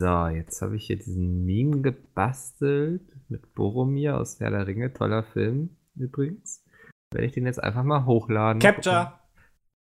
So, 0.00 0.26
jetzt 0.26 0.60
habe 0.60 0.76
ich 0.76 0.86
hier 0.86 0.96
diesen 0.96 1.44
Meme 1.44 1.80
gebastelt 1.80 3.02
mit 3.28 3.54
Boromir 3.54 4.18
aus 4.18 4.40
Herr 4.40 4.50
der 4.50 4.66
Ringe. 4.66 4.92
Toller 4.92 5.22
Film 5.22 5.76
übrigens. 5.94 6.64
Werde 7.12 7.26
ich 7.26 7.32
den 7.32 7.46
jetzt 7.46 7.62
einfach 7.62 7.84
mal 7.84 8.04
hochladen. 8.04 8.60
Capture! 8.60 9.20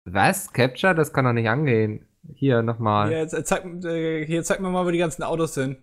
Was? 0.05 0.53
Capture? 0.53 0.95
Das 0.95 1.13
kann 1.13 1.25
doch 1.25 1.33
nicht 1.33 1.49
angehen. 1.49 2.07
Hier 2.35 2.63
nochmal. 2.63 3.09
Hier, 3.09 3.19
jetzt, 3.19 3.47
zeig, 3.47 3.65
äh, 3.85 4.27
hier 4.27 4.43
zeig 4.43 4.61
mir 4.61 4.71
mal, 4.71 4.85
wo 4.85 4.91
die 4.91 4.99
ganzen 4.99 5.23
Autos 5.23 5.55
sind. 5.55 5.79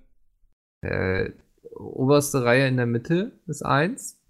Äh, 0.81 1.31
oberste 1.75 2.43
Reihe 2.43 2.67
in 2.67 2.77
der 2.77 2.85
Mitte 2.85 3.39
ist 3.47 3.63
eins. 3.63 4.21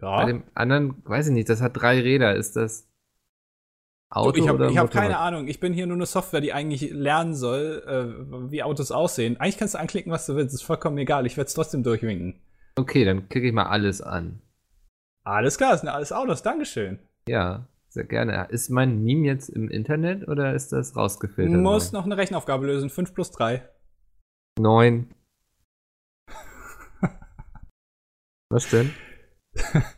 Ja. 0.00 0.16
Bei 0.16 0.26
dem 0.26 0.44
anderen, 0.54 1.02
weiß 1.04 1.28
ich 1.28 1.32
nicht, 1.32 1.48
das 1.48 1.62
hat 1.62 1.76
drei 1.76 2.00
Räder. 2.00 2.34
Ist 2.34 2.56
das 2.56 2.87
Auto 4.10 4.32
du, 4.32 4.42
ich 4.42 4.48
habe 4.48 4.74
hab 4.74 4.90
keine 4.90 5.18
Ahnung. 5.18 5.48
Ich 5.48 5.60
bin 5.60 5.74
hier 5.74 5.86
nur 5.86 5.96
eine 5.96 6.06
Software, 6.06 6.40
die 6.40 6.52
eigentlich 6.54 6.90
lernen 6.92 7.34
soll, 7.34 7.82
äh, 7.86 8.50
wie 8.50 8.62
Autos 8.62 8.90
aussehen. 8.90 9.38
Eigentlich 9.38 9.58
kannst 9.58 9.74
du 9.74 9.78
anklicken, 9.78 10.10
was 10.10 10.24
du 10.26 10.34
willst. 10.34 10.54
Ist 10.54 10.62
vollkommen 10.62 10.96
egal. 10.96 11.26
Ich 11.26 11.36
werde 11.36 11.48
es 11.48 11.54
trotzdem 11.54 11.82
durchwinken. 11.82 12.40
Okay, 12.76 13.04
dann 13.04 13.28
klicke 13.28 13.48
ich 13.48 13.52
mal 13.52 13.66
alles 13.66 14.00
an. 14.00 14.40
Alles 15.24 15.58
klar, 15.58 15.72
das 15.72 15.80
sind 15.82 15.90
alles 15.90 16.12
Autos. 16.12 16.42
Dankeschön. 16.42 17.00
Ja, 17.28 17.66
sehr 17.90 18.04
gerne. 18.04 18.46
Ist 18.48 18.70
mein 18.70 19.02
Meme 19.02 19.26
jetzt 19.26 19.50
im 19.50 19.68
Internet 19.68 20.26
oder 20.26 20.54
ist 20.54 20.72
das 20.72 20.92
Du 20.92 21.00
rausgefiltert? 21.00 21.60
musst 21.60 21.92
noch 21.92 22.06
eine 22.06 22.16
Rechenaufgabe 22.16 22.66
lösen. 22.66 22.88
5 22.88 23.12
plus 23.12 23.30
3. 23.32 23.68
Neun. 24.58 25.12
Was 28.50 28.70
denn? 28.70 28.94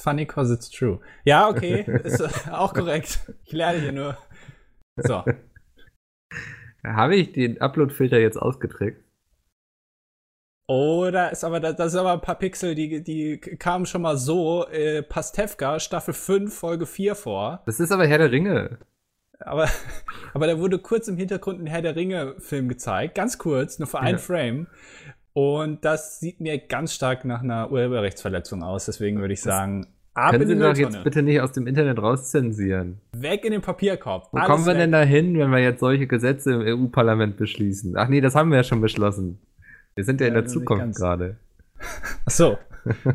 Funny 0.00 0.26
cause 0.26 0.52
it's 0.52 0.70
true. 0.70 1.00
Ja, 1.24 1.48
okay. 1.48 1.84
ist 2.04 2.22
auch 2.50 2.72
korrekt. 2.74 3.20
Ich 3.44 3.52
lerne 3.52 3.78
hier 3.80 3.92
nur. 3.92 4.18
So. 4.96 5.24
Habe 6.86 7.16
ich 7.16 7.32
den 7.32 7.60
Upload-Filter 7.60 8.18
jetzt 8.18 8.36
ausgetrickst? 8.38 9.02
Oder 10.68 11.32
ist 11.32 11.42
aber, 11.44 11.58
da- 11.60 11.72
das 11.72 11.94
ist 11.94 11.98
aber 11.98 12.12
ein 12.12 12.20
paar 12.20 12.36
Pixel, 12.38 12.74
die, 12.74 13.02
die 13.02 13.38
kamen 13.38 13.86
schon 13.86 14.02
mal 14.02 14.16
so, 14.16 14.66
äh, 14.68 15.02
Pastewka, 15.02 15.80
Staffel 15.80 16.14
5, 16.14 16.54
Folge 16.54 16.86
4 16.86 17.14
vor. 17.16 17.62
Das 17.66 17.80
ist 17.80 17.90
aber 17.90 18.06
Herr 18.06 18.18
der 18.18 18.30
Ringe. 18.30 18.78
Aber, 19.40 19.68
aber 20.32 20.46
da 20.46 20.58
wurde 20.58 20.78
kurz 20.78 21.08
im 21.08 21.16
Hintergrund 21.16 21.60
ein 21.60 21.66
Herr 21.66 21.82
der 21.82 21.96
Ringe-Film 21.96 22.68
gezeigt. 22.68 23.16
Ganz 23.16 23.36
kurz, 23.38 23.78
nur 23.80 23.88
für 23.88 23.96
Ja. 23.96 24.02
ein 24.04 24.18
Frame. 24.18 24.68
Und 25.32 25.84
das 25.84 26.18
sieht 26.20 26.40
mir 26.40 26.58
ganz 26.58 26.92
stark 26.94 27.24
nach 27.24 27.42
einer 27.42 27.70
Urheberrechtsverletzung 27.70 28.62
aus. 28.62 28.86
Deswegen 28.86 29.20
würde 29.20 29.32
ich 29.34 29.40
sagen, 29.42 29.86
ab 30.14 30.32
Können 30.32 30.42
in 30.42 30.48
Sie 30.48 30.64
doch 30.64 30.76
jetzt 30.76 31.04
bitte 31.04 31.22
nicht 31.22 31.40
aus 31.40 31.52
dem 31.52 31.66
Internet 31.68 32.00
rauszensieren. 32.02 33.00
Weg 33.12 33.44
in 33.44 33.52
den 33.52 33.60
Papierkorb. 33.62 34.28
Wo 34.32 34.38
Alles 34.38 34.48
kommen 34.50 34.66
wir 34.66 34.72
weg. 34.72 34.80
denn 34.80 34.92
da 34.92 35.02
hin, 35.02 35.38
wenn 35.38 35.50
wir 35.50 35.58
jetzt 35.60 35.80
solche 35.80 36.06
Gesetze 36.08 36.52
im 36.54 36.60
EU-Parlament 36.86 37.36
beschließen? 37.36 37.96
Ach 37.96 38.08
nee, 38.08 38.20
das 38.20 38.34
haben 38.34 38.50
wir 38.50 38.56
ja 38.56 38.64
schon 38.64 38.80
beschlossen. 38.80 39.38
Wir 39.94 40.04
sind 40.04 40.20
ja, 40.20 40.26
in 40.26 40.34
Ja, 40.34 40.40
der 40.40 40.46
ist 40.46 40.54
nicht 40.56 40.66
Zukunft 40.68 40.96
gerade. 40.98 41.36
Ach 42.26 42.30
so. 42.30 42.58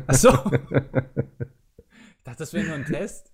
Ach 0.06 0.14
so. 0.14 0.28
ich 0.30 2.24
dachte, 2.24 2.38
das 2.38 2.54
wäre 2.54 2.64
nur 2.66 2.74
ein 2.76 2.84
Test. 2.84 3.32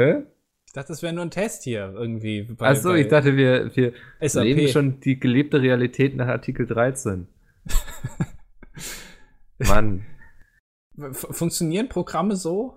Hä? 0.00 0.22
Ich 0.66 0.72
dachte, 0.72 0.88
das 0.92 1.02
wäre 1.02 1.12
nur 1.12 1.24
ein 1.24 1.30
Test 1.30 1.64
hier 1.64 1.92
irgendwie. 1.96 2.42
bei- 2.42 2.68
Ach 2.68 2.76
so, 2.76 2.94
ich 2.94 3.08
dachte, 3.08 3.36
wir, 3.36 3.74
wir 3.74 3.92
SAP. 4.20 4.44
leben 4.44 4.68
schon 4.68 5.00
die 5.00 5.18
gelebte 5.18 5.60
Realität 5.60 6.14
nach 6.16 6.28
Artikel 6.28 6.66
13. 6.66 7.26
Mann. 9.58 10.06
Funktionieren 11.12 11.88
Programme 11.88 12.36
so? 12.36 12.76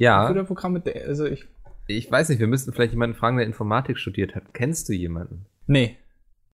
Ja, 0.00 0.26
Computerprogramme, 0.26 0.80
der- 0.80 1.06
also 1.06 1.24
ich. 1.26 1.46
ich 1.86 2.10
weiß 2.10 2.28
nicht, 2.28 2.38
wir 2.40 2.46
müssten 2.46 2.72
vielleicht 2.72 2.92
jemanden 2.92 3.16
fragen, 3.16 3.36
der 3.36 3.46
Informatik 3.46 3.98
studiert 3.98 4.34
hat. 4.34 4.52
Kennst 4.54 4.88
du 4.88 4.92
jemanden? 4.92 5.46
Nee, 5.66 5.98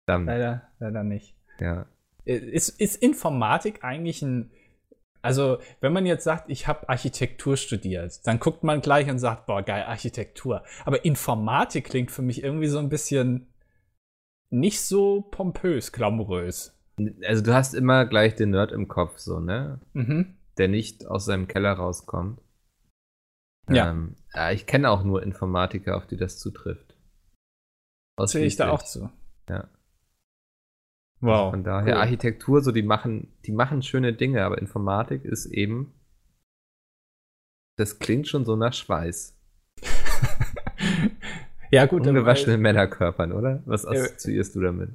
Dann, 0.06 0.26
leider, 0.26 0.68
leider 0.78 1.04
nicht. 1.04 1.36
ja. 1.60 1.86
Ist, 2.24 2.70
ist 2.80 2.96
Informatik 3.02 3.84
eigentlich 3.84 4.20
ein. 4.22 4.50
Also, 5.22 5.58
wenn 5.80 5.92
man 5.92 6.06
jetzt 6.06 6.24
sagt, 6.24 6.50
ich 6.50 6.66
habe 6.66 6.88
Architektur 6.88 7.56
studiert, 7.56 8.26
dann 8.26 8.40
guckt 8.40 8.64
man 8.64 8.80
gleich 8.80 9.08
und 9.08 9.18
sagt, 9.20 9.46
boah, 9.46 9.62
geil, 9.62 9.84
Architektur. 9.84 10.64
Aber 10.84 11.04
Informatik 11.04 11.84
klingt 11.84 12.10
für 12.10 12.22
mich 12.22 12.42
irgendwie 12.42 12.66
so 12.66 12.78
ein 12.80 12.88
bisschen 12.88 13.46
nicht 14.50 14.80
so 14.80 15.20
pompös, 15.22 15.92
glamourös. 15.92 16.75
Also 17.24 17.42
du 17.42 17.54
hast 17.54 17.74
immer 17.74 18.06
gleich 18.06 18.34
den 18.36 18.50
Nerd 18.50 18.72
im 18.72 18.88
Kopf, 18.88 19.18
so, 19.18 19.40
ne? 19.40 19.80
Mhm. 19.92 20.34
Der 20.56 20.68
nicht 20.68 21.06
aus 21.06 21.26
seinem 21.26 21.46
Keller 21.46 21.72
rauskommt. 21.72 22.40
Ja. 23.68 23.90
Ähm, 23.90 24.16
ja 24.34 24.50
ich 24.52 24.66
kenne 24.66 24.90
auch 24.90 25.04
nur 25.04 25.22
Informatiker, 25.22 25.96
auf 25.96 26.06
die 26.06 26.16
das 26.16 26.38
zutrifft. 26.38 26.96
Zähle 28.24 28.46
ich 28.46 28.56
da 28.56 28.70
auch 28.70 28.82
zu. 28.82 29.10
Ja. 29.48 29.68
Wow. 31.20 31.50
Von 31.50 31.64
daher, 31.64 31.94
cool. 31.94 32.00
Architektur, 32.00 32.62
so, 32.62 32.72
die 32.72 32.82
machen, 32.82 33.32
die 33.44 33.52
machen 33.52 33.82
schöne 33.82 34.12
Dinge, 34.12 34.44
aber 34.44 34.58
Informatik 34.58 35.24
ist 35.24 35.46
eben. 35.46 35.92
Das 37.78 37.98
klingt 37.98 38.26
schon 38.28 38.44
so 38.46 38.56
nach 38.56 38.72
Schweiß. 38.72 39.38
ja, 41.70 41.84
gut. 41.86 42.06
Ungewaschenen 42.06 42.60
Männerkörpern, 42.60 43.32
oder? 43.32 43.62
Was 43.66 43.86
assoziierst 43.86 44.54
du 44.56 44.60
damit? 44.60 44.90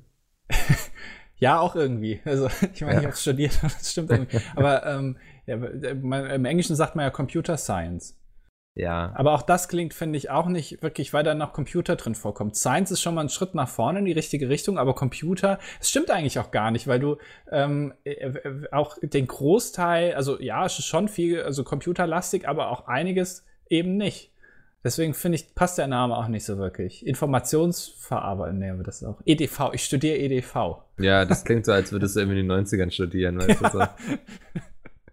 Ja, 1.41 1.59
auch 1.59 1.75
irgendwie. 1.75 2.21
Also, 2.23 2.47
ich 2.73 2.81
meine, 2.81 2.93
Ja. 2.93 2.99
ich 2.99 3.05
habe 3.07 3.15
studiert, 3.17 3.59
das 3.63 3.91
stimmt 3.91 4.11
irgendwie. 4.11 4.39
Aber 4.55 4.85
ähm, 4.85 5.17
ja, 5.47 5.57
man, 5.57 6.25
im 6.27 6.45
Englischen 6.45 6.75
sagt 6.75 6.95
man 6.95 7.03
ja 7.03 7.09
Computer 7.09 7.57
Science. 7.57 8.17
Ja. 8.73 9.11
Aber 9.15 9.33
auch 9.33 9.41
das 9.41 9.67
klingt, 9.67 9.93
finde 9.93 10.17
ich, 10.17 10.29
auch 10.29 10.45
nicht 10.47 10.81
wirklich, 10.81 11.11
weil 11.13 11.23
da 11.23 11.33
noch 11.33 11.51
Computer 11.51 11.97
drin 11.97 12.15
vorkommt. 12.15 12.55
Science 12.55 12.91
ist 12.91 13.01
schon 13.01 13.15
mal 13.15 13.21
ein 13.21 13.29
Schritt 13.29 13.53
nach 13.53 13.67
vorne 13.67 13.99
in 13.99 14.05
die 14.05 14.13
richtige 14.13 14.47
Richtung, 14.47 14.77
aber 14.77 14.95
Computer, 14.95 15.59
es 15.81 15.89
stimmt 15.89 16.09
eigentlich 16.09 16.39
auch 16.39 16.51
gar 16.51 16.71
nicht, 16.71 16.87
weil 16.87 16.99
du 16.99 17.17
ähm, 17.51 17.93
äh, 18.05 18.11
äh, 18.11 18.67
auch 18.71 18.97
den 19.01 19.27
Großteil, 19.27 20.13
also 20.13 20.39
ja, 20.39 20.65
es 20.65 20.79
ist 20.79 20.85
schon 20.85 21.09
viel, 21.09 21.41
also 21.41 21.65
computerlastig, 21.65 22.47
aber 22.47 22.69
auch 22.69 22.87
einiges 22.87 23.45
eben 23.67 23.97
nicht. 23.97 24.30
Deswegen 24.83 25.13
finde 25.13 25.35
ich, 25.35 25.53
passt 25.53 25.77
der 25.77 25.87
Name 25.87 26.17
auch 26.17 26.27
nicht 26.27 26.43
so 26.43 26.57
wirklich. 26.57 27.05
Informationsverarbeitung 27.05 28.57
nennen 28.57 28.79
wir 28.79 28.83
das 28.83 29.03
auch. 29.03 29.21
EDV, 29.25 29.73
ich 29.73 29.83
studiere 29.83 30.17
EDV. 30.17 30.83
Ja, 30.97 31.25
das 31.25 31.43
klingt 31.43 31.65
so, 31.65 31.71
als 31.71 31.91
würdest 31.91 32.15
du 32.15 32.21
irgendwie 32.21 32.39
in 32.39 32.49
den 32.49 32.65
90ern 32.65 32.89
studieren, 32.91 33.37
weißt 33.37 33.61
du 33.61 33.69
so. 33.69 33.83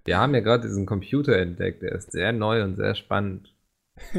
Wir 0.05 0.19
haben 0.19 0.35
ja 0.35 0.41
gerade 0.41 0.67
diesen 0.67 0.87
Computer 0.87 1.37
entdeckt, 1.37 1.83
der 1.83 1.93
ist 1.93 2.13
sehr 2.13 2.33
neu 2.33 2.63
und 2.65 2.77
sehr 2.77 2.95
spannend. 2.95 3.55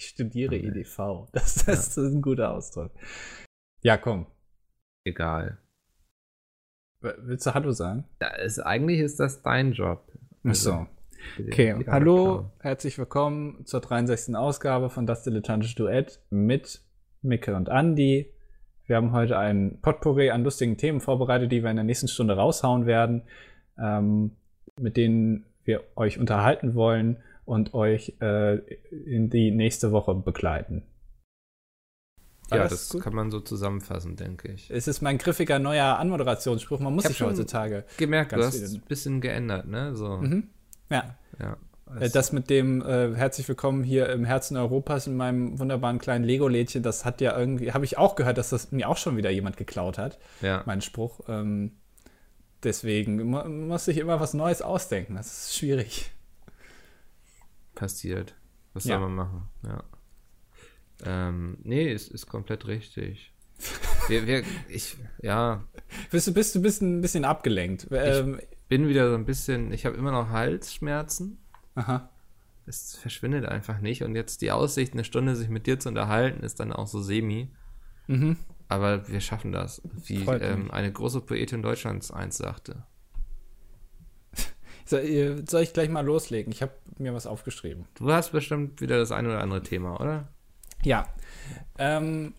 Ich 0.00 0.08
studiere 0.08 0.56
EDV. 0.56 1.28
Das, 1.32 1.62
das 1.66 1.98
ist 1.98 1.98
ein 1.98 2.22
guter 2.22 2.52
Ausdruck. 2.54 2.90
Ja, 3.82 3.98
komm. 3.98 4.24
Egal. 5.04 5.58
Willst 7.02 7.44
du 7.44 7.52
Hallo 7.52 7.72
sagen? 7.72 8.04
Da 8.18 8.28
ist, 8.28 8.60
eigentlich 8.60 9.00
ist 9.00 9.20
das 9.20 9.42
dein 9.42 9.72
Job. 9.72 10.10
Ach 10.42 10.54
so. 10.54 10.86
Okay, 11.38 11.72
PR-Account. 11.72 11.88
hallo, 11.88 12.50
herzlich 12.60 12.98
willkommen 12.98 13.64
zur 13.66 13.80
63. 13.80 14.36
Ausgabe 14.36 14.90
von 14.90 15.06
Das 15.06 15.22
Dilettantische 15.22 15.76
Duett 15.76 16.20
mit 16.30 16.80
Micke 17.22 17.54
und 17.54 17.68
Andi. 17.68 18.32
Wir 18.86 18.96
haben 18.96 19.12
heute 19.12 19.38
ein 19.38 19.78
Potpourri 19.82 20.30
an 20.30 20.42
lustigen 20.44 20.76
Themen 20.76 21.00
vorbereitet, 21.00 21.52
die 21.52 21.62
wir 21.62 21.70
in 21.70 21.76
der 21.76 21.84
nächsten 21.84 22.08
Stunde 22.08 22.36
raushauen 22.36 22.86
werden, 22.86 23.22
ähm, 23.78 24.32
mit 24.78 24.96
denen 24.96 25.44
wir 25.64 25.84
euch 25.96 26.18
unterhalten 26.18 26.74
wollen 26.74 27.18
und 27.44 27.74
euch 27.74 28.16
äh, 28.20 28.56
in 28.90 29.30
die 29.30 29.50
nächste 29.50 29.92
Woche 29.92 30.14
begleiten. 30.14 30.82
War 32.48 32.58
Ja, 32.58 32.68
das 32.68 32.96
kann 33.00 33.14
man 33.14 33.30
so 33.30 33.40
zusammenfassen, 33.40 34.16
denke 34.16 34.52
ich. 34.52 34.70
Es 34.70 34.88
ist 34.88 35.02
mein 35.02 35.18
griffiger 35.18 35.58
neuer 35.58 35.98
Anmoderationsspruch. 35.98 36.80
Man 36.80 36.94
muss 36.94 37.04
sich 37.04 37.20
heutzutage. 37.22 37.84
Gemerkt, 37.96 38.32
du 38.32 38.38
hast 38.38 38.60
ein 38.60 38.80
bisschen 38.88 39.20
geändert, 39.20 39.68
ne? 39.68 39.94
So. 39.94 40.16
Mhm. 40.16 40.48
Ja, 40.90 41.16
Ja. 41.38 41.56
Äh, 41.98 42.10
Das 42.10 42.32
mit 42.32 42.50
dem 42.50 42.82
äh, 42.82 43.14
herzlich 43.14 43.48
willkommen 43.48 43.82
hier 43.84 44.08
im 44.10 44.24
Herzen 44.24 44.56
Europas 44.56 45.06
in 45.06 45.16
meinem 45.16 45.58
wunderbaren 45.58 45.98
kleinen 45.98 46.24
Lego-Lädchen, 46.24 46.82
das 46.82 47.04
hat 47.04 47.20
ja 47.20 47.36
irgendwie, 47.38 47.72
habe 47.72 47.84
ich 47.84 47.98
auch 47.98 48.14
gehört, 48.16 48.38
dass 48.38 48.50
das 48.50 48.70
mir 48.72 48.88
auch 48.88 48.96
schon 48.96 49.16
wieder 49.16 49.30
jemand 49.30 49.56
geklaut 49.56 49.98
hat, 49.98 50.18
ja. 50.40 50.62
mein 50.66 50.80
Spruch. 50.82 51.20
Ähm, 51.28 51.72
deswegen 52.62 53.22
mu 53.24 53.42
muss 53.48 53.88
ich 53.88 53.98
immer 53.98 54.20
was 54.20 54.34
Neues 54.34 54.62
ausdenken. 54.62 55.16
Das 55.16 55.26
ist 55.46 55.56
schwierig. 55.56 56.10
passiert. 57.74 58.34
Was 58.74 58.84
Ja. 58.84 58.98
soll 58.98 59.08
man 59.08 59.14
machen? 59.14 59.48
Ja. 59.64 59.84
Ähm, 61.02 61.58
nee, 61.62 61.90
es 61.90 62.08
ist 62.08 62.26
komplett 62.26 62.66
richtig. 62.66 63.32
Wir, 64.08 64.26
wir, 64.26 64.42
ich, 64.68 64.96
ja, 65.22 65.62
Bist 66.10 66.26
du 66.26 66.32
bist 66.34 66.54
du 66.54 66.60
bist 66.62 66.82
ein 66.82 67.00
bisschen 67.00 67.24
abgelenkt? 67.24 67.86
Ähm, 67.92 68.40
bin 68.70 68.88
wieder 68.88 69.10
so 69.10 69.16
ein 69.16 69.26
bisschen, 69.26 69.72
ich 69.72 69.84
habe 69.84 69.96
immer 69.96 70.12
noch 70.12 70.30
Halsschmerzen. 70.30 71.38
aha. 71.74 72.08
Es 72.66 72.94
verschwindet 72.94 73.46
einfach 73.46 73.80
nicht. 73.80 74.04
Und 74.04 74.14
jetzt 74.14 74.42
die 74.42 74.52
Aussicht, 74.52 74.92
eine 74.92 75.02
Stunde 75.02 75.34
sich 75.34 75.48
mit 75.48 75.66
dir 75.66 75.80
zu 75.80 75.88
unterhalten, 75.88 76.44
ist 76.44 76.60
dann 76.60 76.72
auch 76.72 76.86
so 76.86 77.02
semi. 77.02 77.50
Mhm. 78.06 78.36
Aber 78.68 79.08
wir 79.08 79.20
schaffen 79.20 79.50
das, 79.50 79.82
wie 80.06 80.22
ähm, 80.22 80.70
eine 80.70 80.92
große 80.92 81.20
Poetin 81.20 81.62
Deutschlands 81.62 82.12
einst 82.12 82.38
sagte. 82.38 82.84
Soll, 84.84 85.00
ich 85.00 85.72
gleich 85.72 85.88
mal 85.88 86.04
loslegen? 86.04 86.52
Ich 86.52 86.62
habe 86.62 86.72
mir 86.98 87.12
was 87.12 87.26
aufgeschrieben. 87.26 87.86
Du 87.96 88.12
hast 88.12 88.30
bestimmt 88.30 88.80
wieder 88.80 88.98
das 88.98 89.10
eine 89.10 89.28
oder 89.28 89.40
andere 89.40 89.64
Thema, 89.64 90.00
oder? 90.00 90.28
Ja. 90.84 91.08
Ähm, 91.76 92.34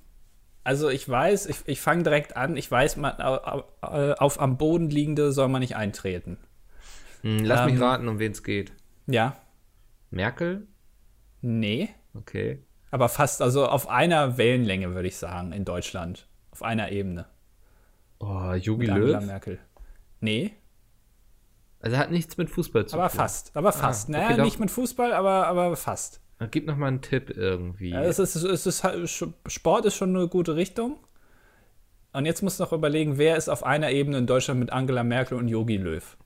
Also 0.63 0.89
ich 0.89 1.07
weiß, 1.09 1.47
ich, 1.47 1.57
ich 1.65 1.81
fange 1.81 2.03
direkt 2.03 2.37
an, 2.37 2.55
ich 2.55 2.69
weiß, 2.69 2.97
man, 2.97 3.13
auf, 3.19 3.63
auf 3.81 4.39
am 4.39 4.57
Boden 4.57 4.89
liegende 4.89 5.31
soll 5.31 5.47
man 5.47 5.61
nicht 5.61 5.75
eintreten. 5.75 6.37
Hm, 7.21 7.43
lass 7.45 7.61
Ähm, 7.61 7.71
mich 7.73 7.81
raten, 7.81 8.07
um 8.07 8.19
wen 8.19 8.31
es 8.31 8.43
geht. 8.43 8.71
Ja? 9.07 9.35
Merkel? 10.11 10.67
Nee. 11.41 11.89
Okay. 12.13 12.63
Aber 12.91 13.09
fast, 13.09 13.41
also 13.41 13.67
auf 13.67 13.87
einer 13.89 14.37
Wellenlänge, 14.37 14.93
würde 14.93 15.07
ich 15.07 15.17
sagen, 15.17 15.51
in 15.53 15.65
Deutschland. 15.65 16.27
Auf 16.51 16.61
einer 16.61 16.91
Ebene. 16.91 17.25
Oh, 18.19 18.53
Jogi 18.53 18.85
Mit 18.85 18.89
Angela 18.89 19.19
Löw? 19.19 19.25
Merkel. 19.25 19.59
Nee, 20.19 20.53
Also 21.79 21.97
hat 21.97 22.11
nichts 22.11 22.37
mit 22.37 22.49
Fußball 22.51 22.85
zu 22.85 22.95
aber 22.97 23.09
tun. 23.09 23.17
fast. 23.17 23.55
Aber 23.55 23.71
fast. 23.71 24.09
okay, 24.09 24.19
naja, 24.19 24.37
doch. 24.37 24.43
nicht 24.43 24.59
mit 24.59 24.69
Fußball, 24.69 25.13
aber, 25.13 25.47
aber 25.47 25.75
fast. 25.75 26.20
Gib 26.49 26.65
noch 26.65 26.77
mal 26.77 26.88
einen 26.88 27.01
Tipp 27.01 27.29
irgendwie. 27.35 27.89
Ja, 27.91 28.01
es 28.03 28.19
ist, 28.19 28.35
es 28.35 28.65
ist, 28.65 28.83
halt- 28.83 29.09
Sport 29.47 29.85
ist 29.85 29.95
schon 29.95 30.15
eine 30.15 30.27
gute 30.27 30.55
Richtung. 30.55 30.97
Und 32.13 32.25
jetzt 32.25 32.41
musst 32.41 32.59
du 32.59 32.63
noch 32.63 32.73
überlegen, 32.73 33.17
wer 33.17 33.38
ist 33.38 33.47
auf 33.47 33.63
einer 33.63 33.91
Ebene 33.91 34.17
in 34.17 34.27
Deutschland 34.27 34.59
mit 34.59 34.71
Angela 34.71 35.03
Merkel 35.03 35.38
und 35.38 35.47
Yogi 35.47 35.77
Löw? 35.77 36.17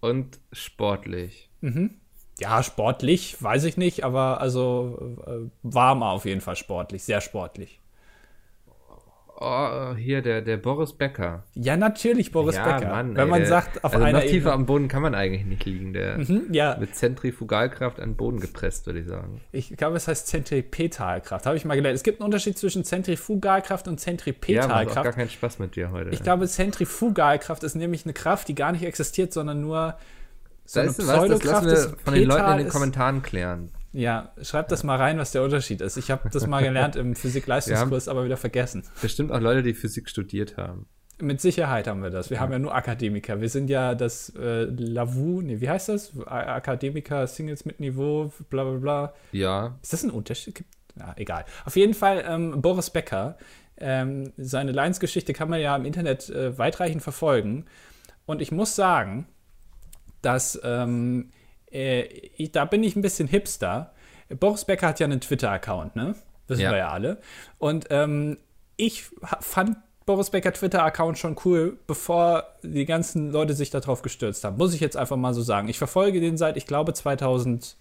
Und 0.00 0.38
sportlich. 0.52 1.50
Ja, 2.38 2.62
sportlich, 2.62 3.42
weiß 3.42 3.64
ich 3.64 3.76
nicht, 3.76 4.04
aber 4.04 4.40
also 4.40 5.16
äh, 5.26 5.50
warm 5.62 6.02
auf 6.02 6.24
jeden 6.24 6.40
Fall 6.40 6.56
sportlich, 6.56 7.02
sehr 7.02 7.20
sportlich. 7.20 7.79
Oh, 9.42 9.94
hier 9.96 10.20
der, 10.20 10.42
der 10.42 10.58
Boris 10.58 10.92
Becker. 10.92 11.44
Ja, 11.54 11.74
natürlich 11.74 12.30
Boris 12.30 12.56
ja, 12.56 12.64
Becker. 12.76 12.90
Mann, 12.90 13.16
Wenn 13.16 13.24
ey, 13.24 13.30
man 13.30 13.40
der, 13.40 13.48
sagt, 13.48 13.82
auf 13.82 13.94
also 13.94 14.04
einer 14.04 14.18
noch 14.18 14.24
tiefer 14.26 14.36
Ebene. 14.36 14.52
am 14.52 14.66
Boden 14.66 14.88
kann 14.88 15.00
man 15.00 15.14
eigentlich 15.14 15.46
nicht 15.46 15.64
liegen. 15.64 15.94
Der 15.94 16.18
Hm, 16.18 16.52
ja, 16.52 16.76
mit 16.78 16.94
Zentrifugalkraft 16.94 18.00
an 18.00 18.10
den 18.10 18.16
Boden 18.16 18.38
gepresst, 18.40 18.84
würde 18.84 18.98
ich 19.00 19.06
sagen. 19.06 19.40
ich 19.52 19.74
glaube, 19.78 19.96
es 19.96 20.08
heißt 20.08 20.26
Zentripetalkraft. 20.26 21.46
Habe 21.46 21.56
ich 21.56 21.64
mal 21.64 21.74
gelernt. 21.74 21.96
Es 21.96 22.02
gibt 22.02 22.20
einen 22.20 22.26
Unterschied 22.26 22.58
zwischen 22.58 22.84
Zentrifugalkraft 22.84 23.88
und 23.88 23.92
Ja, 23.92 24.12
macht 24.12 24.28
auch 24.28 24.34
Zentripetalkraft. 24.34 25.04
gar 25.04 25.12
keinen 25.14 25.30
Spaß 25.30 25.58
mit 25.58 25.74
dir 25.74 25.90
heute. 25.90 26.10
ich 26.10 26.22
glaube, 26.22 26.46
Zentrifugalkraft 26.46 27.64
ist 27.64 27.76
nämlich 27.76 28.04
eine 28.04 28.12
Kraft, 28.12 28.46
die 28.48 28.54
gar 28.54 28.72
nicht 28.72 28.84
existiert, 28.84 29.32
sondern 29.32 29.62
nur 29.62 29.96
so 30.66 30.80
weißt 30.80 31.00
eine 31.00 31.08
was, 31.08 31.14
das 31.16 31.24
Pseudokraft 31.38 31.64
lassen 31.66 31.92
wir 31.92 31.98
von 32.04 32.14
den 32.14 32.24
Leuten 32.28 32.52
in 32.52 32.58
den 32.58 32.68
Kommentaren 32.68 33.22
klären. 33.22 33.70
Ja, 33.92 34.32
schreibt 34.40 34.70
das 34.70 34.84
mal 34.84 34.96
rein, 34.96 35.18
was 35.18 35.32
der 35.32 35.42
Unterschied 35.42 35.80
ist. 35.80 35.96
Ich 35.96 36.10
habe 36.10 36.28
das 36.30 36.46
mal 36.46 36.62
gelernt 36.62 36.94
im 36.96 37.14
Physik-Leistungskurs, 37.16 38.06
aber 38.08 38.24
wieder 38.24 38.36
vergessen. 38.36 38.84
Bestimmt 39.02 39.32
auch 39.32 39.40
Leute, 39.40 39.62
die 39.62 39.74
Physik 39.74 40.08
studiert 40.08 40.56
haben. 40.56 40.86
Mit 41.20 41.40
Sicherheit 41.40 41.86
haben 41.86 42.02
wir 42.02 42.08
das. 42.10 42.30
Wir 42.30 42.40
haben 42.40 42.50
ja 42.52 42.58
nur 42.58 42.74
Akademiker. 42.74 43.40
Wir 43.40 43.48
sind 43.50 43.68
ja 43.68 43.94
das 43.94 44.32
äh, 44.36 44.62
LAVU, 44.64 45.42
nee, 45.42 45.60
wie 45.60 45.68
heißt 45.68 45.88
das? 45.90 46.12
A- 46.26 46.54
Akademiker, 46.54 47.26
Singles 47.26 47.64
mit 47.66 47.78
Niveau, 47.80 48.32
bla 48.48 48.64
bla 48.64 48.78
bla. 48.78 49.14
Ja, 49.32 49.78
Ist 49.82 49.92
das 49.92 50.02
ein 50.04 50.10
Unterschied? 50.10 50.64
Ja, 50.98 51.12
egal. 51.16 51.44
Auf 51.66 51.76
jeden 51.76 51.92
Fall 51.94 52.24
ähm, 52.26 52.62
Boris 52.62 52.90
Becker. 52.90 53.36
Ähm, 53.76 54.32
seine 54.38 54.72
Lions-Geschichte 54.72 55.32
kann 55.32 55.50
man 55.50 55.60
ja 55.60 55.74
im 55.76 55.84
Internet 55.84 56.30
äh, 56.30 56.56
weitreichend 56.56 57.02
verfolgen. 57.02 57.66
Und 58.24 58.40
ich 58.40 58.50
muss 58.52 58.74
sagen, 58.76 59.26
dass 60.22 60.58
ähm, 60.64 61.30
äh, 61.72 62.02
ich, 62.02 62.52
da 62.52 62.64
bin 62.64 62.82
ich 62.84 62.96
ein 62.96 63.02
bisschen 63.02 63.28
hipster. 63.28 63.92
Boris 64.38 64.64
Becker 64.64 64.88
hat 64.88 65.00
ja 65.00 65.06
einen 65.06 65.20
Twitter-Account, 65.20 65.96
ne? 65.96 66.14
Wissen 66.46 66.62
Ja. 66.62 66.70
wir 66.70 66.78
ja 66.78 66.88
alle. 66.90 67.18
Und 67.58 67.86
ähm, 67.90 68.38
ich 68.76 69.04
fand 69.40 69.76
Boris 70.06 70.30
Becker 70.30 70.52
Twitter-Account 70.52 71.18
schon 71.18 71.36
cool, 71.44 71.78
bevor 71.86 72.44
die 72.62 72.84
ganzen 72.86 73.30
Leute 73.30 73.54
sich 73.54 73.70
darauf 73.70 74.02
gestürzt 74.02 74.42
haben. 74.44 74.56
Muss 74.56 74.74
ich 74.74 74.80
jetzt 74.80 74.96
einfach 74.96 75.16
mal 75.16 75.34
so 75.34 75.42
sagen. 75.42 75.68
Ich 75.68 75.78
verfolge 75.78 76.20
den 76.20 76.36
seit, 76.36 76.56
ich 76.56 76.66
glaube, 76.66 76.92
2011 76.94 77.76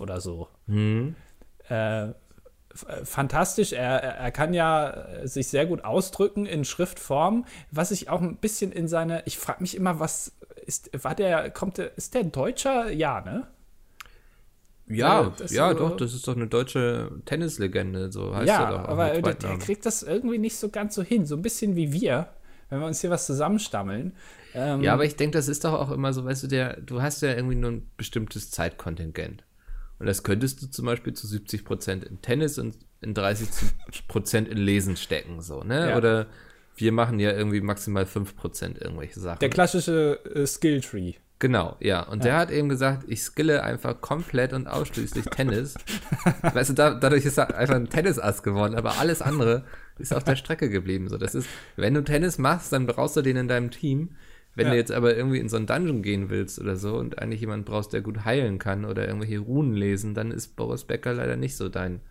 oder 0.00 0.20
so. 0.20 0.48
hm. 0.66 1.14
Äh, 1.70 2.08
äh, 2.08 2.12
fantastisch. 3.04 3.72
Er, 3.72 4.02
er 4.02 4.14
er 4.16 4.30
kann 4.32 4.54
ja 4.54 4.90
äh, 4.90 5.28
sich 5.28 5.48
sehr 5.48 5.66
gut 5.66 5.84
ausdrücken 5.84 6.46
in 6.46 6.64
Schriftform, 6.64 7.44
was 7.70 7.90
ich 7.90 8.08
auch 8.08 8.20
ein 8.20 8.36
bisschen 8.36 8.72
in 8.72 8.88
seine. 8.88 9.22
Ich 9.26 9.38
frage 9.38 9.60
mich 9.62 9.76
immer, 9.76 10.00
was 10.00 10.32
ist, 10.66 10.90
war 11.04 11.14
der, 11.14 11.50
kommt 11.50 11.78
ist 11.78 12.14
der 12.14 12.24
Deutscher? 12.24 12.90
Ja, 12.90 13.20
ne? 13.20 13.46
Ja, 14.88 15.22
Ja, 15.22 15.32
das 15.38 15.52
ja, 15.52 15.72
so- 15.72 15.78
doch, 15.78 15.96
das 15.96 16.12
ist 16.14 16.26
doch 16.26 16.36
eine 16.36 16.48
deutsche 16.48 17.10
Tennislegende, 17.24 18.10
so 18.12 18.34
heißt 18.34 18.48
ja, 18.48 18.64
er 18.64 18.70
doch. 18.70 18.84
auch 18.84 18.88
aber 18.88 19.20
der, 19.20 19.34
der 19.34 19.58
kriegt 19.58 19.86
das 19.86 20.02
irgendwie 20.02 20.38
nicht 20.38 20.56
so 20.56 20.68
ganz 20.68 20.94
so 20.94 21.02
hin. 21.02 21.24
So 21.24 21.36
ein 21.36 21.42
bisschen 21.42 21.76
wie 21.76 21.92
wir, 21.92 22.28
wenn 22.68 22.80
wir 22.80 22.86
uns 22.86 23.00
hier 23.00 23.10
was 23.10 23.26
zusammenstammeln. 23.26 24.14
Ähm, 24.54 24.82
Ja, 24.82 24.92
aber 24.94 25.04
ich 25.04 25.16
denke, 25.16 25.38
das 25.38 25.48
ist 25.48 25.64
doch 25.64 25.72
auch 25.72 25.90
immer 25.90 26.12
so, 26.12 26.24
weißt 26.24 26.42
du, 26.42 26.46
der, 26.48 26.80
du 26.80 27.00
hast 27.00 27.22
ja 27.22 27.32
irgendwie 27.34 27.54
nur 27.54 27.70
ein 27.70 27.90
bestimmtes 27.96 28.50
Zeitkontingent. 28.50 29.44
Und 29.98 30.06
das 30.06 30.24
könntest 30.24 30.60
du 30.62 30.66
zum 30.68 30.84
Beispiel 30.86 31.14
zu 31.14 31.26
70% 31.28 32.02
in 32.04 32.20
Tennis 32.20 32.58
und 32.58 32.76
in 33.00 33.14
30% 33.14 34.46
in 34.46 34.58
Lesen 34.58 34.96
stecken, 34.96 35.40
so, 35.42 35.62
ne? 35.62 35.90
Ja. 35.90 35.96
Oder 35.96 36.26
wir 36.76 36.92
machen 36.92 37.18
ja 37.18 37.32
irgendwie 37.32 37.60
maximal 37.60 38.04
5% 38.04 38.80
irgendwelche 38.82 39.20
Sachen. 39.20 39.38
der 39.40 39.50
klassische 39.50 40.18
äh, 40.34 40.46
Skill-Tree. 40.46 41.14
Genau, 41.38 41.76
ja. 41.80 42.04
Und 42.04 42.22
der 42.22 42.36
hat 42.36 42.52
eben 42.52 42.68
gesagt, 42.68 43.02
ich 43.08 43.20
skille 43.22 43.64
einfach 43.64 44.00
komplett 44.00 44.52
und 44.52 44.68
ausschließlich 44.68 45.24
Tennis. 45.24 45.74
weißt 46.42 46.70
du, 46.70 46.74
da, 46.74 46.94
dadurch 46.94 47.24
ist 47.24 47.36
er 47.36 47.56
einfach 47.56 47.74
ein 47.74 47.88
Tennisass 47.88 48.44
geworden, 48.44 48.76
aber 48.76 48.98
alles 49.00 49.20
andere 49.22 49.64
ist 49.98 50.14
auf 50.14 50.22
der 50.22 50.36
Strecke 50.36 50.70
geblieben. 50.70 51.08
So, 51.08 51.18
das 51.18 51.34
ist, 51.34 51.48
wenn 51.74 51.94
du 51.94 52.04
Tennis 52.04 52.38
machst, 52.38 52.72
dann 52.72 52.86
brauchst 52.86 53.16
du 53.16 53.22
den 53.22 53.36
in 53.36 53.48
deinem 53.48 53.72
Team. 53.72 54.10
Wenn 54.54 54.66
Ja. 54.66 54.72
du 54.72 54.76
jetzt 54.76 54.92
aber 54.92 55.16
irgendwie 55.16 55.38
in 55.38 55.48
so 55.48 55.56
einen 55.56 55.66
Dungeon 55.66 56.02
gehen 56.02 56.30
willst 56.30 56.60
oder 56.60 56.76
so 56.76 56.94
und 56.96 57.18
eigentlich 57.18 57.40
jemanden 57.40 57.64
brauchst, 57.64 57.92
der 57.92 58.02
gut 58.02 58.24
heilen 58.24 58.60
kann 58.60 58.84
oder 58.84 59.06
irgendwelche 59.08 59.40
Runen 59.40 59.72
lesen, 59.74 60.14
dann 60.14 60.30
ist 60.30 60.54
Boris 60.54 60.84
Becker 60.84 61.12
leider 61.14 61.36
nicht 61.36 61.56
so 61.56 61.68
dein 61.68 62.02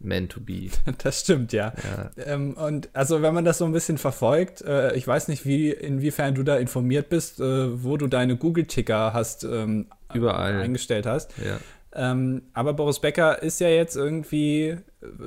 Man 0.00 0.28
to 0.28 0.40
be. 0.40 0.68
Das 0.98 1.20
stimmt, 1.20 1.52
ja. 1.52 1.72
Ja. 2.16 2.24
Ähm, 2.24 2.54
und 2.54 2.88
also 2.92 3.22
wenn 3.22 3.34
man 3.34 3.44
das 3.44 3.58
so 3.58 3.64
ein 3.64 3.72
bisschen 3.72 3.98
verfolgt, 3.98 4.62
äh, 4.62 4.94
ich 4.94 5.06
weiß 5.06 5.28
nicht, 5.28 5.44
wie, 5.44 5.70
inwiefern 5.70 6.34
du 6.34 6.42
da 6.42 6.56
informiert 6.56 7.08
bist, 7.08 7.40
äh, 7.40 7.82
wo 7.82 7.96
du 7.96 8.06
deine 8.06 8.36
Google-Ticker 8.36 9.12
hast 9.12 9.44
ähm, 9.44 9.86
Überall. 10.14 10.60
eingestellt 10.60 11.06
hast. 11.06 11.32
Ja. 11.38 11.58
Ähm, 12.00 12.42
aber 12.54 12.74
Boris 12.74 13.00
Becker 13.00 13.42
ist 13.42 13.58
ja 13.60 13.68
jetzt 13.68 13.96
irgendwie, 13.96 14.76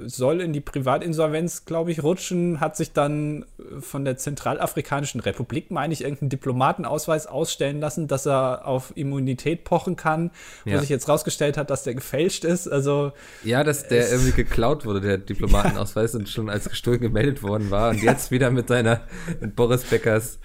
soll 0.05 0.39
in 0.39 0.53
die 0.53 0.61
Privatinsolvenz, 0.61 1.65
glaube 1.65 1.91
ich, 1.91 2.01
rutschen, 2.01 2.61
hat 2.61 2.77
sich 2.77 2.93
dann 2.93 3.45
von 3.81 4.05
der 4.05 4.15
Zentralafrikanischen 4.15 5.19
Republik, 5.19 5.69
meine 5.69 5.93
ich, 5.93 6.01
irgendeinen 6.01 6.29
Diplomatenausweis 6.29 7.27
ausstellen 7.27 7.81
lassen, 7.81 8.07
dass 8.07 8.25
er 8.25 8.65
auf 8.65 8.93
Immunität 8.95 9.65
pochen 9.65 9.97
kann, 9.97 10.31
wo 10.63 10.71
Ja. 10.71 10.79
sich 10.79 10.87
jetzt 10.89 11.09
rausgestellt 11.09 11.57
hat, 11.57 11.69
dass 11.69 11.83
der 11.83 11.95
gefälscht 11.95 12.45
ist. 12.45 12.69
Also 12.69 13.11
Ja, 13.43 13.65
dass 13.65 13.87
der 13.89 14.09
irgendwie 14.09 14.31
geklaut 14.31 14.85
wurde, 14.85 15.01
der 15.01 15.17
Diplomatenausweis 15.17 16.15
und 16.15 16.29
schon 16.29 16.49
als 16.49 16.69
gestohlen 16.69 17.01
gemeldet 17.01 17.43
worden 17.43 17.69
war 17.69 17.89
und 17.89 18.01
jetzt 18.01 18.31
wieder 18.31 18.49
mit 18.49 18.69
seiner, 18.69 19.01
mit 19.41 19.57
Boris 19.57 19.83
Beckers 19.83 20.39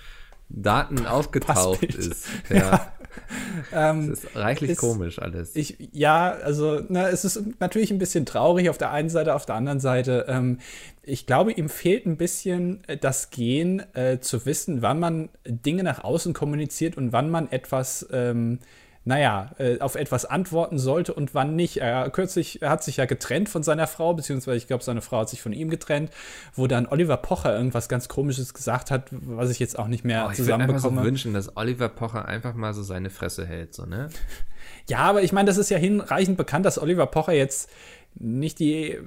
Daten 0.49 1.07
aufgetaucht 1.07 1.81
Passbild. 1.81 1.95
ist. 1.97 2.27
Ja, 2.51 2.93
ähm, 3.73 4.11
das 4.11 4.25
ist 4.25 4.37
reichlich 4.37 4.71
ist- 4.73 4.79
komisch 4.79 5.19
alles. 5.21 5.55
Ich, 5.57 5.77
ja, 5.93 6.31
also, 6.31 6.81
na, 6.89 7.09
es 7.09 7.25
ist 7.25 7.43
natürlich 7.61 7.91
ein 7.91 7.99
bisschen 7.99 8.27
traurig 8.27 8.69
auf 8.71 8.79
der 8.79 8.91
einen 8.91 9.09
Seite, 9.09 9.35
auf 9.35 9.47
der 9.47 9.55
anderen 9.55 9.81
Seite. 9.81 10.27
Ähm, 10.29 10.59
ich 11.03 11.27
glaube, 11.27 11.53
ihm 11.53 11.69
fehlt 11.69 12.07
ein 12.07 12.17
bisschen 12.17 12.83
äh, 12.89 12.97
das 12.97 13.31
Gen, 13.31 13.83
äh, 13.95 14.19
zu 14.21 14.45
wissen, 14.47 14.83
wann 14.83 14.99
man 15.01 15.29
Dinge 15.47 15.83
nach 15.83 16.03
außen 16.05 16.33
kommuniziert 16.33 16.97
und 16.97 17.13
wann 17.13 17.31
man 17.31 17.51
etwas, 17.51 18.07
ähm, 18.13 18.59
naja, 19.07 19.53
äh, 19.59 19.79
auf 19.79 19.95
etwas 19.95 20.25
antworten 20.25 20.79
sollte 20.81 21.15
und 21.15 21.33
wann 21.33 21.55
nicht. 21.55 21.77
Er 21.77 22.11
kürzlich 22.11 22.61
er 22.61 22.71
hat 22.71 22.83
sich 22.83 22.97
ja 22.97 23.05
getrennt 23.05 23.49
von 23.49 23.63
seiner 23.63 23.87
Frau, 23.87 24.13
beziehungsweise 24.15 24.57
ich 24.57 24.67
glaube, 24.67 24.83
seine 24.83 25.01
Frau 25.01 25.21
hat 25.21 25.29
sich 25.31 25.41
von 25.41 25.53
ihm 25.53 25.71
getrennt, 25.71 26.11
wo 26.55 26.67
dann 26.67 26.87
Oliver 26.87 27.17
Pocher 27.17 27.57
irgendwas 27.57 27.89
ganz 27.89 28.09
Komisches 28.09 28.53
gesagt 28.53 28.91
hat, 28.91 29.07
was 29.13 29.51
ich 29.51 29.61
jetzt 29.61 29.79
auch 29.79 29.87
nicht 29.87 30.05
mehr 30.05 30.27
Oh, 30.27 30.33
ich 30.33 30.39
würde 30.41 30.55
einfach 30.55 30.67
so 30.67 30.75
zusammenbekomme. 30.75 31.07
wünschen, 31.07 31.35
dass 31.35 31.57
Oliver 31.57 31.89
Pocher 31.89 32.27
einfach 32.27 32.55
mal 32.55 32.75
so 32.75 32.83
seine 32.83 33.09
Fresse 33.11 33.47
hält, 33.47 33.75
so, 33.75 33.87
ne? 33.87 34.11
Ja, 34.89 34.99
aber 34.99 35.23
ich 35.23 35.33
meine, 35.33 35.47
das 35.47 35.57
ist 35.57 35.71
ja 35.71 35.79
hinreichend 35.79 36.37
bekannt, 36.37 36.67
dass 36.67 36.81
Oliver 36.81 37.07
Pocher 37.07 37.33
jetzt 37.33 37.71
nicht 38.17 38.59
die 38.59 38.99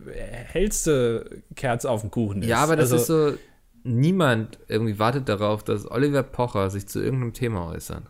hellste 0.46 1.42
Kerze 1.56 1.90
auf 1.90 2.02
dem 2.02 2.12
Kuchen 2.12 2.42
ist. 2.42 2.48
Ja, 2.48 2.60
aber 2.60 2.78
das 2.78 2.94
also, 2.94 3.28
ist 3.32 3.34
so, 3.34 3.40
niemand 3.84 4.60
irgendwie 4.70 4.98
wartet 4.98 5.28
darauf, 5.28 5.64
dass 5.64 5.90
Oliver 5.90 6.24
Pocher 6.24 6.70
sich 6.70 6.88
zu 6.88 7.02
irgendeinem 7.02 7.34
Thema 7.34 7.68
äußert. 7.68 8.04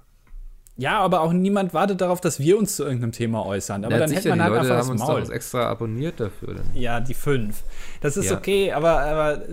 Ja, 0.80 1.00
aber 1.00 1.20
auch 1.20 1.34
niemand 1.34 1.74
wartet 1.74 2.00
darauf, 2.00 2.22
dass 2.22 2.40
wir 2.40 2.58
uns 2.58 2.78
zu 2.78 2.86
irgendeinem 2.86 3.12
Thema 3.12 3.46
äußern. 3.46 3.84
Aber 3.84 3.96
ja, 3.96 4.00
dann 4.00 4.12
hätte 4.12 4.30
man 4.30 4.42
halt 4.42 4.54
Leute 4.54 4.62
einfach 4.62 4.76
haben 4.76 4.80
das 4.80 4.90
uns 4.90 5.02
Maul. 5.02 5.22
doch 5.24 5.30
extra 5.30 5.68
abonniert 5.70 6.22
dafür. 6.22 6.54
Dann. 6.56 6.66
Ja, 6.74 7.02
die 7.02 7.14
fünf. 7.14 7.64
Das 8.00 8.16
ist 8.16 8.30
Ja. 8.30 8.38
okay, 8.38 8.72
aber, 8.72 9.02
aber 9.02 9.44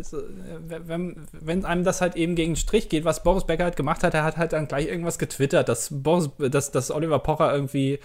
wenn, 0.68 1.26
wenn 1.32 1.64
einem 1.64 1.82
das 1.82 2.00
halt 2.00 2.14
eben 2.14 2.36
gegen 2.36 2.52
den 2.52 2.56
Strich 2.56 2.88
geht, 2.88 3.04
was 3.04 3.24
Boris 3.24 3.42
Becker 3.42 3.64
halt 3.64 3.74
gemacht 3.74 4.04
hat, 4.04 4.14
er 4.14 4.22
hat 4.22 4.36
halt 4.36 4.52
dann 4.52 4.68
gleich 4.68 4.86
irgendwas 4.86 5.18
getwittert, 5.18 5.68
dass, 5.68 5.88
Boris, 5.90 6.30
dass, 6.38 6.70
dass 6.70 6.92
Oliver 6.92 7.18
Pocher 7.18 7.52
irgendwie 7.52 7.98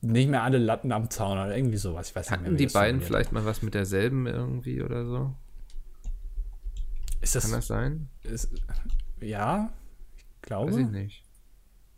nicht 0.00 0.28
mehr 0.28 0.42
alle 0.42 0.58
Latten 0.58 0.90
am 0.90 1.10
Zaun 1.10 1.38
oder 1.38 1.56
irgendwie 1.56 1.76
sowas. 1.76 2.08
Ich 2.08 2.16
weiß 2.16 2.28
nicht 2.28 2.40
mehr, 2.40 2.46
Hatten 2.48 2.56
die 2.56 2.66
beiden 2.66 3.02
vielleicht 3.02 3.30
mal 3.30 3.44
was 3.44 3.62
mit 3.62 3.74
derselben 3.74 4.26
irgendwie 4.26 4.82
oder 4.82 5.06
so? 5.06 5.32
Ist 7.20 7.36
das, 7.36 7.44
Kann 7.44 7.52
das 7.52 7.66
sein? 7.68 8.08
ist, 8.24 8.50
ja, 9.20 9.70
ich 10.16 10.42
glaube. 10.42 10.72
Weiß 10.72 10.78
ich 10.80 10.88
nicht. 10.88 11.22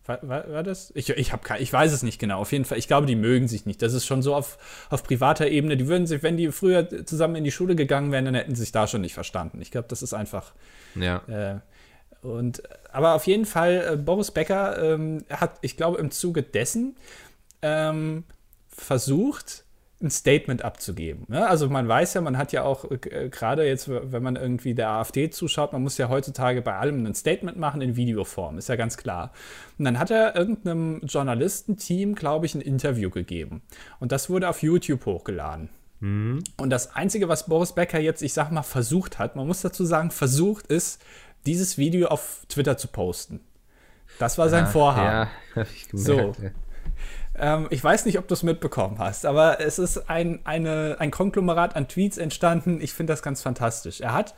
War, 0.07 0.19
war, 0.23 0.53
war, 0.53 0.63
das? 0.63 0.93
Ich, 0.95 1.09
ich, 1.09 1.33
hab, 1.33 1.59
ich 1.59 1.73
weiß 1.73 1.93
es 1.93 2.03
nicht 2.03 2.19
genau. 2.19 2.41
Auf 2.41 2.53
jeden 2.53 2.65
Fall, 2.65 2.79
ich 2.79 2.89
glaube, 2.89 3.07
die 3.07 3.17
mögen 3.17 3.49
sich 3.49 3.65
nicht. 3.65 3.81
Das 3.81 3.95
ist 3.95 4.05
schon 4.05 4.21
so 4.23 4.35
auf, 4.35 4.59
auf 4.91 5.03
privater 5.03 5.49
Ebene. 5.49 5.77
Die 5.77 5.89
würden 5.89 6.07
sich, 6.07 6.23
wenn 6.23 6.37
die 6.37 6.53
früher 6.53 7.07
zusammen 7.07 7.37
in 7.37 7.45
die 7.45 7.51
Schule 7.51 7.75
gegangen 7.75 8.13
wären, 8.13 8.27
dann 8.27 8.35
hätten 8.35 8.55
sie 8.55 8.63
sich 8.63 8.73
da 8.73 8.87
schon 8.87 9.01
nicht 9.01 9.15
verstanden. 9.15 9.61
Ich 9.63 9.71
glaube, 9.71 9.89
das 9.89 10.03
ist 10.03 10.13
einfach. 10.13 10.53
Ja. 10.95 11.23
Äh, 11.27 11.61
und, 12.27 12.63
aber 12.93 13.15
auf 13.15 13.27
jeden 13.27 13.47
Fall, 13.47 13.93
äh, 13.93 13.97
Boris 13.97 14.31
Becker 14.31 14.95
ähm, 14.95 15.25
hat, 15.31 15.59
ich 15.63 15.77
glaube, 15.77 15.99
im 15.99 16.11
Zuge 16.11 16.43
dessen 16.43 16.97
ähm, 17.63 18.25
versucht, 18.69 19.64
ein 20.03 20.11
Statement 20.11 20.63
abzugeben. 20.63 21.25
Ne? 21.29 21.47
Also 21.47 21.69
man 21.69 21.89
weiß 21.89 22.15
ja, 22.15 22.21
man 22.21 22.37
hat 22.37 22.53
ja 22.53 22.65
auch 22.65 22.91
äh, 22.91 23.29
gerade 23.31 23.67
jetzt, 23.67 23.89
wenn 23.89 24.23
man 24.23 24.37
irgendwie 24.37 24.75
der 24.75 24.91
AfD 24.91 25.31
zuschaut, 25.31 25.73
man 25.73 25.83
muss 25.83 25.99
ja 25.99 26.09
heutzutage 26.09 26.63
bei 26.63 26.77
allem 26.77 27.05
ein 27.07 27.15
Statement 27.15 27.59
machen 27.59 27.81
in 27.81 27.97
Videoform, 27.97 28.59
ist 28.59 28.69
ja 28.69 28.77
ganz 28.77 28.97
klar. 28.97 29.33
Und 29.79 29.85
dann 29.85 29.99
hat 29.99 30.11
er 30.11 30.37
irgendeinem 30.37 31.01
Journalistenteam, 31.05 32.15
glaube 32.15 32.47
ich, 32.47 32.55
ein 32.55 32.61
Interview 32.61 33.11
gegeben. 33.11 33.63
Und 34.01 34.13
das 34.13 34.29
wurde 34.29 34.49
auf 34.49 34.63
YouTube 34.63 35.07
hochgeladen. 35.07 35.71
Mhm. 36.01 36.45
Und 36.57 36.71
das 36.71 36.95
Einzige, 36.95 37.29
was 37.29 37.47
Boris 37.47 37.73
Becker 37.73 38.01
jetzt, 38.01 38.23
ich 38.23 38.35
sag 38.35 38.51
mal, 38.51 38.63
versucht 38.63 39.19
hat, 39.19 39.37
man 39.37 39.47
muss 39.47 39.63
dazu 39.63 39.85
sagen, 39.85 40.11
versucht 40.11 40.67
ist, 40.67 41.03
dieses 41.47 41.79
Video 41.79 42.09
auf 42.09 42.45
Twitter 42.49 42.77
zu 42.77 42.89
posten. 42.89 43.41
Das 44.19 44.39
war 44.39 44.49
sein 44.49 44.65
ah, 44.65 44.69
Vorhaben. 44.69 45.07
Ja, 45.07 45.31
hab 45.63 45.71
ich 45.71 45.89
gemerkt. 45.89 46.37
So. 46.37 46.51
Ähm, 47.37 47.67
ich 47.71 47.83
weiß 47.83 48.07
nicht, 48.07 48.19
ob 48.19 48.29
du 48.29 48.35
es 48.35 48.43
mitbekommen 48.43 48.99
hast, 48.99 49.27
aber 49.27 49.61
es 49.61 49.79
ist 49.79 50.09
ein, 50.09 50.41
eine, 50.45 50.97
ein 50.99 51.11
Konglomerat 51.11 51.77
an 51.77 51.89
Tweets 51.89 52.19
entstanden. 52.19 52.81
Ich 52.81 52.93
finde 52.93 53.13
das 53.13 53.23
ganz 53.23 53.43
fantastisch. 53.43 54.01
Er 54.01 54.13
hat 54.13 54.35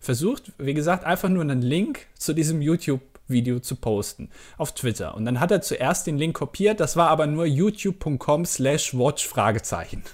versucht, 0.00 0.52
wie 0.58 0.74
gesagt, 0.74 1.04
einfach 1.04 1.28
nur 1.28 1.42
einen 1.42 1.62
Link 1.62 2.06
zu 2.14 2.32
diesem 2.32 2.62
YouTube-Video 2.62 3.58
zu 3.60 3.76
posten 3.76 4.30
auf 4.56 4.72
Twitter. 4.72 5.14
Und 5.14 5.24
dann 5.24 5.40
hat 5.40 5.50
er 5.50 5.60
zuerst 5.60 6.06
den 6.06 6.16
Link 6.16 6.36
kopiert, 6.36 6.80
das 6.80 6.96
war 6.96 7.08
aber 7.08 7.26
nur 7.26 7.46
youtube.com 7.46 8.44
slash 8.44 8.94
watch 8.94 9.26
Fragezeichen. 9.26 10.02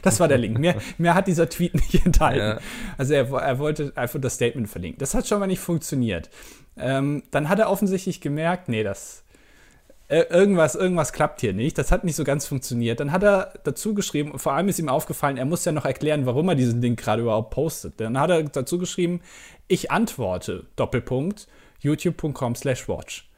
Das 0.00 0.20
war 0.20 0.26
der 0.26 0.38
Link. 0.38 0.58
Mehr, 0.58 0.76
mehr 0.96 1.14
hat 1.14 1.26
dieser 1.26 1.50
Tweet 1.50 1.74
nicht 1.74 2.06
enthalten. 2.06 2.38
Ja. 2.38 2.60
Also 2.96 3.12
er, 3.12 3.30
er, 3.30 3.58
wollte 3.58 3.92
einfach 3.94 4.18
das 4.22 4.36
Statement 4.36 4.70
verlinken. 4.70 4.98
Das 4.98 5.14
hat 5.14 5.28
schon 5.28 5.38
mal 5.38 5.46
nicht 5.46 5.60
funktioniert. 5.60 6.30
Ähm, 6.78 7.24
dann 7.30 7.50
hat 7.50 7.58
er 7.58 7.68
offensichtlich 7.68 8.22
gemerkt, 8.22 8.70
nee, 8.70 8.84
das, 8.84 9.21
äh, 10.08 10.24
irgendwas, 10.28 10.74
irgendwas 10.74 11.12
klappt 11.12 11.40
hier 11.40 11.52
nicht. 11.52 11.78
Das 11.78 11.90
hat 11.90 12.04
nicht 12.04 12.16
so 12.16 12.24
ganz 12.24 12.46
funktioniert. 12.46 13.00
Dann 13.00 13.12
hat 13.12 13.22
er 13.22 13.54
dazu 13.64 13.94
geschrieben, 13.94 14.38
vor 14.38 14.52
allem 14.52 14.68
ist 14.68 14.78
ihm 14.78 14.88
aufgefallen, 14.88 15.36
er 15.36 15.44
muss 15.44 15.64
ja 15.64 15.72
noch 15.72 15.84
erklären, 15.84 16.26
warum 16.26 16.48
er 16.48 16.54
diesen 16.54 16.80
Ding 16.80 16.96
gerade 16.96 17.22
überhaupt 17.22 17.50
postet. 17.50 18.00
Dann 18.00 18.18
hat 18.18 18.30
er 18.30 18.42
dazu 18.42 18.78
geschrieben, 18.78 19.20
ich 19.68 19.90
antworte, 19.90 20.66
Doppelpunkt, 20.76 21.48
youtube.com 21.80 22.54
slash 22.54 22.88
watch. 22.88 23.28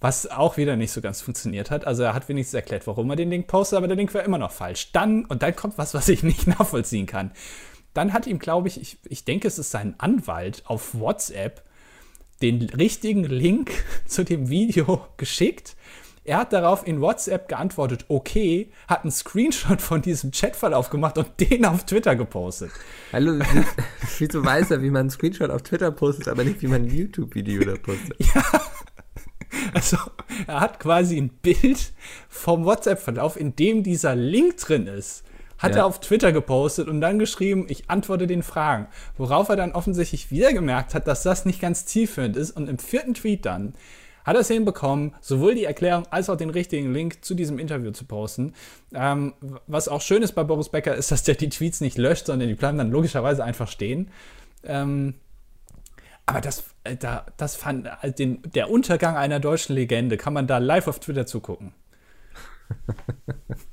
Was 0.00 0.28
auch 0.30 0.56
wieder 0.56 0.76
nicht 0.76 0.90
so 0.90 1.00
ganz 1.00 1.22
funktioniert 1.22 1.70
hat. 1.70 1.86
Also 1.86 2.02
er 2.02 2.12
hat 2.12 2.28
wenigstens 2.28 2.54
erklärt, 2.54 2.86
warum 2.86 3.08
er 3.10 3.16
den 3.16 3.30
Link 3.30 3.46
postet, 3.46 3.76
aber 3.76 3.86
der 3.86 3.96
Link 3.96 4.12
war 4.12 4.24
immer 4.24 4.38
noch 4.38 4.50
falsch. 4.50 4.90
Dann, 4.92 5.24
und 5.26 5.42
dann 5.42 5.54
kommt 5.54 5.78
was, 5.78 5.94
was 5.94 6.08
ich 6.08 6.22
nicht 6.22 6.46
nachvollziehen 6.58 7.06
kann. 7.06 7.30
Dann 7.94 8.12
hat 8.12 8.26
ihm, 8.26 8.38
glaube 8.38 8.68
ich, 8.68 8.80
ich, 8.80 8.98
ich 9.08 9.24
denke, 9.24 9.46
es 9.46 9.58
ist 9.58 9.70
sein 9.70 9.94
Anwalt 9.98 10.62
auf 10.66 10.98
WhatsApp 10.98 11.62
den 12.42 12.62
richtigen 12.70 13.24
Link 13.24 13.70
zu 14.06 14.24
dem 14.24 14.50
Video 14.50 15.06
geschickt 15.16 15.76
er 16.24 16.36
hat 16.38 16.52
darauf 16.52 16.86
in 16.86 17.00
WhatsApp 17.00 17.48
geantwortet, 17.48 18.04
okay, 18.06 18.70
hat 18.86 19.02
einen 19.02 19.10
Screenshot 19.10 19.82
von 19.82 20.02
diesem 20.02 20.30
Chatverlauf 20.30 20.88
gemacht 20.88 21.18
und 21.18 21.28
den 21.40 21.64
auf 21.64 21.84
Twitter 21.84 22.14
gepostet. 22.14 22.70
Hallo, 23.12 23.44
wieso 24.18 24.44
weiß 24.44 24.70
er, 24.70 24.82
wie 24.82 24.90
man 24.90 25.00
einen 25.00 25.10
Screenshot 25.10 25.50
auf 25.50 25.62
Twitter 25.62 25.90
postet, 25.90 26.28
aber 26.28 26.44
nicht, 26.44 26.62
wie 26.62 26.68
man 26.68 26.82
ein 26.82 26.90
YouTube-Video 26.90 27.64
da 27.64 27.74
postet? 27.74 28.14
ja. 28.34 28.44
Also, 29.74 29.96
er 30.46 30.60
hat 30.60 30.78
quasi 30.78 31.18
ein 31.18 31.28
Bild 31.28 31.92
vom 32.28 32.64
WhatsApp-Verlauf, 32.64 33.36
in 33.36 33.56
dem 33.56 33.82
dieser 33.82 34.14
Link 34.14 34.58
drin 34.58 34.86
ist, 34.86 35.24
hat 35.62 35.72
ja. 35.72 35.78
er 35.78 35.86
auf 35.86 36.00
Twitter 36.00 36.32
gepostet 36.32 36.88
und 36.88 37.00
dann 37.00 37.18
geschrieben, 37.18 37.66
ich 37.68 37.88
antworte 37.88 38.26
den 38.26 38.42
Fragen. 38.42 38.88
Worauf 39.16 39.48
er 39.48 39.56
dann 39.56 39.72
offensichtlich 39.72 40.30
wieder 40.30 40.52
gemerkt 40.52 40.94
hat, 40.94 41.06
dass 41.06 41.22
das 41.22 41.44
nicht 41.44 41.60
ganz 41.60 41.86
zielführend 41.86 42.36
ist 42.36 42.50
und 42.50 42.68
im 42.68 42.78
vierten 42.78 43.14
Tweet 43.14 43.46
dann 43.46 43.74
hat 44.24 44.36
er 44.36 44.40
es 44.40 44.48
hinbekommen, 44.48 45.14
sowohl 45.20 45.54
die 45.54 45.64
Erklärung 45.64 46.06
als 46.10 46.30
auch 46.30 46.36
den 46.36 46.50
richtigen 46.50 46.92
Link 46.92 47.24
zu 47.24 47.34
diesem 47.34 47.58
Interview 47.58 47.90
zu 47.90 48.04
posten. 48.04 48.54
Ähm, 48.94 49.34
was 49.66 49.88
auch 49.88 50.00
schön 50.00 50.22
ist 50.22 50.32
bei 50.32 50.44
Boris 50.44 50.68
Becker, 50.68 50.94
ist, 50.94 51.10
dass 51.10 51.24
der 51.24 51.34
die 51.34 51.48
Tweets 51.48 51.80
nicht 51.80 51.98
löscht, 51.98 52.26
sondern 52.26 52.48
die 52.48 52.54
bleiben 52.54 52.78
dann 52.78 52.90
logischerweise 52.90 53.42
einfach 53.42 53.68
stehen. 53.68 54.10
Ähm, 54.64 55.14
aber 56.24 56.40
das, 56.40 56.64
äh, 56.84 56.96
da, 56.96 57.26
das 57.36 57.56
fand 57.56 57.88
äh, 58.02 58.12
den, 58.12 58.42
der 58.54 58.70
Untergang 58.70 59.16
einer 59.16 59.40
deutschen 59.40 59.74
Legende, 59.74 60.16
kann 60.16 60.32
man 60.32 60.46
da 60.46 60.58
live 60.58 60.86
auf 60.86 61.00
Twitter 61.00 61.26
zugucken. 61.26 61.74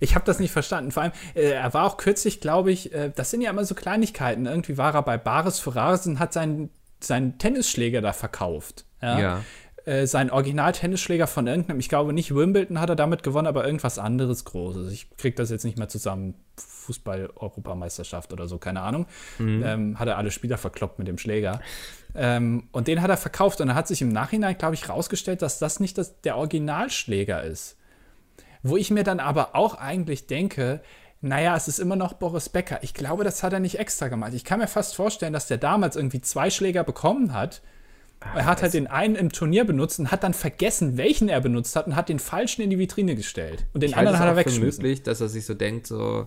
Ich 0.00 0.14
habe 0.14 0.24
das 0.24 0.38
nicht 0.38 0.52
verstanden. 0.52 0.90
Vor 0.90 1.04
allem, 1.04 1.12
äh, 1.34 1.50
er 1.50 1.72
war 1.74 1.84
auch 1.84 1.96
kürzlich, 1.96 2.40
glaube 2.40 2.72
ich, 2.72 2.92
äh, 2.92 3.10
das 3.14 3.30
sind 3.30 3.40
ja 3.40 3.50
immer 3.50 3.64
so 3.64 3.74
Kleinigkeiten. 3.74 4.46
Irgendwie 4.46 4.78
war 4.78 4.94
er 4.94 5.02
bei 5.02 5.18
Bares 5.18 5.58
Ferraris 5.58 6.06
und 6.06 6.18
hat 6.18 6.32
seinen, 6.32 6.70
seinen 7.00 7.38
Tennisschläger 7.38 8.00
da 8.00 8.12
verkauft. 8.12 8.84
Ja. 9.02 9.18
ja 9.18 9.42
äh, 9.86 10.06
seinen 10.06 10.30
Original-Tennisschläger 10.30 11.28
von 11.28 11.46
irgendeinem, 11.46 11.78
ich 11.78 11.88
glaube 11.88 12.12
nicht 12.12 12.34
Wimbledon 12.34 12.80
hat 12.80 12.90
er 12.90 12.96
damit 12.96 13.22
gewonnen, 13.22 13.46
aber 13.46 13.64
irgendwas 13.64 13.98
anderes 13.98 14.44
Großes. 14.44 14.92
Ich 14.92 15.16
kriege 15.16 15.36
das 15.36 15.50
jetzt 15.50 15.64
nicht 15.64 15.78
mehr 15.78 15.88
zusammen. 15.88 16.34
Fußball-Europameisterschaft 16.58 18.32
oder 18.32 18.48
so, 18.48 18.58
keine 18.58 18.80
Ahnung. 18.80 19.06
Mhm. 19.38 19.62
Ähm, 19.64 19.98
hat 19.98 20.08
er 20.08 20.18
alle 20.18 20.30
Spieler 20.30 20.58
verkloppt 20.58 20.98
mit 20.98 21.06
dem 21.06 21.18
Schläger. 21.18 21.60
Ähm, 22.14 22.68
und 22.72 22.88
den 22.88 23.00
hat 23.00 23.10
er 23.10 23.16
verkauft 23.16 23.60
und 23.60 23.68
er 23.68 23.74
hat 23.74 23.86
sich 23.88 24.02
im 24.02 24.08
Nachhinein, 24.08 24.58
glaube 24.58 24.74
ich, 24.74 24.88
rausgestellt, 24.88 25.42
dass 25.42 25.58
das 25.58 25.80
nicht 25.80 25.98
das, 25.98 26.20
der 26.22 26.36
Originalschläger 26.36 27.44
ist. 27.44 27.76
Wo 28.68 28.76
ich 28.76 28.90
mir 28.90 29.04
dann 29.04 29.20
aber 29.20 29.54
auch 29.54 29.74
eigentlich 29.74 30.26
denke, 30.26 30.80
naja, 31.20 31.56
es 31.56 31.68
ist 31.68 31.78
immer 31.78 31.96
noch 31.96 32.14
Boris 32.14 32.48
Becker. 32.48 32.78
Ich 32.82 32.94
glaube, 32.94 33.24
das 33.24 33.42
hat 33.42 33.52
er 33.52 33.60
nicht 33.60 33.78
extra 33.78 34.08
gemacht. 34.08 34.34
Ich 34.34 34.44
kann 34.44 34.60
mir 34.60 34.68
fast 34.68 34.94
vorstellen, 34.96 35.32
dass 35.32 35.46
der 35.46 35.58
damals 35.58 35.96
irgendwie 35.96 36.20
zwei 36.20 36.50
Schläger 36.50 36.84
bekommen 36.84 37.32
hat 37.32 37.62
er 38.34 38.46
hat 38.46 38.62
halt 38.62 38.74
den 38.74 38.86
einen 38.86 39.14
im 39.14 39.30
Turnier 39.30 39.64
benutzt 39.64 39.98
und 39.98 40.10
hat 40.10 40.22
dann 40.22 40.34
vergessen, 40.34 40.96
welchen 40.96 41.28
er 41.28 41.40
benutzt 41.40 41.76
hat 41.76 41.86
und 41.86 41.96
hat 41.96 42.08
den 42.08 42.18
falschen 42.18 42.62
in 42.62 42.70
die 42.70 42.78
Vitrine 42.78 43.14
gestellt. 43.14 43.66
Und 43.72 43.82
den 43.82 43.90
ich 43.90 43.96
anderen 43.96 44.18
hat 44.18 44.28
er 44.28 44.36
weggeschmissen. 44.36 44.82
möglich, 44.82 45.02
dass 45.02 45.20
er 45.20 45.28
sich 45.28 45.44
so 45.44 45.54
denkt, 45.54 45.86
so, 45.86 46.26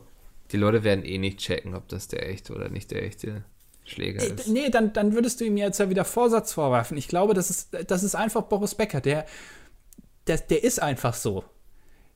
die 0.51 0.57
Leute 0.57 0.83
werden 0.83 1.03
eh 1.03 1.17
nicht 1.17 1.39
checken, 1.39 1.75
ob 1.75 1.87
das 1.87 2.07
der 2.07 2.27
echte 2.29 2.53
oder 2.53 2.69
nicht 2.69 2.91
der 2.91 3.03
echte 3.03 3.43
Schläger 3.85 4.23
ist. 4.23 4.47
Nee, 4.47 4.69
dann, 4.69 4.93
dann 4.93 5.13
würdest 5.13 5.41
du 5.41 5.45
ihm 5.45 5.57
jetzt 5.57 5.79
ja 5.79 5.89
wieder 5.89 6.05
Vorsatz 6.05 6.53
vorwerfen. 6.53 6.97
Ich 6.97 7.07
glaube, 7.07 7.33
das 7.33 7.49
ist, 7.49 7.75
das 7.87 8.03
ist 8.03 8.15
einfach 8.15 8.43
Boris 8.43 8.75
Becker. 8.75 9.01
Der, 9.01 9.25
der, 10.27 10.37
der 10.37 10.63
ist 10.63 10.81
einfach 10.81 11.15
so. 11.15 11.43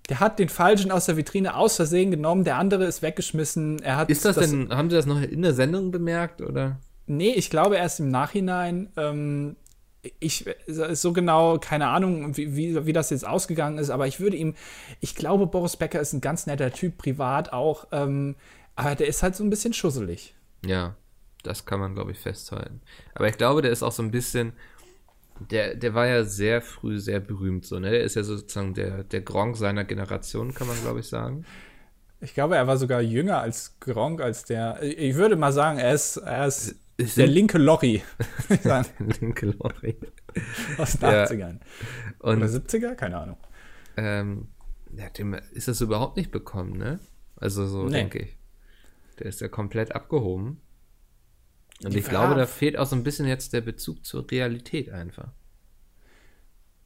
Der 0.09 0.19
hat 0.19 0.37
den 0.39 0.49
falschen 0.49 0.91
aus 0.91 1.05
der 1.05 1.15
Vitrine 1.15 1.55
aus 1.55 1.77
Versehen 1.77 2.11
genommen, 2.11 2.43
der 2.43 2.57
andere 2.57 2.85
ist 2.85 3.01
weggeschmissen. 3.01 3.81
Er 3.81 3.95
hat 3.95 4.09
ist 4.09 4.25
das, 4.25 4.35
das 4.35 4.49
denn, 4.49 4.69
haben 4.69 4.89
Sie 4.89 4.95
das 4.95 5.05
noch 5.05 5.21
in 5.21 5.41
der 5.41 5.53
Sendung 5.53 5.91
bemerkt, 5.91 6.41
oder? 6.41 6.79
Nee, 7.05 7.31
ich 7.31 7.49
glaube 7.49 7.77
erst 7.77 7.99
im 7.99 8.09
Nachhinein. 8.09 8.91
Ähm, 8.97 9.55
ich 10.19 10.45
so 10.67 11.13
genau, 11.13 11.57
keine 11.59 11.87
Ahnung, 11.87 12.35
wie, 12.35 12.55
wie, 12.55 12.85
wie 12.85 12.93
das 12.93 13.09
jetzt 13.09 13.25
ausgegangen 13.25 13.77
ist, 13.77 13.89
aber 13.89 14.07
ich 14.07 14.19
würde 14.19 14.35
ihm, 14.35 14.53
ich 14.99 15.15
glaube, 15.15 15.47
Boris 15.47 15.77
Becker 15.77 16.01
ist 16.01 16.11
ein 16.13 16.21
ganz 16.21 16.45
netter 16.45 16.71
Typ, 16.73 16.97
privat 16.97 17.53
auch, 17.53 17.87
ähm, 17.91 18.35
aber 18.75 18.95
der 18.95 19.07
ist 19.07 19.23
halt 19.23 19.35
so 19.35 19.43
ein 19.43 19.49
bisschen 19.49 19.73
schusselig. 19.73 20.35
Ja, 20.65 20.95
das 21.43 21.65
kann 21.65 21.79
man, 21.79 21.93
glaube 21.93 22.11
ich, 22.11 22.19
festhalten. 22.19 22.81
Aber 23.15 23.27
ich 23.27 23.37
glaube, 23.37 23.61
der 23.61 23.71
ist 23.71 23.83
auch 23.83 23.91
so 23.91 24.03
ein 24.03 24.11
bisschen, 24.11 24.53
der, 25.51 25.75
der 25.75 25.93
war 25.93 26.07
ja 26.07 26.23
sehr 26.23 26.61
früh 26.61 26.99
sehr 26.99 27.19
berühmt, 27.19 27.65
so, 27.65 27.79
ne? 27.79 27.91
Der 27.91 28.03
ist 28.03 28.15
ja 28.15 28.23
sozusagen 28.23 28.73
der, 28.73 29.03
der 29.03 29.21
Gronk 29.21 29.57
seiner 29.57 29.83
Generation, 29.83 30.53
kann 30.53 30.67
man, 30.67 30.79
glaube 30.81 30.99
ich, 30.99 31.07
sagen. 31.07 31.45
Ich 32.21 32.33
glaube, 32.33 32.55
er 32.55 32.67
war 32.67 32.77
sogar 32.77 33.01
jünger 33.01 33.39
als 33.39 33.79
Gronk, 33.79 34.21
als 34.21 34.45
der. 34.45 34.81
Ich 34.81 35.15
würde 35.15 35.35
mal 35.35 35.51
sagen, 35.51 35.77
er 35.77 35.93
ist, 35.93 36.17
er 36.17 36.47
ist 36.47 36.75
der 36.97 37.27
linke 37.27 37.57
Lorry. 37.57 38.01
der 38.63 38.85
linke 38.99 39.47
Lorry. 39.47 39.97
Aus 40.77 40.93
den 40.93 41.09
ja. 41.09 41.23
80ern. 41.25 41.59
Und, 42.19 42.37
Oder 42.37 42.45
70er? 42.47 42.95
Keine 42.95 43.17
Ahnung. 43.17 43.37
Ähm, 43.97 44.47
ja, 44.95 45.09
dem 45.09 45.33
ist 45.51 45.67
das 45.67 45.81
überhaupt 45.81 46.17
nicht 46.17 46.31
bekommen, 46.31 46.77
ne? 46.77 46.99
Also 47.35 47.67
so 47.67 47.85
nee. 47.85 47.91
denke 47.91 48.19
ich. 48.19 48.37
Der 49.19 49.27
ist 49.27 49.41
ja 49.41 49.47
komplett 49.47 49.93
abgehoben. 49.93 50.61
Und 51.83 51.93
Die 51.93 51.99
ich 51.99 52.05
glaube, 52.05 52.35
da 52.35 52.45
fehlt 52.45 52.77
auch 52.77 52.85
so 52.85 52.95
ein 52.95 53.03
bisschen 53.03 53.27
jetzt 53.27 53.53
der 53.53 53.61
Bezug 53.61 54.05
zur 54.05 54.29
Realität 54.29 54.89
einfach. 54.89 55.31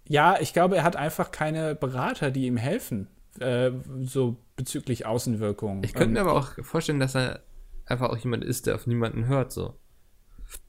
Ja, 0.07 0.37
ich 0.39 0.53
glaube, 0.53 0.77
er 0.77 0.83
hat 0.83 0.95
einfach 0.95 1.31
keine 1.31 1.75
Berater, 1.75 2.31
die 2.31 2.47
ihm 2.47 2.57
helfen, 2.57 3.07
äh, 3.39 3.71
so 4.01 4.37
bezüglich 4.55 5.05
Außenwirkungen. 5.05 5.83
Ich 5.83 5.93
könnte 5.93 6.13
mir 6.13 6.21
aber 6.21 6.33
auch 6.33 6.53
vorstellen, 6.63 6.99
dass 6.99 7.15
er 7.15 7.43
einfach 7.85 8.09
auch 8.09 8.17
jemand 8.17 8.43
ist, 8.43 8.67
der 8.67 8.75
auf 8.75 8.87
niemanden 8.87 9.27
hört, 9.27 9.51
so. 9.51 9.75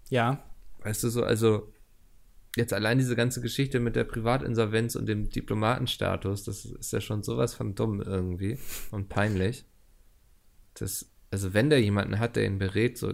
Ja. 0.09 0.45
Weißt 0.81 1.05
du 1.05 1.09
so, 1.09 1.23
also 1.23 1.73
jetzt 2.57 2.73
allein 2.73 2.99
diese 2.99 3.17
ganze 3.17 3.41
Geschichte 3.41 3.81
mit 3.81 3.97
der 3.97 4.05
Privatinsolvenz 4.05 4.97
und 4.97 5.07
dem 5.07 5.31
Diplomatenstatus, 5.31 6.45
das 6.45 6.65
ist 6.65 6.93
ja 6.93 7.01
schon 7.01 7.23
sowas 7.23 7.55
von 7.55 7.75
dumm 7.75 8.03
irgendwie 8.03 8.59
und 8.91 9.09
peinlich. 9.09 9.65
Das, 10.75 11.11
also 11.31 11.55
wenn 11.55 11.71
der 11.71 11.81
jemanden 11.81 12.19
hat, 12.19 12.37
der 12.37 12.45
ihn 12.45 12.59
berät, 12.59 12.99
so, 12.99 13.13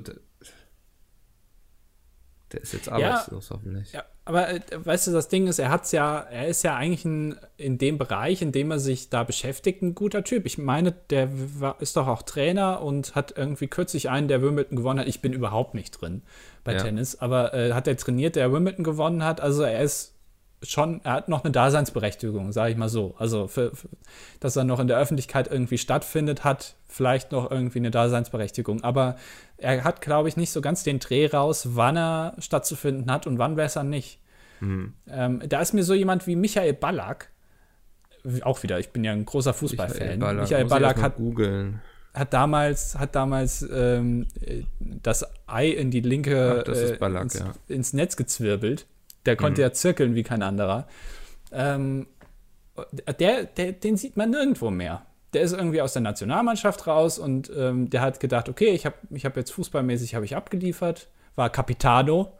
Der 2.52 2.60
ist 2.60 2.72
jetzt 2.72 2.88
arbeitslos, 2.88 3.48
ja, 3.48 3.56
hoffentlich. 3.56 3.92
Ja, 3.92 4.04
aber 4.24 4.48
äh, 4.50 4.60
weißt 4.72 5.08
du, 5.08 5.12
das 5.12 5.28
Ding 5.28 5.46
ist, 5.46 5.58
er 5.58 5.70
hat's 5.70 5.92
ja, 5.92 6.20
er 6.20 6.46
ist 6.46 6.62
ja 6.62 6.76
eigentlich 6.76 7.04
ein, 7.04 7.36
in 7.56 7.78
dem 7.78 7.98
Bereich, 7.98 8.42
in 8.42 8.52
dem 8.52 8.70
er 8.70 8.78
sich 8.78 9.10
da 9.10 9.24
beschäftigt, 9.24 9.82
ein 9.82 9.94
guter 9.94 10.24
Typ. 10.24 10.46
Ich 10.46 10.58
meine, 10.58 10.92
der 11.10 11.28
war, 11.60 11.80
ist 11.80 11.96
doch 11.96 12.06
auch 12.06 12.22
Trainer 12.22 12.82
und 12.82 13.14
hat 13.14 13.34
irgendwie 13.36 13.66
kürzlich 13.66 14.08
einen, 14.10 14.28
der 14.28 14.42
Wimbledon 14.42 14.76
gewonnen 14.76 15.00
hat. 15.00 15.08
Ich 15.08 15.20
bin 15.20 15.32
überhaupt 15.32 15.74
nicht 15.74 16.00
drin 16.00 16.22
bei 16.62 16.74
ja. 16.74 16.82
Tennis, 16.82 17.16
aber 17.16 17.54
äh, 17.54 17.72
hat 17.72 17.88
er 17.88 17.96
trainiert, 17.96 18.36
der 18.36 18.52
Wimbledon 18.52 18.84
gewonnen 18.84 19.24
hat. 19.24 19.40
Also 19.40 19.62
er 19.62 19.80
ist 19.80 20.14
schon, 20.62 21.00
er 21.04 21.12
hat 21.12 21.28
noch 21.28 21.44
eine 21.44 21.52
Daseinsberechtigung, 21.52 22.52
sage 22.52 22.72
ich 22.72 22.76
mal 22.76 22.88
so. 22.88 23.14
Also, 23.18 23.48
für, 23.48 23.74
für, 23.74 23.88
dass 24.40 24.56
er 24.56 24.64
noch 24.64 24.80
in 24.80 24.88
der 24.88 24.98
Öffentlichkeit 24.98 25.50
irgendwie 25.50 25.78
stattfindet, 25.78 26.44
hat 26.44 26.74
vielleicht 26.86 27.32
noch 27.32 27.50
irgendwie 27.50 27.78
eine 27.78 27.90
Daseinsberechtigung. 27.90 28.82
Aber 28.82 29.16
er 29.64 29.82
hat, 29.82 30.00
glaube 30.00 30.28
ich, 30.28 30.36
nicht 30.36 30.52
so 30.52 30.60
ganz 30.60 30.84
den 30.84 30.98
Dreh 30.98 31.26
raus, 31.26 31.68
wann 31.70 31.96
er 31.96 32.34
stattzufinden 32.38 33.10
hat 33.10 33.26
und 33.26 33.38
wann 33.38 33.56
besser 33.56 33.82
nicht. 33.82 34.20
Mhm. 34.60 34.92
Ähm, 35.08 35.42
da 35.48 35.60
ist 35.60 35.72
mir 35.72 35.82
so 35.82 35.94
jemand 35.94 36.26
wie 36.26 36.36
Michael 36.36 36.74
Ballack, 36.74 37.30
auch 38.42 38.62
wieder, 38.62 38.78
ich 38.78 38.90
bin 38.90 39.04
ja 39.04 39.12
ein 39.12 39.24
großer 39.24 39.54
Fußballfan. 39.54 39.98
Michael 39.98 40.18
Ballack, 40.18 40.42
Michael 40.42 40.64
Ballack 40.66 41.02
hat, 41.02 41.14
hat 42.14 42.32
damals, 42.32 42.98
hat 42.98 43.14
damals 43.14 43.62
ähm, 43.62 44.26
das 44.80 45.26
Ei 45.46 45.68
in 45.68 45.90
die 45.90 46.00
linke 46.00 46.64
Ach, 46.66 46.98
Ballack, 46.98 47.24
ins, 47.24 47.38
ja. 47.38 47.52
ins 47.68 47.92
Netz 47.92 48.16
gezwirbelt. 48.16 48.86
Der 49.26 49.36
konnte 49.36 49.62
mhm. 49.62 49.68
ja 49.68 49.72
zirkeln 49.72 50.14
wie 50.14 50.22
kein 50.22 50.42
anderer. 50.42 50.86
Ähm, 51.52 52.06
der, 53.18 53.44
der, 53.44 53.72
den 53.72 53.96
sieht 53.96 54.16
man 54.16 54.30
nirgendwo 54.30 54.70
mehr. 54.70 55.06
Der 55.34 55.42
ist 55.42 55.52
irgendwie 55.52 55.82
aus 55.82 55.92
der 55.92 56.02
Nationalmannschaft 56.02 56.86
raus 56.86 57.18
und 57.18 57.50
ähm, 57.56 57.90
der 57.90 58.00
hat 58.00 58.20
gedacht, 58.20 58.48
okay, 58.48 58.70
ich 58.70 58.86
habe 58.86 58.96
ich 59.10 59.24
hab 59.24 59.36
jetzt 59.36 59.50
fußballmäßig 59.52 60.14
ich 60.14 60.36
abgeliefert, 60.36 61.08
war 61.34 61.50
Capitano 61.50 62.32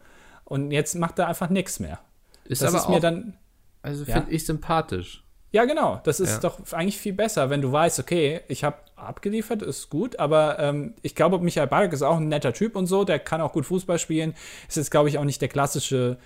und 0.44 0.70
jetzt 0.70 0.94
macht 0.94 1.18
er 1.18 1.28
einfach 1.28 1.50
nichts 1.50 1.80
mehr. 1.80 1.98
Ist 2.44 2.62
das 2.62 2.70
aber 2.70 2.78
ist 2.78 2.84
auch, 2.86 2.90
mir 2.90 3.00
dann 3.00 3.36
also 3.82 4.04
finde 4.04 4.30
ich 4.30 4.46
sympathisch. 4.46 5.24
Ja, 5.52 5.66
genau. 5.66 6.00
Das 6.02 6.18
ist 6.18 6.32
ja. 6.32 6.38
doch 6.40 6.58
eigentlich 6.72 6.98
viel 6.98 7.12
besser, 7.12 7.48
wenn 7.48 7.62
du 7.62 7.70
weißt, 7.70 8.00
okay, 8.00 8.40
ich 8.48 8.64
habe 8.64 8.78
abgeliefert, 8.96 9.62
ist 9.62 9.88
gut, 9.88 10.18
aber 10.18 10.58
ähm, 10.58 10.94
ich 11.02 11.14
glaube, 11.14 11.38
Michael 11.38 11.68
Balk 11.68 11.92
ist 11.92 12.02
auch 12.02 12.16
ein 12.16 12.26
netter 12.28 12.52
Typ 12.52 12.74
und 12.74 12.86
so, 12.86 13.04
der 13.04 13.20
kann 13.20 13.40
auch 13.40 13.52
gut 13.52 13.64
Fußball 13.66 13.98
spielen. 13.98 14.34
Ist 14.66 14.78
jetzt, 14.78 14.90
glaube 14.90 15.08
ich, 15.08 15.18
auch 15.18 15.24
nicht 15.24 15.40
der 15.40 15.48
klassische 15.48 16.18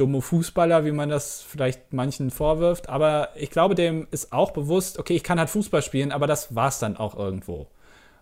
dumme 0.00 0.22
Fußballer, 0.22 0.84
wie 0.84 0.92
man 0.92 1.10
das 1.10 1.42
vielleicht 1.42 1.92
manchen 1.92 2.30
vorwirft. 2.30 2.88
Aber 2.88 3.28
ich 3.36 3.50
glaube, 3.50 3.74
dem 3.74 4.08
ist 4.10 4.32
auch 4.32 4.52
bewusst, 4.52 4.98
okay, 4.98 5.14
ich 5.14 5.22
kann 5.22 5.38
halt 5.38 5.50
Fußball 5.50 5.82
spielen, 5.82 6.10
aber 6.10 6.26
das 6.26 6.54
war's 6.54 6.78
dann 6.78 6.96
auch 6.96 7.16
irgendwo. 7.16 7.68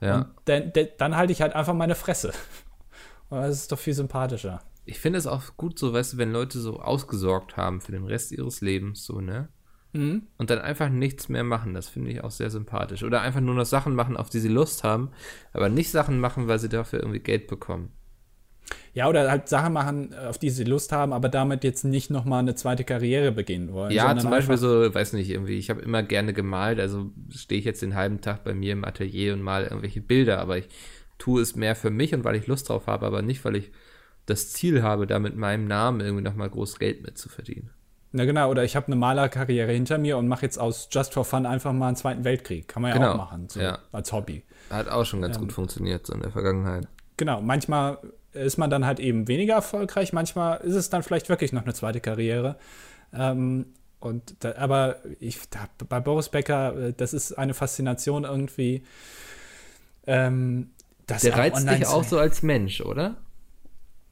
Ja. 0.00 0.30
Dann, 0.44 0.73
dann 0.99 1.16
halte 1.16 1.32
ich 1.32 1.40
halt 1.40 1.54
einfach 1.54 1.75
meine 1.75 1.94
Fresse. 1.94 2.32
Und 3.30 3.38
das 3.38 3.56
ist 3.56 3.73
doch 3.73 3.78
viel 3.78 3.94
sympathischer. 3.94 4.61
Ich 4.85 4.99
finde 4.99 5.18
es 5.18 5.26
auch 5.26 5.56
gut 5.56 5.78
so, 5.78 5.92
weißt 5.92 6.14
du, 6.14 6.18
wenn 6.18 6.32
Leute 6.32 6.58
so 6.58 6.80
ausgesorgt 6.80 7.56
haben 7.56 7.80
für 7.80 7.92
den 7.92 8.04
Rest 8.04 8.32
ihres 8.32 8.61
Lebens, 8.61 9.04
so, 9.04 9.20
ne? 9.20 9.49
Mhm. 9.92 10.23
Und 10.37 10.50
dann 10.50 10.58
einfach 10.58 10.88
nichts 10.88 11.28
mehr 11.28 11.44
machen, 11.44 11.75
das 11.75 11.88
finde 11.88 12.11
ich 12.11 12.25
auch 12.25 12.30
sehr 12.30 12.50
sympathisch. 12.50 13.02
Oder 13.02 13.20
einfach 13.20 13.40
nur 13.40 13.54
noch 13.54 13.66
Sachen 13.66 13.94
machen, 13.94 14.16
auf 14.16 14.30
die 14.30 14.40
sie 14.40 14.49
Lust 14.49 14.85
haben, 14.85 15.11
aber 15.52 15.68
nicht 15.68 15.90
Sachen 15.90 16.20
machen, 16.20 16.49
weil 16.49 16.58
sie 16.58 16.68
dafür 16.68 17.00
irgendwie 17.00 17.20
Geld 17.20 17.47
bekommen. 17.47 17.92
Ja, 18.94 19.08
oder 19.08 19.30
halt 19.30 19.48
Sachen 19.48 19.72
machen, 19.72 20.14
auf 20.14 20.38
die 20.38 20.50
sie 20.50 20.64
Lust 20.64 20.92
haben, 20.92 21.12
aber 21.12 21.28
damit 21.28 21.64
jetzt 21.64 21.84
nicht 21.84 22.10
nochmal 22.10 22.40
eine 22.40 22.54
zweite 22.54 22.84
Karriere 22.84 23.32
beginnen 23.32 23.72
wollen. 23.72 23.92
Ja, 23.92 24.16
zum 24.16 24.30
Beispiel 24.30 24.56
so, 24.56 24.92
weiß 24.92 25.12
nicht, 25.12 25.30
irgendwie, 25.30 25.58
ich 25.58 25.70
habe 25.70 25.80
immer 25.82 26.02
gerne 26.02 26.32
gemalt, 26.32 26.80
also 26.80 27.10
stehe 27.30 27.58
ich 27.58 27.64
jetzt 27.64 27.82
den 27.82 27.94
halben 27.94 28.20
Tag 28.20 28.44
bei 28.44 28.54
mir 28.54 28.72
im 28.72 28.84
Atelier 28.84 29.34
und 29.34 29.42
mal 29.42 29.64
irgendwelche 29.64 30.00
Bilder, 30.00 30.40
aber 30.40 30.58
ich 30.58 30.68
tue 31.18 31.42
es 31.42 31.56
mehr 31.56 31.76
für 31.76 31.90
mich 31.90 32.14
und 32.14 32.25
weil 32.25 32.37
ich 32.37 32.46
Lust 32.46 32.68
drauf 32.68 32.87
habe, 32.87 33.06
aber 33.06 33.22
nicht, 33.22 33.44
weil 33.44 33.56
ich 33.56 33.70
das 34.26 34.52
Ziel 34.52 34.82
habe, 34.82 35.06
da 35.06 35.18
mit 35.18 35.37
meinem 35.37 35.66
Namen 35.66 36.00
irgendwie 36.00 36.25
nochmal 36.25 36.50
groß 36.50 36.78
Geld 36.78 37.02
mitzuverdienen. 37.02 37.70
Na 38.12 38.25
genau, 38.25 38.50
oder 38.50 38.64
ich 38.64 38.75
habe 38.75 38.87
eine 38.87 38.96
Malerkarriere 38.96 39.70
hinter 39.70 39.98
mir 39.98 40.16
und 40.16 40.28
mache 40.28 40.42
jetzt 40.42 40.58
aus 40.58 40.88
Just 40.90 41.12
for 41.12 41.25
Fun 41.25 41.44
einfach 41.44 41.72
mal 41.72 41.88
einen 41.88 41.96
Zweiten 41.96 42.25
Weltkrieg. 42.25 42.66
Kann 42.66 42.82
man 42.82 42.90
ja 42.90 42.96
genau, 42.96 43.12
auch 43.12 43.16
machen, 43.16 43.48
so 43.48 43.60
ja. 43.60 43.78
als 43.92 44.12
Hobby. 44.12 44.42
Hat 44.70 44.88
auch 44.88 45.04
schon 45.04 45.20
ganz 45.20 45.37
ähm, 45.37 45.42
gut 45.42 45.52
funktioniert, 45.52 46.06
so 46.06 46.14
in 46.14 46.20
der 46.20 46.30
Vergangenheit. 46.30 46.88
Genau, 47.18 47.42
manchmal 47.42 47.98
ist 48.45 48.59
man 48.59 48.71
dann 48.71 48.87
halt 48.87 49.00
eben 49.00 49.28
weniger 49.28 49.54
erfolgreich. 49.54 50.12
Manchmal 50.12 50.59
ist 50.59 50.75
es 50.75 50.90
dann 50.90 51.02
vielleicht 51.02 51.28
wirklich 51.28 51.52
noch 51.52 51.62
eine 51.62 51.75
zweite 51.75 52.00
Karriere. 52.00 52.57
Ähm, 53.12 53.66
und 54.00 54.37
da, 54.40 54.54
aber 54.57 54.97
ich, 55.18 55.39
da, 55.50 55.69
bei 55.89 56.00
Boris 56.00 56.28
Becker, 56.28 56.76
äh, 56.76 56.93
das 56.97 57.15
ist 57.15 57.32
eine 57.32 57.54
Faszination 57.54 58.25
irgendwie. 58.25 58.84
Ähm, 60.06 60.71
Der 61.08 61.36
reizt 61.36 61.69
dich 61.69 61.86
auch 61.86 62.04
so 62.04 62.19
als 62.19 62.43
Mensch, 62.43 62.80
oder? 62.80 63.17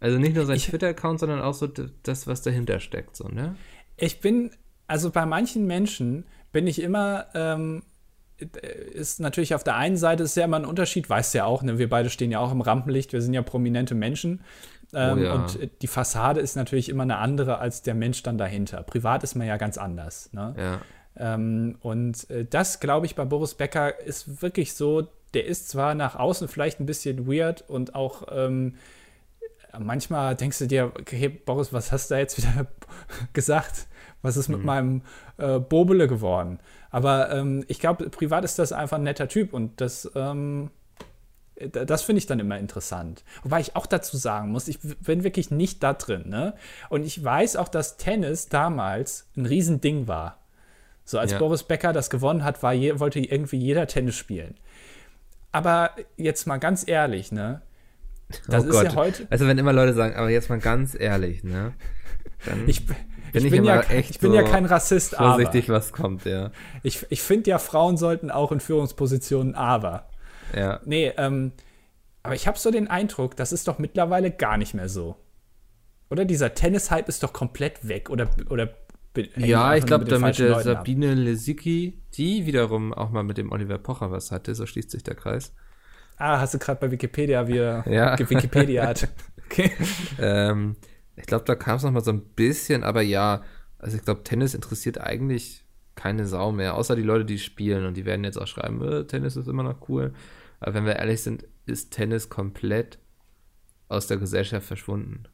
Also 0.00 0.18
nicht 0.18 0.34
nur 0.34 0.44
sein 0.44 0.58
Twitter-Account, 0.58 1.20
sondern 1.20 1.40
auch 1.40 1.54
so 1.54 1.68
das, 2.02 2.26
was 2.26 2.42
dahinter 2.42 2.80
steckt, 2.80 3.16
so, 3.16 3.28
ne? 3.28 3.56
Ich 3.96 4.20
bin, 4.20 4.50
also 4.86 5.10
bei 5.10 5.24
manchen 5.24 5.66
Menschen 5.66 6.24
bin 6.52 6.66
ich 6.66 6.82
immer 6.82 7.26
ähm, 7.34 7.82
ist 8.38 9.20
natürlich 9.20 9.54
auf 9.54 9.64
der 9.64 9.76
einen 9.76 9.96
Seite 9.96 10.22
ist 10.22 10.36
ja 10.36 10.44
immer 10.44 10.58
ein 10.58 10.66
Unterschied, 10.66 11.08
weißt 11.08 11.32
du 11.32 11.38
ja 11.38 11.44
auch, 11.46 11.62
ne? 11.62 11.78
wir 11.78 11.88
beide 11.88 12.10
stehen 12.10 12.30
ja 12.30 12.40
auch 12.40 12.52
im 12.52 12.60
Rampenlicht, 12.60 13.12
wir 13.12 13.22
sind 13.22 13.32
ja 13.32 13.42
prominente 13.42 13.94
Menschen. 13.94 14.42
Ähm, 14.94 15.18
oh 15.18 15.22
ja. 15.22 15.34
Und 15.34 15.58
die 15.82 15.86
Fassade 15.86 16.40
ist 16.40 16.54
natürlich 16.54 16.88
immer 16.88 17.02
eine 17.02 17.18
andere 17.18 17.58
als 17.58 17.82
der 17.82 17.94
Mensch 17.94 18.22
dann 18.22 18.38
dahinter. 18.38 18.82
Privat 18.82 19.24
ist 19.24 19.34
man 19.34 19.46
ja 19.46 19.56
ganz 19.56 19.78
anders. 19.78 20.32
Ne? 20.32 20.54
Ja. 20.56 20.80
Ähm, 21.34 21.76
und 21.80 22.28
äh, 22.30 22.44
das, 22.44 22.78
glaube 22.80 23.06
ich, 23.06 23.14
bei 23.14 23.24
Boris 23.24 23.54
Becker 23.54 24.00
ist 24.00 24.42
wirklich 24.42 24.74
so, 24.74 25.08
der 25.34 25.46
ist 25.46 25.68
zwar 25.68 25.94
nach 25.94 26.14
außen 26.14 26.48
vielleicht 26.48 26.78
ein 26.78 26.86
bisschen 26.86 27.26
weird 27.26 27.64
und 27.68 27.94
auch 27.94 28.26
ähm, 28.30 28.74
manchmal 29.78 30.34
denkst 30.36 30.58
du 30.58 30.66
dir, 30.66 30.92
okay, 30.98 31.28
Boris, 31.28 31.72
was 31.72 31.90
hast 31.90 32.10
du 32.10 32.14
da 32.14 32.18
jetzt 32.18 32.38
wieder 32.38 32.66
gesagt? 33.32 33.86
Was 34.22 34.36
ist 34.36 34.48
mit 34.48 34.60
mhm. 34.60 34.66
meinem 34.66 35.02
äh, 35.38 35.58
Bobele 35.58 36.08
geworden? 36.08 36.58
Aber 36.96 37.30
ähm, 37.30 37.62
ich 37.68 37.78
glaube, 37.78 38.08
privat 38.08 38.42
ist 38.42 38.58
das 38.58 38.72
einfach 38.72 38.96
ein 38.96 39.02
netter 39.02 39.28
Typ 39.28 39.52
und 39.52 39.82
das, 39.82 40.10
ähm, 40.14 40.70
das 41.70 42.00
finde 42.00 42.20
ich 42.20 42.26
dann 42.26 42.40
immer 42.40 42.58
interessant. 42.58 43.22
Wobei 43.42 43.60
ich 43.60 43.76
auch 43.76 43.84
dazu 43.84 44.16
sagen 44.16 44.50
muss, 44.50 44.66
ich 44.66 44.78
bin 44.80 45.22
wirklich 45.22 45.50
nicht 45.50 45.82
da 45.82 45.92
drin. 45.92 46.30
Ne? 46.30 46.54
Und 46.88 47.04
ich 47.04 47.22
weiß 47.22 47.56
auch, 47.56 47.68
dass 47.68 47.98
Tennis 47.98 48.48
damals 48.48 49.28
ein 49.36 49.44
Riesending 49.44 50.08
war. 50.08 50.38
So 51.04 51.18
als 51.18 51.32
ja. 51.32 51.38
Boris 51.38 51.64
Becker 51.64 51.92
das 51.92 52.08
gewonnen 52.08 52.44
hat, 52.44 52.62
war 52.62 52.72
je, 52.72 52.98
wollte 52.98 53.20
irgendwie 53.20 53.58
jeder 53.58 53.86
Tennis 53.86 54.16
spielen. 54.16 54.54
Aber 55.52 55.90
jetzt 56.16 56.46
mal 56.46 56.56
ganz 56.56 56.88
ehrlich, 56.88 57.30
ne? 57.30 57.60
Das 58.48 58.64
oh 58.64 58.68
ist 58.68 58.72
Gott. 58.72 58.84
ja 58.84 58.94
heute. 58.94 59.26
Also 59.28 59.46
wenn 59.46 59.58
immer 59.58 59.74
Leute 59.74 59.92
sagen, 59.92 60.16
aber 60.16 60.30
jetzt 60.30 60.48
mal 60.48 60.60
ganz 60.60 60.98
ehrlich, 60.98 61.44
ne? 61.44 61.74
Dann 62.46 62.66
ich, 62.66 62.86
bin 63.42 63.46
ich, 63.46 63.52
ich 63.52 63.58
bin 63.58 63.64
ja, 63.64 63.80
echt 63.80 64.10
ich 64.10 64.18
bin 64.18 64.30
so 64.30 64.36
ja 64.36 64.42
kein 64.42 64.64
Rassist, 64.64 65.14
vorsichtig, 65.16 65.68
aber. 65.68 65.78
was 65.78 65.92
kommt, 65.92 66.24
ja. 66.24 66.50
Ich, 66.82 67.06
ich 67.08 67.22
finde 67.22 67.50
ja, 67.50 67.58
Frauen 67.58 67.96
sollten 67.96 68.30
auch 68.30 68.52
in 68.52 68.60
Führungspositionen 68.60 69.54
aber. 69.54 70.08
Ja. 70.54 70.80
Nee, 70.84 71.12
ähm, 71.16 71.52
aber 72.22 72.34
ich 72.34 72.46
habe 72.46 72.58
so 72.58 72.70
den 72.70 72.88
Eindruck, 72.88 73.36
das 73.36 73.52
ist 73.52 73.68
doch 73.68 73.78
mittlerweile 73.78 74.30
gar 74.30 74.56
nicht 74.56 74.74
mehr 74.74 74.88
so. 74.88 75.16
Oder 76.10 76.24
dieser 76.24 76.54
Tennis-Hype 76.54 77.08
ist 77.08 77.22
doch 77.22 77.32
komplett 77.32 77.86
weg. 77.86 78.10
Oder, 78.10 78.28
oder 78.48 78.70
ja, 79.36 79.74
ich 79.74 79.86
glaube, 79.86 80.04
damit 80.04 80.38
der 80.38 80.60
Sabine 80.60 81.14
Lesicki, 81.14 82.02
die 82.14 82.46
wiederum 82.46 82.92
auch 82.92 83.10
mal 83.10 83.22
mit 83.22 83.38
dem 83.38 83.50
Oliver 83.50 83.78
Pocher 83.78 84.10
was 84.10 84.30
hatte, 84.30 84.54
so 84.54 84.66
schließt 84.66 84.90
sich 84.90 85.02
der 85.02 85.14
Kreis. 85.14 85.52
Ah, 86.18 86.40
hast 86.40 86.54
du 86.54 86.58
gerade 86.58 86.80
bei 86.80 86.90
Wikipedia 86.90 87.46
wieder 87.46 87.88
ja. 87.88 88.18
Wikipedia 88.18 88.86
hat. 88.86 89.08
Okay. 89.48 89.70
ähm, 90.18 90.74
ich 91.16 91.26
glaube, 91.26 91.44
da 91.44 91.54
kam 91.54 91.76
es 91.76 91.82
noch 91.82 91.90
mal 91.90 92.04
so 92.04 92.12
ein 92.12 92.20
bisschen, 92.20 92.84
aber 92.84 93.02
ja, 93.02 93.42
also 93.78 93.96
ich 93.96 94.04
glaube, 94.04 94.22
Tennis 94.22 94.54
interessiert 94.54 94.98
eigentlich 94.98 95.64
keine 95.94 96.26
Sau 96.26 96.52
mehr, 96.52 96.74
außer 96.74 96.94
die 96.94 97.02
Leute, 97.02 97.24
die 97.24 97.38
spielen 97.38 97.86
und 97.86 97.94
die 97.96 98.04
werden 98.04 98.24
jetzt 98.24 98.36
auch 98.36 98.46
schreiben, 98.46 98.82
äh, 98.86 99.04
Tennis 99.04 99.36
ist 99.36 99.48
immer 99.48 99.62
noch 99.62 99.88
cool. 99.88 100.12
Aber 100.60 100.74
wenn 100.74 100.84
wir 100.84 100.96
ehrlich 100.96 101.22
sind, 101.22 101.46
ist 101.64 101.90
Tennis 101.92 102.28
komplett 102.28 102.98
aus 103.88 104.06
der 104.06 104.18
Gesellschaft 104.18 104.66
verschwunden. 104.66 105.24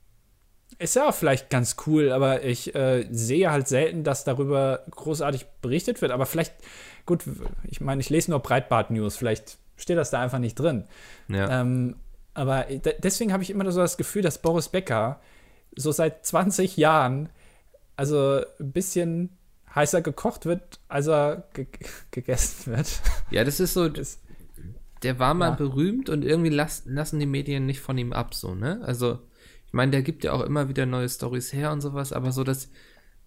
Ist 0.78 0.96
ja 0.96 1.08
auch 1.08 1.14
vielleicht 1.14 1.50
ganz 1.50 1.76
cool, 1.86 2.10
aber 2.12 2.44
ich 2.44 2.74
äh, 2.74 3.06
sehe 3.10 3.50
halt 3.50 3.68
selten, 3.68 4.04
dass 4.04 4.24
darüber 4.24 4.84
großartig 4.90 5.46
berichtet 5.60 6.00
wird. 6.00 6.12
Aber 6.12 6.26
vielleicht, 6.26 6.54
gut, 7.06 7.24
ich 7.64 7.80
meine, 7.80 8.00
ich 8.00 8.10
lese 8.10 8.30
nur 8.30 8.40
Breitbart-News, 8.40 9.16
vielleicht 9.16 9.58
steht 9.76 9.98
das 9.98 10.10
da 10.10 10.20
einfach 10.20 10.38
nicht 10.38 10.54
drin. 10.54 10.84
Ja. 11.28 11.60
Ähm, 11.60 11.96
aber 12.34 12.66
deswegen 12.98 13.32
habe 13.32 13.42
ich 13.42 13.50
immer 13.50 13.70
so 13.70 13.80
das 13.80 13.98
Gefühl, 13.98 14.22
dass 14.22 14.40
Boris 14.40 14.68
Becker 14.70 15.20
so 15.76 15.92
seit 15.92 16.24
20 16.26 16.76
Jahren, 16.76 17.28
also 17.96 18.42
ein 18.60 18.72
bisschen 18.72 19.30
heißer 19.74 20.02
gekocht 20.02 20.44
wird, 20.44 20.80
als 20.88 21.06
er 21.06 21.48
ge 21.54 21.66
gegessen 22.10 22.76
wird. 22.76 23.00
Ja, 23.30 23.44
das 23.44 23.60
ist 23.60 23.74
so, 23.74 23.88
das, 23.88 24.20
der 25.02 25.18
war 25.18 25.34
mal 25.34 25.50
ja. 25.50 25.54
berühmt 25.56 26.08
und 26.08 26.24
irgendwie 26.24 26.50
las, 26.50 26.82
lassen 26.86 27.18
die 27.18 27.26
Medien 27.26 27.66
nicht 27.66 27.80
von 27.80 27.98
ihm 27.98 28.12
ab, 28.12 28.34
so, 28.34 28.54
ne? 28.54 28.80
Also, 28.84 29.18
ich 29.66 29.72
meine, 29.72 29.90
der 29.90 30.02
gibt 30.02 30.24
ja 30.24 30.32
auch 30.32 30.42
immer 30.42 30.68
wieder 30.68 30.86
neue 30.86 31.08
Stories 31.08 31.52
her 31.52 31.72
und 31.72 31.80
sowas, 31.80 32.12
aber 32.12 32.32
so, 32.32 32.44
dass, 32.44 32.70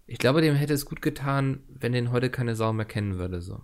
ich 0.06 0.18
glaube, 0.18 0.40
dem 0.40 0.54
hätte 0.54 0.74
es 0.74 0.86
gut 0.86 1.02
getan, 1.02 1.64
wenn 1.68 1.92
den 1.92 2.12
heute 2.12 2.30
keine 2.30 2.54
Sau 2.54 2.72
mehr 2.72 2.86
kennen 2.86 3.18
würde, 3.18 3.42
so. 3.42 3.62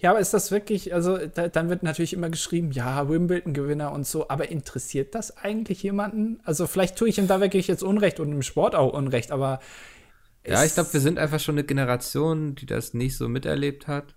Ja, 0.00 0.10
aber 0.10 0.20
ist 0.20 0.32
das 0.32 0.52
wirklich, 0.52 0.94
also 0.94 1.18
da, 1.18 1.48
dann 1.48 1.68
wird 1.68 1.82
natürlich 1.82 2.12
immer 2.12 2.30
geschrieben, 2.30 2.70
ja, 2.70 3.08
Wimbledon-Gewinner 3.08 3.90
und 3.90 4.06
so, 4.06 4.28
aber 4.28 4.48
interessiert 4.48 5.14
das 5.14 5.36
eigentlich 5.36 5.82
jemanden? 5.82 6.40
Also 6.44 6.68
vielleicht 6.68 6.96
tue 6.96 7.08
ich 7.08 7.18
ihm 7.18 7.26
da 7.26 7.40
wirklich 7.40 7.66
jetzt 7.66 7.82
Unrecht 7.82 8.20
und 8.20 8.30
im 8.30 8.42
Sport 8.42 8.76
auch 8.76 8.92
Unrecht, 8.92 9.32
aber. 9.32 9.60
Ja, 10.46 10.64
ich 10.64 10.74
glaube, 10.74 10.92
wir 10.92 11.00
sind 11.00 11.18
einfach 11.18 11.40
schon 11.40 11.56
eine 11.56 11.64
Generation, 11.64 12.54
die 12.54 12.66
das 12.66 12.94
nicht 12.94 13.16
so 13.16 13.28
miterlebt 13.28 13.88
hat. 13.88 14.14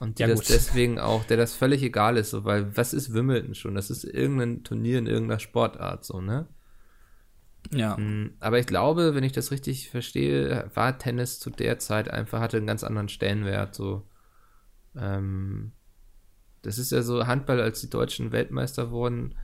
Und 0.00 0.18
die 0.18 0.22
ja, 0.22 0.28
das 0.28 0.40
gut. 0.40 0.50
deswegen 0.50 0.98
auch, 0.98 1.24
der 1.24 1.36
das 1.36 1.54
völlig 1.54 1.82
egal 1.82 2.16
ist, 2.16 2.30
so, 2.30 2.44
weil 2.44 2.76
was 2.76 2.92
ist 2.92 3.14
Wimbledon 3.14 3.54
schon? 3.54 3.76
Das 3.76 3.90
ist 3.90 4.04
irgendein 4.04 4.64
Turnier 4.64 4.98
in 4.98 5.06
irgendeiner 5.06 5.40
Sportart, 5.40 6.04
so, 6.04 6.20
ne? 6.20 6.48
Ja. 7.70 7.96
Hm, 7.96 8.34
aber 8.40 8.58
ich 8.58 8.66
glaube, 8.66 9.14
wenn 9.14 9.24
ich 9.24 9.32
das 9.32 9.50
richtig 9.52 9.90
verstehe, 9.90 10.70
war 10.74 10.98
Tennis 10.98 11.38
zu 11.38 11.50
der 11.50 11.78
Zeit 11.78 12.10
einfach, 12.10 12.40
hatte 12.40 12.56
einen 12.56 12.66
ganz 12.66 12.82
anderen 12.82 13.08
Stellenwert, 13.08 13.74
so. 13.74 14.07
Ähm, 14.96 15.72
das 16.62 16.78
ist 16.78 16.92
ja 16.92 17.02
so, 17.02 17.26
Handball, 17.26 17.60
als 17.60 17.80
die 17.80 17.90
Deutschen 17.90 18.32
Weltmeister 18.32 18.90
wurden, 18.90 19.34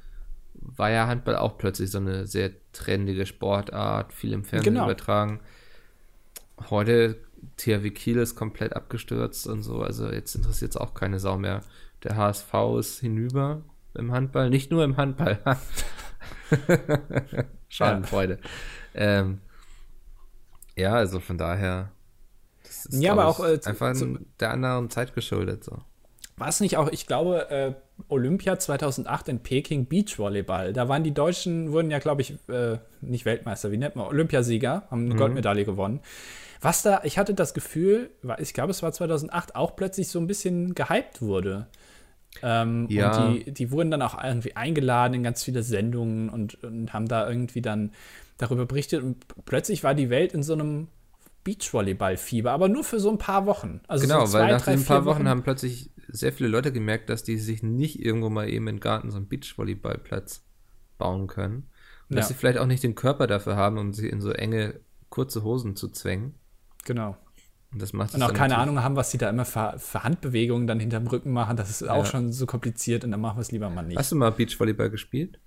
war 0.54 0.90
ja 0.90 1.06
Handball 1.06 1.36
auch 1.36 1.58
plötzlich 1.58 1.90
so 1.90 1.98
eine 1.98 2.26
sehr 2.26 2.50
trendige 2.72 3.26
Sportart, 3.26 4.12
viel 4.12 4.32
im 4.32 4.44
Fernsehen 4.44 4.74
genau. 4.74 4.84
übertragen. 4.84 5.40
Heute 6.70 7.18
THW 7.56 7.90
Kiel 7.90 8.18
ist 8.18 8.34
komplett 8.34 8.74
abgestürzt 8.74 9.46
und 9.46 9.62
so. 9.62 9.82
Also 9.82 10.10
jetzt 10.10 10.34
interessiert 10.34 10.72
es 10.72 10.76
auch 10.76 10.94
keine 10.94 11.18
Sau 11.18 11.36
mehr. 11.38 11.62
Der 12.02 12.16
HSV 12.16 12.52
ist 12.78 13.00
hinüber 13.00 13.62
im 13.94 14.12
Handball, 14.12 14.50
nicht 14.50 14.70
nur 14.70 14.84
im 14.84 14.96
Handball. 14.96 15.40
Schadenfreude. 17.68 18.38
Ja. 18.94 19.00
Ähm, 19.00 19.40
ja, 20.76 20.94
also 20.94 21.20
von 21.20 21.38
daher. 21.38 21.90
Das 22.84 22.94
ist, 22.94 23.02
ja, 23.02 23.12
aber 23.12 23.26
auch 23.26 23.40
äh, 23.40 23.58
einfach 23.64 23.94
zu, 23.94 24.18
der 24.40 24.50
anderen 24.50 24.90
Zeit 24.90 25.14
geschuldet. 25.14 25.64
So. 25.64 25.78
War 26.36 26.48
es 26.48 26.60
nicht 26.60 26.76
auch, 26.76 26.88
ich 26.90 27.06
glaube, 27.06 27.50
äh, 27.50 27.72
Olympia 28.08 28.58
2008 28.58 29.28
in 29.28 29.38
Peking 29.40 29.86
Beachvolleyball. 29.86 30.72
Da 30.72 30.88
waren 30.88 31.04
die 31.04 31.14
Deutschen, 31.14 31.70
wurden 31.70 31.90
ja, 31.90 32.00
glaube 32.00 32.22
ich, 32.22 32.34
äh, 32.48 32.78
nicht 33.00 33.24
Weltmeister, 33.24 33.70
wie 33.70 33.76
nennt 33.76 33.94
man, 33.94 34.06
Olympiasieger, 34.06 34.88
haben 34.90 35.04
eine 35.04 35.14
mhm. 35.14 35.18
Goldmedaille 35.18 35.64
gewonnen. 35.64 36.00
Was 36.60 36.82
da, 36.82 37.02
ich 37.04 37.18
hatte 37.18 37.34
das 37.34 37.54
Gefühl, 37.54 38.10
ich 38.38 38.54
glaube, 38.54 38.70
es 38.70 38.82
war 38.82 38.90
2008, 38.90 39.54
auch 39.54 39.76
plötzlich 39.76 40.08
so 40.08 40.18
ein 40.18 40.26
bisschen 40.26 40.74
gehypt 40.74 41.20
wurde. 41.20 41.68
Ähm, 42.42 42.86
ja. 42.88 43.26
Und 43.26 43.34
die, 43.34 43.52
die 43.52 43.70
wurden 43.70 43.90
dann 43.90 44.02
auch 44.02 44.22
irgendwie 44.22 44.56
eingeladen 44.56 45.14
in 45.14 45.22
ganz 45.22 45.44
viele 45.44 45.62
Sendungen 45.62 46.30
und, 46.30 46.62
und 46.64 46.92
haben 46.92 47.06
da 47.06 47.28
irgendwie 47.28 47.62
dann 47.62 47.92
darüber 48.38 48.66
berichtet. 48.66 49.02
Und 49.02 49.24
plötzlich 49.44 49.84
war 49.84 49.94
die 49.94 50.10
Welt 50.10 50.32
in 50.32 50.42
so 50.42 50.54
einem 50.54 50.88
Beachvolleyball-Fieber, 51.44 52.50
aber 52.50 52.68
nur 52.68 52.84
für 52.84 52.98
so 52.98 53.10
ein 53.10 53.18
paar 53.18 53.46
Wochen. 53.46 53.80
Also 53.86 54.06
genau, 54.06 54.24
so 54.24 54.32
zwei, 54.32 54.40
weil 54.40 54.52
nach 54.52 54.62
drei, 54.62 54.72
ein 54.72 54.84
paar 54.84 55.04
Wochen, 55.04 55.18
Wochen 55.18 55.28
haben 55.28 55.42
plötzlich 55.42 55.90
sehr 56.08 56.32
viele 56.32 56.48
Leute 56.48 56.72
gemerkt, 56.72 57.10
dass 57.10 57.22
die 57.22 57.38
sich 57.38 57.62
nicht 57.62 58.00
irgendwo 58.00 58.30
mal 58.30 58.48
eben 58.48 58.66
im 58.68 58.80
Garten 58.80 59.10
so 59.10 59.18
einen 59.18 59.28
Beachvolleyballplatz 59.28 60.44
bauen 60.98 61.26
können. 61.26 61.68
Und 62.08 62.16
ja. 62.16 62.16
dass 62.16 62.28
sie 62.28 62.34
vielleicht 62.34 62.58
auch 62.58 62.66
nicht 62.66 62.82
den 62.82 62.94
Körper 62.94 63.26
dafür 63.26 63.56
haben, 63.56 63.78
um 63.78 63.92
sie 63.92 64.08
in 64.08 64.20
so 64.20 64.30
enge, 64.30 64.80
kurze 65.10 65.42
Hosen 65.42 65.76
zu 65.76 65.88
zwängen. 65.88 66.34
Genau. 66.84 67.16
Und 67.72 67.82
das 67.82 67.92
macht 67.92 68.14
Und 68.14 68.22
auch 68.22 68.32
keine 68.32 68.56
Ahnung 68.56 68.82
haben, 68.82 68.96
was 68.96 69.10
sie 69.10 69.18
da 69.18 69.28
immer 69.28 69.44
für, 69.44 69.74
für, 69.78 70.04
Handbewegungen 70.04 70.66
dann 70.66 70.78
hinterm 70.78 71.06
Rücken 71.06 71.32
machen. 71.32 71.56
Das 71.56 71.70
ist 71.70 71.82
auch 71.88 72.04
ja. 72.04 72.04
schon 72.04 72.32
so 72.32 72.46
kompliziert 72.46 73.04
und 73.04 73.10
dann 73.10 73.20
machen 73.20 73.36
wir 73.36 73.42
es 73.42 73.50
lieber 73.52 73.68
mal 73.68 73.82
nicht. 73.82 73.98
Hast 73.98 74.12
du 74.12 74.16
mal 74.16 74.30
Beachvolleyball 74.30 74.90
gespielt? 74.90 75.40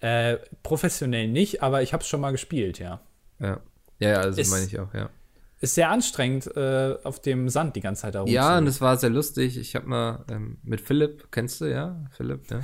Äh, 0.00 0.38
professionell 0.62 1.28
nicht, 1.28 1.62
aber 1.62 1.82
ich 1.82 1.92
habe 1.92 2.02
es 2.02 2.08
schon 2.08 2.20
mal 2.20 2.32
gespielt, 2.32 2.78
ja. 2.78 3.00
Ja, 3.38 3.60
ja, 3.98 4.10
ja 4.10 4.20
also 4.20 4.42
meine 4.50 4.66
ich 4.66 4.78
auch, 4.78 4.92
ja. 4.94 5.10
Ist 5.58 5.74
sehr 5.74 5.90
anstrengend 5.90 6.54
äh, 6.54 6.96
auf 7.02 7.20
dem 7.20 7.48
Sand 7.48 7.76
die 7.76 7.80
ganze 7.80 8.02
Zeit 8.02 8.14
herum. 8.14 8.28
Ja, 8.28 8.58
und 8.58 8.66
es 8.66 8.82
war 8.82 8.98
sehr 8.98 9.08
lustig. 9.08 9.56
Ich 9.58 9.74
habe 9.74 9.86
mal 9.86 10.24
ähm, 10.30 10.58
mit 10.62 10.82
Philipp, 10.82 11.28
kennst 11.30 11.62
du 11.62 11.64
ja? 11.64 12.04
Philipp, 12.10 12.50
ja. 12.50 12.60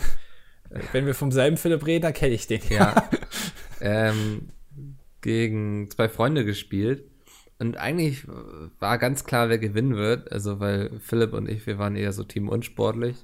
Wenn 0.93 1.07
wir 1.07 1.15
vom 1.15 1.33
selben 1.33 1.57
Philipp 1.57 1.87
reden, 1.87 2.03
dann 2.03 2.13
kenne 2.13 2.35
ich 2.35 2.47
den. 2.47 2.61
Ja. 2.69 3.09
ähm, 3.81 4.49
gegen 5.23 5.91
zwei 5.91 6.09
Freunde 6.09 6.45
gespielt. 6.45 7.05
Und 7.59 7.77
eigentlich 7.77 8.27
war 8.79 8.99
ganz 8.99 9.25
klar, 9.25 9.49
wer 9.49 9.59
gewinnen 9.59 9.97
wird. 9.97 10.33
Also, 10.33 10.61
weil 10.61 10.99
Philipp 11.01 11.33
und 11.33 11.49
ich, 11.49 11.67
wir 11.67 11.79
waren 11.79 11.97
eher 11.97 12.13
so 12.13 12.25
Team 12.25 12.49
unsportlich. 12.49 13.17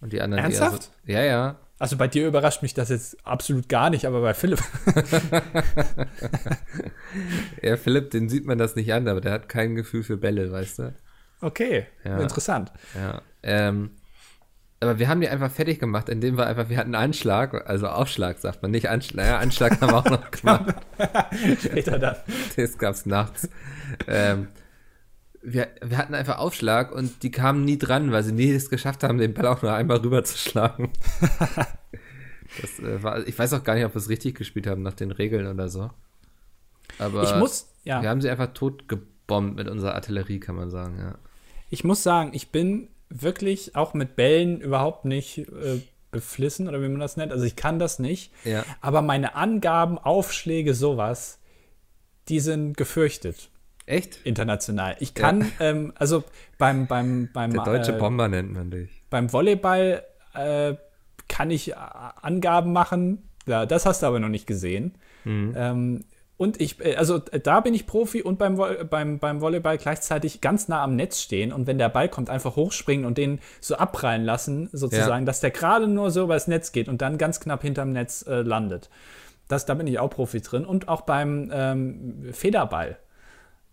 Und 0.00 0.12
die 0.12 0.20
anderen 0.20 0.44
Ernsthaft? 0.44 0.92
eher 1.06 1.14
so. 1.14 1.20
Ja, 1.20 1.24
ja. 1.24 1.58
Also 1.78 1.96
bei 1.98 2.08
dir 2.08 2.26
überrascht 2.26 2.62
mich 2.62 2.72
das 2.72 2.88
jetzt 2.88 3.18
absolut 3.26 3.68
gar 3.68 3.90
nicht, 3.90 4.06
aber 4.06 4.22
bei 4.22 4.32
Philipp. 4.32 4.62
ja, 7.62 7.76
Philipp, 7.76 8.10
den 8.10 8.30
sieht 8.30 8.46
man 8.46 8.56
das 8.56 8.76
nicht 8.76 8.92
an, 8.94 9.06
aber 9.08 9.20
der 9.20 9.32
hat 9.32 9.48
kein 9.50 9.74
Gefühl 9.74 10.02
für 10.02 10.16
Bälle, 10.16 10.50
weißt 10.50 10.78
du? 10.78 10.94
Okay, 11.42 11.86
ja. 12.02 12.18
interessant. 12.18 12.72
Ja. 12.94 13.20
Ähm, 13.42 13.90
aber 14.80 14.98
wir 14.98 15.08
haben 15.08 15.20
die 15.20 15.28
einfach 15.28 15.50
fertig 15.50 15.78
gemacht, 15.78 16.08
indem 16.08 16.38
wir 16.38 16.46
einfach, 16.46 16.70
wir 16.70 16.78
hatten 16.78 16.94
Anschlag, 16.94 17.68
also 17.68 17.88
Aufschlag 17.88 18.38
sagt 18.38 18.62
man, 18.62 18.70
nicht 18.70 18.88
Anschlag, 18.88 19.16
naja, 19.16 19.38
Anschlag 19.38 19.80
haben 19.80 19.90
wir 19.90 19.98
auch 19.98 20.04
noch 20.04 20.30
gemacht. 20.30 20.74
Später 21.58 21.98
dann. 21.98 22.16
Das 22.56 22.78
gab's 22.78 23.04
nachts. 23.04 23.48
Ähm, 24.06 24.48
wir, 25.48 25.68
wir 25.80 25.96
hatten 25.96 26.14
einfach 26.14 26.38
Aufschlag 26.38 26.92
und 26.92 27.22
die 27.22 27.30
kamen 27.30 27.64
nie 27.64 27.78
dran, 27.78 28.10
weil 28.10 28.24
sie 28.24 28.32
nie 28.32 28.50
es 28.50 28.68
geschafft 28.68 29.04
haben, 29.04 29.18
den 29.18 29.32
Ball 29.32 29.46
auch 29.46 29.62
nur 29.62 29.72
einmal 29.72 29.98
rüberzuschlagen. 29.98 30.90
das 32.60 32.80
äh, 32.80 33.02
war, 33.02 33.26
ich 33.26 33.38
weiß 33.38 33.52
auch 33.52 33.62
gar 33.62 33.76
nicht, 33.76 33.84
ob 33.84 33.94
wir 33.94 34.00
es 34.00 34.08
richtig 34.08 34.34
gespielt 34.34 34.66
haben 34.66 34.82
nach 34.82 34.94
den 34.94 35.12
Regeln 35.12 35.46
oder 35.46 35.68
so. 35.68 35.90
Aber 36.98 37.22
ich 37.22 37.36
muss, 37.36 37.68
ja. 37.84 38.02
wir 38.02 38.08
haben 38.08 38.20
sie 38.20 38.28
einfach 38.28 38.52
tot 38.54 38.88
gebombt 38.88 39.56
mit 39.56 39.68
unserer 39.68 39.94
Artillerie, 39.94 40.40
kann 40.40 40.56
man 40.56 40.68
sagen, 40.70 40.98
ja. 40.98 41.14
Ich 41.70 41.84
muss 41.84 42.02
sagen, 42.02 42.30
ich 42.32 42.50
bin 42.50 42.88
wirklich 43.08 43.76
auch 43.76 43.94
mit 43.94 44.16
Bällen 44.16 44.60
überhaupt 44.60 45.04
nicht 45.04 45.38
äh, 45.38 45.80
beflissen 46.10 46.66
oder 46.66 46.82
wie 46.82 46.88
man 46.88 46.98
das 46.98 47.16
nennt. 47.16 47.30
Also 47.30 47.44
ich 47.44 47.54
kann 47.54 47.78
das 47.78 48.00
nicht. 48.00 48.32
Ja. 48.44 48.64
Aber 48.80 49.00
meine 49.00 49.36
Angaben, 49.36 49.96
Aufschläge, 49.96 50.74
sowas, 50.74 51.38
die 52.28 52.40
sind 52.40 52.76
gefürchtet. 52.76 53.50
Echt? 53.86 54.18
International. 54.24 54.96
Ich 54.98 55.14
kann, 55.14 55.42
ja. 55.42 55.46
ähm, 55.60 55.92
also 55.96 56.24
beim, 56.58 56.86
beim, 56.86 57.30
beim. 57.32 57.52
Der 57.52 57.64
deutsche 57.64 57.92
äh, 57.92 57.98
Bomber 57.98 58.28
nennt 58.28 58.52
man 58.52 58.70
dich. 58.70 58.90
Beim 59.10 59.32
Volleyball 59.32 60.02
äh, 60.34 60.74
kann 61.28 61.50
ich 61.50 61.70
äh, 61.70 61.74
Angaben 62.20 62.72
machen. 62.72 63.28
Ja, 63.46 63.64
das 63.64 63.86
hast 63.86 64.02
du 64.02 64.06
aber 64.06 64.18
noch 64.18 64.28
nicht 64.28 64.46
gesehen. 64.46 64.96
Mhm. 65.24 65.54
Ähm, 65.56 66.04
und 66.36 66.60
ich, 66.60 66.84
äh, 66.84 66.96
also 66.96 67.20
äh, 67.30 67.40
da 67.40 67.60
bin 67.60 67.74
ich 67.74 67.86
Profi 67.86 68.22
und 68.22 68.38
beim, 68.38 68.56
beim, 68.90 69.18
beim 69.18 69.40
Volleyball 69.40 69.78
gleichzeitig 69.78 70.40
ganz 70.40 70.68
nah 70.68 70.82
am 70.82 70.96
Netz 70.96 71.20
stehen 71.20 71.52
und 71.52 71.66
wenn 71.66 71.78
der 71.78 71.88
Ball 71.88 72.08
kommt, 72.08 72.28
einfach 72.28 72.56
hochspringen 72.56 73.06
und 73.06 73.18
den 73.18 73.38
so 73.60 73.76
abprallen 73.76 74.24
lassen, 74.24 74.68
sozusagen, 74.72 75.22
ja. 75.22 75.26
dass 75.26 75.40
der 75.40 75.50
gerade 75.50 75.86
nur 75.86 76.10
so 76.10 76.24
übers 76.24 76.48
Netz 76.48 76.72
geht 76.72 76.88
und 76.88 77.02
dann 77.02 77.18
ganz 77.18 77.40
knapp 77.40 77.62
hinterm 77.62 77.92
Netz 77.92 78.26
äh, 78.26 78.42
landet. 78.42 78.90
Das, 79.48 79.64
da 79.64 79.74
bin 79.74 79.86
ich 79.86 79.98
auch 79.98 80.10
Profi 80.10 80.40
drin. 80.40 80.64
Und 80.64 80.88
auch 80.88 81.02
beim 81.02 81.50
ähm, 81.52 82.24
Federball. 82.32 82.98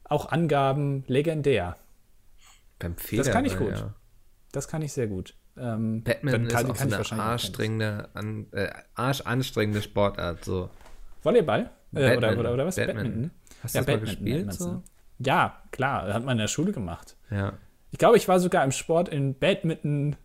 Auch 0.05 0.31
Angaben 0.31 1.03
legendär. 1.07 1.77
Beim 2.79 2.97
Federball. 2.97 3.25
Das 3.25 3.33
kann 3.33 3.45
ich 3.45 3.57
gut. 3.57 3.77
Ja. 3.77 3.93
Das 4.51 4.67
kann 4.67 4.81
ich 4.81 4.93
sehr 4.93 5.07
gut. 5.07 5.35
Ähm, 5.57 6.03
Batman 6.03 6.47
kann, 6.47 6.69
ist 6.71 6.93
auch 6.93 7.05
so 7.05 7.15
eine 7.15 7.23
arschstrengende, 7.23 8.09
an, 8.13 8.47
äh, 8.51 8.69
arschanstrengende 8.95 9.81
Sportart. 9.81 10.43
So. 10.43 10.69
Volleyball? 11.21 11.69
Äh, 11.93 12.17
oder, 12.17 12.37
oder, 12.37 12.53
oder, 12.53 12.65
was? 12.65 12.75
Batman. 12.75 12.95
Badminton. 12.95 13.31
Hast 13.61 13.75
du 13.75 13.79
ja, 13.79 13.85
das 13.85 13.95
mal 13.95 13.99
gespielt? 13.99 14.53
So? 14.53 14.83
Ja, 15.19 15.61
klar, 15.71 16.13
hat 16.13 16.25
man 16.25 16.33
in 16.33 16.39
der 16.39 16.47
Schule 16.47 16.71
gemacht. 16.71 17.15
Ja. 17.29 17.53
Ich 17.91 17.99
glaube, 17.99 18.17
ich 18.17 18.27
war 18.27 18.39
sogar 18.39 18.63
im 18.63 18.71
Sport 18.71 19.09
in 19.09 19.37
Badminton 19.37 20.15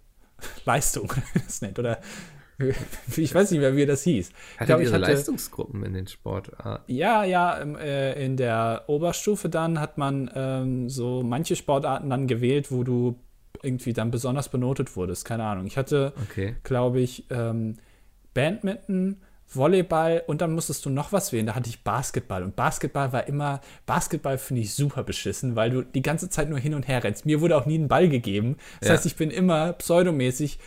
Leistung, 0.65 1.13
das 1.35 1.61
nennt, 1.61 1.79
oder 1.79 2.01
ich 3.17 3.35
weiß 3.35 3.51
nicht 3.51 3.61
mehr, 3.61 3.77
wie 3.77 3.87
das 3.87 4.03
hieß. 4.03 4.31
Hatte 4.31 4.37
ich 4.61 4.67
glaube, 4.67 4.83
ich 4.83 4.93
hatte 4.93 5.13
Leistungsgruppen 5.13 5.85
in 5.85 5.95
den 5.95 6.07
Sportarten. 6.07 6.93
Ja, 6.93 7.25
ja, 7.25 7.59
äh, 7.59 8.25
in 8.25 8.37
der 8.37 8.85
Oberstufe 8.87 9.49
dann 9.49 9.81
hat 9.81 9.99
man 9.99 10.31
ähm, 10.35 10.89
so 10.89 11.23
manche 11.23 11.57
Sportarten 11.57 12.11
dann 12.11 12.27
gewählt, 12.27 12.73
wo 12.73 12.83
du 12.83 13.19
irgendwie 13.63 13.93
dann 13.93 14.11
besonders 14.11 14.49
benotet 14.49 14.97
wurdest. 14.97 15.25
Keine 15.25 15.45
Ahnung. 15.45 15.67
Ich 15.67 15.77
hatte, 15.77 16.13
okay. 16.23 16.57
glaube 16.63 17.01
ich, 17.01 17.27
ähm, 17.31 17.77
Badminton, 18.35 19.21
Volleyball 19.51 20.23
und 20.27 20.43
dann 20.43 20.53
musstest 20.53 20.85
du 20.85 20.91
noch 20.91 21.13
was 21.13 21.33
wählen. 21.33 21.47
Da 21.47 21.55
hatte 21.55 21.71
ich 21.71 21.83
Basketball 21.83 22.43
und 22.43 22.55
Basketball 22.55 23.13
war 23.13 23.27
immer, 23.27 23.61
Basketball 23.87 24.37
finde 24.37 24.63
ich 24.63 24.75
super 24.75 25.03
beschissen, 25.03 25.57
weil 25.57 25.71
du 25.71 25.83
die 25.83 26.03
ganze 26.03 26.29
Zeit 26.29 26.51
nur 26.51 26.59
hin 26.59 26.75
und 26.75 26.87
her 26.87 27.03
rennst. 27.03 27.25
Mir 27.25 27.41
wurde 27.41 27.57
auch 27.57 27.67
nie 27.67 27.79
ein 27.79 27.89
Ball 27.89 28.09
gegeben. 28.09 28.57
Das 28.81 28.89
ja. 28.89 28.95
heißt, 28.95 29.07
ich 29.07 29.17
bin 29.17 29.31
immer 29.31 29.73
pseudomäßig 29.73 30.59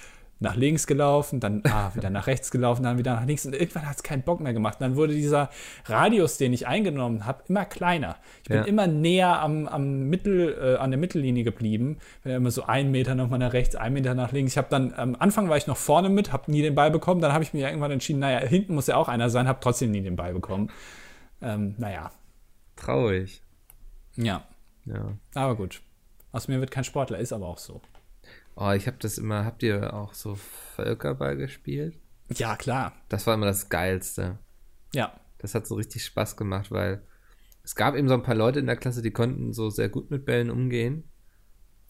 nach 0.41 0.55
links 0.55 0.87
gelaufen, 0.87 1.39
dann 1.39 1.61
ah, 1.65 1.91
wieder 1.93 2.09
nach 2.09 2.25
rechts 2.25 2.49
gelaufen, 2.49 2.81
dann 2.83 2.97
wieder 2.97 3.15
nach 3.15 3.25
links 3.25 3.45
und 3.45 3.53
irgendwann 3.53 3.87
hat 3.87 3.97
es 3.97 4.03
keinen 4.03 4.23
Bock 4.23 4.39
mehr 4.39 4.53
gemacht. 4.53 4.79
Und 4.79 4.81
dann 4.81 4.95
wurde 4.95 5.13
dieser 5.13 5.51
Radius, 5.85 6.37
den 6.37 6.51
ich 6.51 6.67
eingenommen 6.67 7.27
habe, 7.27 7.43
immer 7.47 7.63
kleiner. 7.63 8.17
Ich 8.41 8.49
bin 8.49 8.57
ja. 8.57 8.63
immer 8.63 8.87
näher 8.87 9.39
am, 9.39 9.67
am 9.67 10.09
Mittel, 10.09 10.57
äh, 10.59 10.77
an 10.77 10.89
der 10.89 10.99
Mittellinie 10.99 11.43
geblieben. 11.43 11.99
Bin 12.23 12.33
immer 12.33 12.49
so 12.49 12.63
einen 12.63 12.89
Meter 12.89 13.13
nochmal 13.13 13.37
nach 13.37 13.53
rechts, 13.53 13.75
einen 13.75 13.93
Meter 13.93 14.15
nach 14.15 14.31
links. 14.31 14.53
Ich 14.53 14.57
habe 14.57 14.67
dann, 14.71 14.93
am 14.95 15.15
Anfang 15.19 15.47
war 15.47 15.57
ich 15.57 15.67
noch 15.67 15.77
vorne 15.77 16.09
mit, 16.09 16.33
habe 16.33 16.49
nie 16.49 16.63
den 16.63 16.73
Ball 16.73 16.89
bekommen. 16.89 17.21
Dann 17.21 17.33
habe 17.33 17.43
ich 17.43 17.53
mir 17.53 17.67
irgendwann 17.67 17.91
entschieden, 17.91 18.19
naja, 18.19 18.39
hinten 18.39 18.73
muss 18.73 18.87
ja 18.87 18.95
auch 18.95 19.09
einer 19.09 19.29
sein, 19.29 19.47
habe 19.47 19.59
trotzdem 19.61 19.91
nie 19.91 20.01
den 20.01 20.15
Ball 20.15 20.33
bekommen. 20.33 20.71
Ähm, 21.43 21.75
naja. 21.77 22.11
Traurig. 22.75 23.43
Ja. 24.15 24.43
Ja. 24.85 25.13
Aber 25.35 25.55
gut. 25.55 25.81
Aus 26.31 26.47
mir 26.47 26.59
wird 26.59 26.71
kein 26.71 26.83
Sportler, 26.83 27.19
ist 27.19 27.31
aber 27.31 27.47
auch 27.47 27.59
so. 27.59 27.81
Oh, 28.55 28.71
ich 28.71 28.87
habe 28.87 28.97
das 28.99 29.17
immer, 29.17 29.45
habt 29.45 29.63
ihr 29.63 29.93
auch 29.93 30.13
so 30.13 30.35
Völkerball 30.35 31.37
gespielt? 31.37 31.99
Ja, 32.29 32.55
klar. 32.55 32.93
Das 33.09 33.27
war 33.27 33.33
immer 33.33 33.45
das 33.45 33.69
Geilste. 33.69 34.39
Ja. 34.93 35.19
Das 35.37 35.55
hat 35.55 35.67
so 35.67 35.75
richtig 35.75 36.05
Spaß 36.05 36.37
gemacht, 36.37 36.71
weil 36.71 37.01
es 37.63 37.75
gab 37.75 37.95
eben 37.95 38.07
so 38.07 38.13
ein 38.13 38.23
paar 38.23 38.35
Leute 38.35 38.59
in 38.59 38.65
der 38.65 38.75
Klasse, 38.75 39.01
die 39.01 39.11
konnten 39.11 39.53
so 39.53 39.69
sehr 39.69 39.89
gut 39.89 40.11
mit 40.11 40.25
Bällen 40.25 40.49
umgehen, 40.49 41.03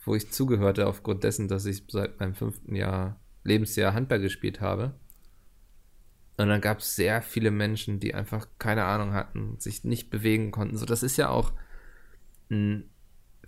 wo 0.03 0.15
ich 0.15 0.31
zugehörte 0.31 0.87
aufgrund 0.87 1.23
dessen, 1.23 1.47
dass 1.47 1.65
ich 1.65 1.83
seit 1.89 2.19
meinem 2.19 2.35
fünften 2.35 2.75
Jahr, 2.75 3.19
Lebensjahr 3.43 3.93
Handball 3.93 4.19
gespielt 4.19 4.61
habe. 4.61 4.93
Und 6.37 6.47
dann 6.47 6.61
gab 6.61 6.79
es 6.79 6.95
sehr 6.95 7.21
viele 7.21 7.51
Menschen, 7.51 7.99
die 7.99 8.15
einfach 8.15 8.47
keine 8.57 8.85
Ahnung 8.85 9.13
hatten, 9.13 9.59
sich 9.59 9.83
nicht 9.83 10.09
bewegen 10.09 10.51
konnten. 10.51 10.77
So, 10.77 10.85
das 10.85 11.03
ist 11.03 11.17
ja 11.17 11.29
auch. 11.29 11.51
Mh, 12.49 12.83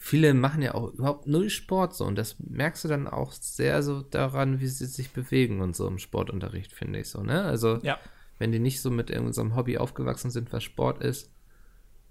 viele 0.06 0.34
machen 0.34 0.62
ja 0.62 0.74
auch 0.74 0.92
überhaupt 0.92 1.28
null 1.28 1.50
Sport 1.50 1.96
so. 1.96 2.04
Und 2.04 2.18
das 2.18 2.36
merkst 2.38 2.84
du 2.84 2.90
dann 2.90 3.08
auch 3.08 3.32
sehr 3.32 3.82
so 3.84 4.02
daran, 4.02 4.60
wie 4.60 4.68
sie 4.68 4.86
sich 4.86 5.12
bewegen 5.12 5.62
und 5.62 5.78
so 5.78 5.88
im 5.88 5.98
Sportunterricht, 5.98 6.74
finde 6.74 7.00
ich 7.00 7.08
so, 7.08 7.24
ne? 7.24 7.44
Also, 7.44 7.78
Ja. 7.84 7.98
wenn 8.38 8.52
die 8.52 8.60
nicht 8.60 8.82
so 8.82 8.92
mit 8.92 9.10
irgendeinem 9.10 9.56
Hobby 9.56 9.78
aufgewachsen 9.78 10.30
sind, 10.30 10.52
was 10.52 10.62
Sport 10.62 11.02
ist, 11.02 11.32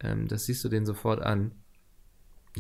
ähm, 0.01 0.27
das 0.27 0.47
siehst 0.47 0.65
du 0.65 0.71
denen 0.71 0.87
sofort 0.87 1.21
an. 1.21 1.53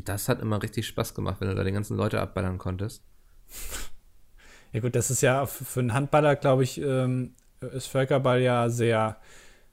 Das 0.04 0.28
hat 0.28 0.42
immer 0.42 0.62
richtig 0.62 0.86
Spaß 0.86 1.14
gemacht, 1.14 1.40
wenn 1.40 1.48
du 1.48 1.54
da 1.54 1.64
die 1.64 1.72
ganzen 1.72 1.96
Leute 1.96 2.20
abballern 2.20 2.58
konntest. 2.58 3.02
Ja 4.72 4.80
gut, 4.80 4.94
das 4.94 5.10
ist 5.10 5.22
ja 5.22 5.46
für 5.46 5.80
einen 5.80 5.94
Handballer, 5.94 6.36
glaube 6.36 6.62
ich, 6.62 6.78
ähm, 6.78 7.34
ist 7.72 7.86
Völkerball 7.86 8.42
ja 8.42 8.68
sehr, 8.68 9.16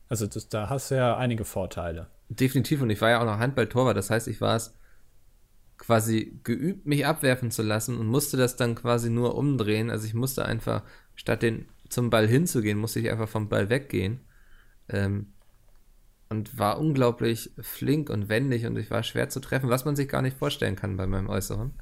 also 0.07 0.25
das, 0.25 0.47
da 0.47 0.69
hast 0.69 0.91
du 0.91 0.95
ja 0.95 1.17
einige 1.17 1.43
Vorteile. 1.43 2.07
Definitiv, 2.29 2.81
und 2.81 2.89
ich 2.91 3.01
war 3.01 3.09
ja 3.09 3.19
auch 3.19 3.25
noch 3.25 3.39
Handballtorwart, 3.39 3.97
das 3.97 4.09
heißt, 4.09 4.29
ich 4.29 4.39
war 4.39 4.55
es 4.55 4.78
quasi 5.79 6.39
geübt, 6.43 6.85
mich 6.85 7.07
abwerfen 7.07 7.49
zu 7.49 7.63
lassen 7.63 7.97
und 7.97 8.05
musste 8.05 8.37
das 8.37 8.55
dann 8.55 8.75
quasi 8.75 9.09
nur 9.09 9.35
umdrehen. 9.35 9.89
Also 9.89 10.05
ich 10.05 10.13
musste 10.13 10.45
einfach, 10.45 10.83
statt 11.15 11.41
den 11.41 11.65
zum 11.87 12.11
Ball 12.11 12.27
hinzugehen, 12.27 12.77
musste 12.77 12.99
ich 12.99 13.09
einfach 13.09 13.29
vom 13.29 13.49
Ball 13.49 13.69
weggehen. 13.69 14.19
Ähm, 14.89 15.33
und 16.29 16.59
war 16.59 16.79
unglaublich 16.79 17.51
flink 17.59 18.11
und 18.11 18.29
wendig 18.29 18.67
und 18.67 18.77
ich 18.77 18.91
war 18.91 19.01
schwer 19.01 19.29
zu 19.29 19.39
treffen, 19.39 19.69
was 19.69 19.85
man 19.85 19.95
sich 19.95 20.07
gar 20.07 20.21
nicht 20.21 20.37
vorstellen 20.37 20.75
kann 20.75 20.95
bei 20.95 21.07
meinem 21.07 21.27
Äußeren. 21.27 21.73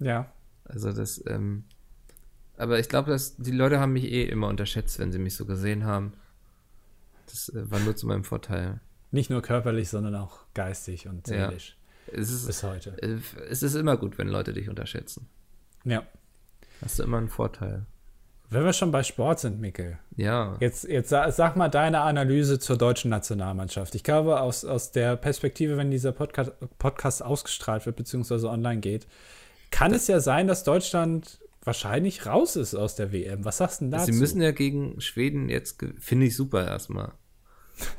Ja. 0.00 0.32
Also 0.64 0.92
das, 0.92 1.22
ähm, 1.28 1.64
aber 2.56 2.80
ich 2.80 2.88
glaube, 2.88 3.10
dass 3.10 3.36
die 3.36 3.52
Leute 3.52 3.78
haben 3.78 3.92
mich 3.92 4.04
eh 4.04 4.24
immer 4.24 4.48
unterschätzt, 4.48 4.98
wenn 4.98 5.12
sie 5.12 5.20
mich 5.20 5.36
so 5.36 5.46
gesehen 5.46 5.84
haben. 5.84 6.14
Das 7.26 7.48
äh, 7.50 7.70
war 7.70 7.78
nur 7.78 7.94
zu 7.94 8.08
meinem 8.08 8.24
Vorteil. 8.24 8.80
Nicht 9.12 9.30
nur 9.30 9.42
körperlich, 9.42 9.88
sondern 9.88 10.16
auch 10.16 10.46
geistig 10.54 11.06
und 11.06 11.28
Ja. 11.28 11.52
Es 12.06 12.30
ist, 12.30 12.46
Bis 12.46 12.62
heute. 12.62 13.00
äh, 13.02 13.18
es 13.48 13.62
ist 13.62 13.74
immer 13.74 13.96
gut, 13.96 14.18
wenn 14.18 14.28
Leute 14.28 14.52
dich 14.52 14.68
unterschätzen. 14.68 15.28
Ja. 15.84 16.02
Hast 16.82 16.98
du 16.98 17.02
immer 17.04 17.18
einen 17.18 17.28
Vorteil. 17.28 17.86
Wenn 18.50 18.64
wir 18.64 18.72
schon 18.74 18.92
bei 18.92 19.02
Sport 19.02 19.40
sind, 19.40 19.60
Mikkel, 19.60 19.98
Ja. 20.16 20.56
jetzt, 20.60 20.84
jetzt 20.84 21.08
sa- 21.08 21.30
sag 21.30 21.56
mal 21.56 21.68
deine 21.70 22.00
Analyse 22.00 22.58
zur 22.58 22.76
deutschen 22.76 23.08
Nationalmannschaft. 23.10 23.94
Ich 23.94 24.04
glaube, 24.04 24.40
aus, 24.40 24.64
aus 24.66 24.92
der 24.92 25.16
Perspektive, 25.16 25.78
wenn 25.78 25.90
dieser 25.90 26.12
Podcast, 26.12 26.52
Podcast 26.78 27.22
ausgestrahlt 27.22 27.86
wird, 27.86 27.96
beziehungsweise 27.96 28.50
online 28.50 28.80
geht, 28.80 29.06
kann 29.70 29.94
es 29.94 30.06
ja 30.06 30.20
sein, 30.20 30.48
dass 30.48 30.64
Deutschland 30.64 31.38
wahrscheinlich 31.64 32.26
raus 32.26 32.56
ist 32.56 32.74
aus 32.74 32.94
der 32.94 33.10
WM. 33.12 33.44
Was 33.46 33.56
sagst 33.58 33.80
du 33.80 33.84
denn 33.86 33.92
dazu? 33.92 34.12
Sie 34.12 34.18
müssen 34.18 34.42
ja 34.42 34.50
gegen 34.50 35.00
Schweden 35.00 35.48
jetzt, 35.48 35.82
finde 35.98 36.26
ich 36.26 36.36
super 36.36 36.66
erstmal. 36.66 37.12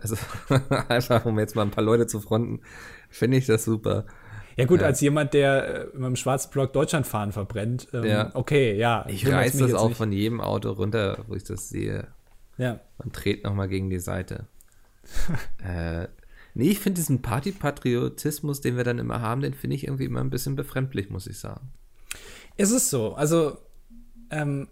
Also 0.00 0.16
einfach, 0.88 1.24
um 1.24 1.40
jetzt 1.40 1.56
mal 1.56 1.62
ein 1.62 1.72
paar 1.72 1.82
Leute 1.82 2.06
zu 2.06 2.20
fronten, 2.20 2.60
finde 3.08 3.36
ich 3.36 3.46
das 3.46 3.64
super. 3.64 4.04
ja 4.56 4.64
gut, 4.64 4.80
Ja. 4.80 4.86
als 4.88 5.00
jemand, 5.00 5.34
der 5.34 5.82
äh, 5.82 5.84
mit 5.94 6.04
dem 6.06 6.16
schwarzen 6.16 6.50
Block 6.50 6.72
Deutschlandfahren 6.72 7.32
verbrennt, 7.32 7.88
ähm, 7.92 8.04
Ja. 8.04 8.30
okay, 8.34 8.76
ja. 8.76 9.04
Ich 9.08 9.26
reiß 9.30 9.58
das 9.58 9.74
auch 9.74 9.88
nicht. 9.88 9.96
von 9.98 10.12
jedem 10.12 10.40
Auto 10.40 10.70
runter, 10.72 11.24
wo 11.26 11.34
ich 11.34 11.44
das 11.44 11.68
sehe. 11.68 12.08
Ja. 12.56 12.80
und 12.98 13.12
dreht 13.12 13.44
nochmal 13.44 13.68
gegen 13.68 13.88
die 13.88 14.00
Seite. 14.00 14.46
äh, 15.64 16.08
nee, 16.54 16.70
ich 16.70 16.80
finde 16.80 16.96
diesen 17.00 17.22
Partypatriotismus, 17.22 18.60
den 18.60 18.76
wir 18.76 18.82
dann 18.84 18.98
immer 18.98 19.20
haben, 19.20 19.40
den 19.42 19.54
finde 19.54 19.76
ich 19.76 19.84
irgendwie 19.84 20.04
immer 20.06 20.20
ein 20.20 20.30
bisschen 20.30 20.56
befremdlich, 20.56 21.08
muss 21.08 21.26
ich 21.28 21.38
sagen. 21.38 21.70
Es 22.56 22.72
ist 22.72 22.90
so. 22.90 23.14
Also, 23.14 23.58
ähm, 24.30 24.66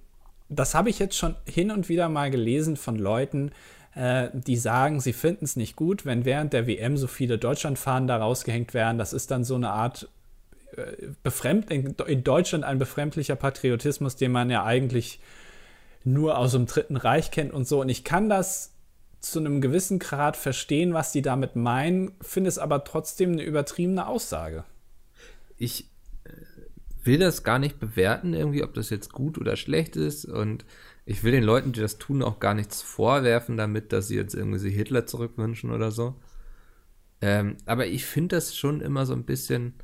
das 0.48 0.74
habe 0.74 0.90
ich 0.90 0.98
jetzt 0.98 1.16
schon 1.16 1.36
hin 1.46 1.70
und 1.70 1.88
wieder 1.88 2.08
mal 2.08 2.30
gelesen 2.30 2.76
von 2.76 2.96
Leuten, 2.96 3.52
äh, 3.96 4.28
die 4.34 4.56
sagen, 4.56 5.00
sie 5.00 5.14
finden 5.14 5.46
es 5.46 5.56
nicht 5.56 5.74
gut, 5.74 6.04
wenn 6.04 6.26
während 6.26 6.52
der 6.52 6.66
WM 6.66 6.98
so 6.98 7.06
viele 7.06 7.38
Deutschlandfahnen 7.38 8.06
da 8.06 8.18
rausgehängt 8.18 8.74
werden. 8.74 8.98
Das 8.98 9.14
ist 9.14 9.30
dann 9.30 9.42
so 9.42 9.54
eine 9.54 9.70
Art 9.70 10.08
äh, 10.76 11.08
befremd, 11.22 11.70
in, 11.70 12.22
Deutschland 12.22 12.62
ein 12.62 12.78
befremdlicher 12.78 13.36
Patriotismus, 13.36 14.14
den 14.14 14.32
man 14.32 14.50
ja 14.50 14.64
eigentlich 14.64 15.18
nur 16.04 16.36
aus 16.36 16.52
dem 16.52 16.66
Dritten 16.66 16.96
Reich 16.96 17.30
kennt 17.30 17.54
und 17.54 17.66
so. 17.66 17.80
Und 17.80 17.88
ich 17.88 18.04
kann 18.04 18.28
das 18.28 18.74
zu 19.20 19.38
einem 19.38 19.62
gewissen 19.62 19.98
Grad 19.98 20.36
verstehen, 20.36 20.92
was 20.92 21.10
die 21.10 21.22
damit 21.22 21.56
meinen, 21.56 22.12
finde 22.20 22.48
es 22.48 22.58
aber 22.58 22.84
trotzdem 22.84 23.32
eine 23.32 23.44
übertriebene 23.44 24.06
Aussage. 24.06 24.64
Ich 25.56 25.88
äh, 26.24 26.30
will 27.02 27.18
das 27.18 27.44
gar 27.44 27.58
nicht 27.58 27.80
bewerten, 27.80 28.34
irgendwie, 28.34 28.62
ob 28.62 28.74
das 28.74 28.90
jetzt 28.90 29.10
gut 29.10 29.38
oder 29.38 29.56
schlecht 29.56 29.96
ist. 29.96 30.26
Und 30.26 30.66
ich 31.06 31.22
will 31.22 31.32
den 31.32 31.44
Leuten, 31.44 31.72
die 31.72 31.80
das 31.80 31.98
tun, 31.98 32.22
auch 32.22 32.40
gar 32.40 32.52
nichts 32.52 32.82
vorwerfen 32.82 33.56
damit, 33.56 33.92
dass 33.92 34.08
sie 34.08 34.16
jetzt 34.16 34.34
irgendwie 34.34 34.58
sich 34.58 34.74
Hitler 34.74 35.06
zurückwünschen 35.06 35.70
oder 35.70 35.92
so. 35.92 36.16
Ähm, 37.22 37.56
aber 37.64 37.86
ich 37.86 38.04
finde 38.04 38.36
das 38.36 38.56
schon 38.56 38.80
immer 38.80 39.06
so 39.06 39.14
ein 39.14 39.24
bisschen 39.24 39.74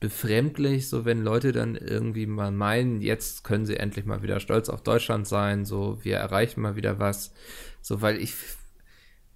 befremdlich, 0.00 0.88
so 0.88 1.04
wenn 1.04 1.22
Leute 1.22 1.52
dann 1.52 1.76
irgendwie 1.76 2.26
mal 2.26 2.52
meinen, 2.52 3.00
jetzt 3.00 3.42
können 3.42 3.66
sie 3.66 3.76
endlich 3.76 4.04
mal 4.04 4.22
wieder 4.22 4.38
stolz 4.38 4.68
auf 4.68 4.82
Deutschland 4.82 5.26
sein, 5.26 5.64
so 5.64 5.98
wir 6.02 6.16
erreichen 6.16 6.60
mal 6.60 6.76
wieder 6.76 6.98
was, 6.98 7.32
so 7.80 8.00
weil 8.00 8.20
ich 8.20 8.34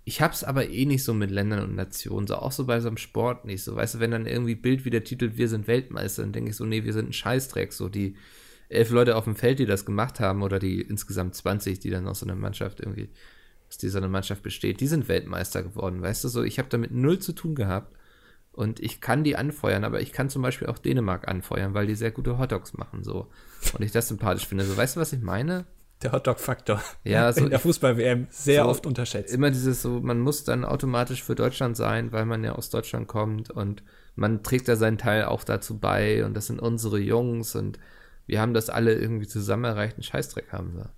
ich 0.05 0.23
hab's 0.23 0.43
aber 0.43 0.71
eh 0.71 0.87
nicht 0.87 1.05
so 1.05 1.13
mit 1.13 1.31
Ländern 1.31 1.65
und 1.65 1.75
Nationen, 1.75 2.27
so 2.27 2.37
auch 2.37 2.53
so 2.53 2.65
bei 2.65 2.81
so 2.81 2.89
einem 2.89 2.97
Sport 2.97 3.45
nicht, 3.45 3.63
so 3.63 3.77
weißt 3.77 3.97
du, 3.97 4.01
wenn 4.01 4.11
dann 4.11 4.27
irgendwie 4.27 4.55
Bild 4.55 4.85
wieder 4.85 5.05
titelt, 5.05 5.37
wir 5.37 5.49
sind 5.49 5.67
Weltmeister, 5.67 6.23
dann 6.23 6.33
denke 6.33 6.51
ich 6.51 6.57
so, 6.57 6.65
nee, 6.65 6.85
wir 6.85 6.93
sind 6.93 7.11
ein 7.11 7.13
Scheißdreck, 7.13 7.73
so 7.73 7.89
die 7.89 8.17
elf 8.69 8.91
Leute 8.91 9.17
auf 9.17 9.25
dem 9.25 9.37
Feld, 9.37 9.59
die 9.59 9.67
das 9.67 9.85
gemacht 9.87 10.21
haben 10.21 10.43
oder 10.43 10.59
die 10.59 10.81
insgesamt 10.81 11.35
20, 11.35 11.79
die 11.81 11.91
dann 11.91 12.07
aus 12.07 12.21
so 12.21 12.27
einer 12.27 12.35
Mannschaft 12.37 12.81
irgendwie, 12.81 13.09
aus 13.69 13.79
dieser 13.79 13.99
eine 13.99 14.09
Mannschaft 14.09 14.43
besteht, 14.43 14.81
die 14.81 14.87
sind 14.87 15.09
Weltmeister 15.09 15.63
geworden, 15.63 16.03
weißt 16.03 16.25
du, 16.25 16.29
so 16.29 16.43
ich 16.43 16.59
habe 16.59 16.69
damit 16.69 16.91
null 16.91 17.19
zu 17.19 17.33
tun 17.33 17.55
gehabt 17.55 17.95
und 18.53 18.81
ich 18.81 19.01
kann 19.01 19.25
die 19.25 19.37
anfeuern, 19.37 19.85
aber 19.85 20.01
ich 20.01 20.13
kann 20.13 20.29
zum 20.31 20.43
Beispiel 20.43 20.69
auch 20.69 20.79
Dänemark 20.79 21.29
anfeuern, 21.29 21.75
weil 21.75 21.87
die 21.87 21.95
sehr 21.95 22.11
gute 22.11 22.39
Hotdogs 22.39 22.75
machen, 22.75 23.05
so. 23.05 23.29
Und 23.73 23.83
ich 23.85 23.93
das 23.93 24.09
sympathisch 24.09 24.47
finde. 24.47 24.65
So, 24.65 24.77
weißt 24.77 24.97
du, 24.97 25.01
was 25.01 25.13
ich 25.13 25.21
meine? 25.21 25.65
Der 26.03 26.13
Hotdog-Faktor. 26.13 26.83
Ja, 27.05 27.33
so- 27.33 27.45
in 27.45 27.51
der 27.51 27.59
Fußball-WM 27.61 28.27
sehr 28.31 28.65
so 28.65 28.69
oft 28.71 28.85
unterschätzt. 28.87 29.33
Immer 29.33 29.51
dieses 29.51 29.81
so, 29.83 30.01
man 30.01 30.19
muss 30.21 30.43
dann 30.45 30.65
automatisch 30.65 31.23
für 31.23 31.35
Deutschland 31.37 31.77
sein, 31.77 32.11
weil 32.13 32.25
man 32.27 32.43
ja 32.43 32.53
aus 32.53 32.69
Deutschland 32.71 33.07
kommt 33.07 33.51
und 33.51 33.83
man 34.17 34.43
trägt 34.43 34.67
da 34.67 34.75
seinen 34.77 34.99
Teil 34.99 35.25
auch 35.27 35.45
dazu 35.45 35.79
bei 35.79 36.25
und 36.25 36.35
das 36.35 36.47
sind 36.49 36.61
unsere 36.61 36.99
Jungs 36.99 37.55
und 37.55 37.79
wir 38.29 38.41
haben 38.41 38.55
das 38.55 38.71
alle 38.71 38.95
irgendwie 38.95 39.27
zusammen 39.27 39.65
erreicht. 39.65 39.95
Einen 39.97 40.05
Scheißdreck 40.05 40.53
haben 40.53 40.77
wir. 40.77 40.91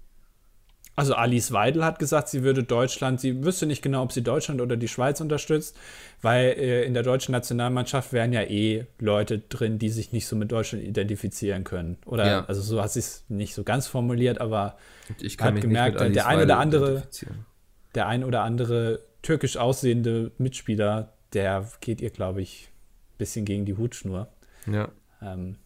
Also 0.97 1.15
Alice 1.15 1.53
Weidel 1.53 1.83
hat 1.85 1.99
gesagt, 1.99 2.29
sie 2.29 2.43
würde 2.43 2.63
Deutschland, 2.63 3.21
sie 3.21 3.43
wüsste 3.45 3.65
nicht 3.65 3.81
genau, 3.81 4.03
ob 4.03 4.13
sie 4.13 4.23
Deutschland 4.23 4.61
oder 4.61 4.77
die 4.77 4.89
Schweiz 4.89 5.21
unterstützt, 5.23 5.75
weil 6.21 6.47
äh, 6.59 6.85
in 6.85 6.93
der 6.93 7.03
deutschen 7.05 7.33
Nationalmannschaft 7.33 8.13
wären 8.13 8.35
ja 8.35 8.43
eh 8.43 8.85
Leute 8.99 9.39
drin, 9.39 9.79
die 9.79 9.89
sich 9.89 10.13
nicht 10.13 10.27
so 10.27 10.37
mit 10.37 10.53
Deutschland 10.53 10.85
identifizieren 10.85 11.65
können. 11.65 11.97
Oder 12.05 12.27
Ja. 12.27 12.45
also 12.45 12.61
so 12.61 12.83
hat 12.83 12.91
sie 12.93 12.99
es 12.99 13.25
nicht 13.29 13.55
so 13.55 13.63
ganz 13.65 13.87
formuliert, 13.87 14.41
aber 14.43 14.77
ich 15.23 15.39
Hat 15.39 15.59
gemerkt, 15.61 16.01
der 16.01 16.27
ein 16.27 16.41
oder 16.43 16.59
andere- 16.59 17.05
der 17.95 18.07
ein 18.07 18.23
oder 18.25 18.43
andere 18.43 19.01
türkisch 19.23 19.57
aussehende 19.57 20.33
Mitspieler, 20.37 21.15
der 21.33 21.67
geht 21.81 22.01
ihr, 22.03 22.11
glaube 22.11 22.43
ich, 22.43 22.69
ein 23.15 23.19
bisschen 23.19 23.45
gegen 23.47 23.65
die 23.65 23.77
Hutschnur. 23.77 24.29
Ja. 24.71 24.89
Ähm, 25.23 25.57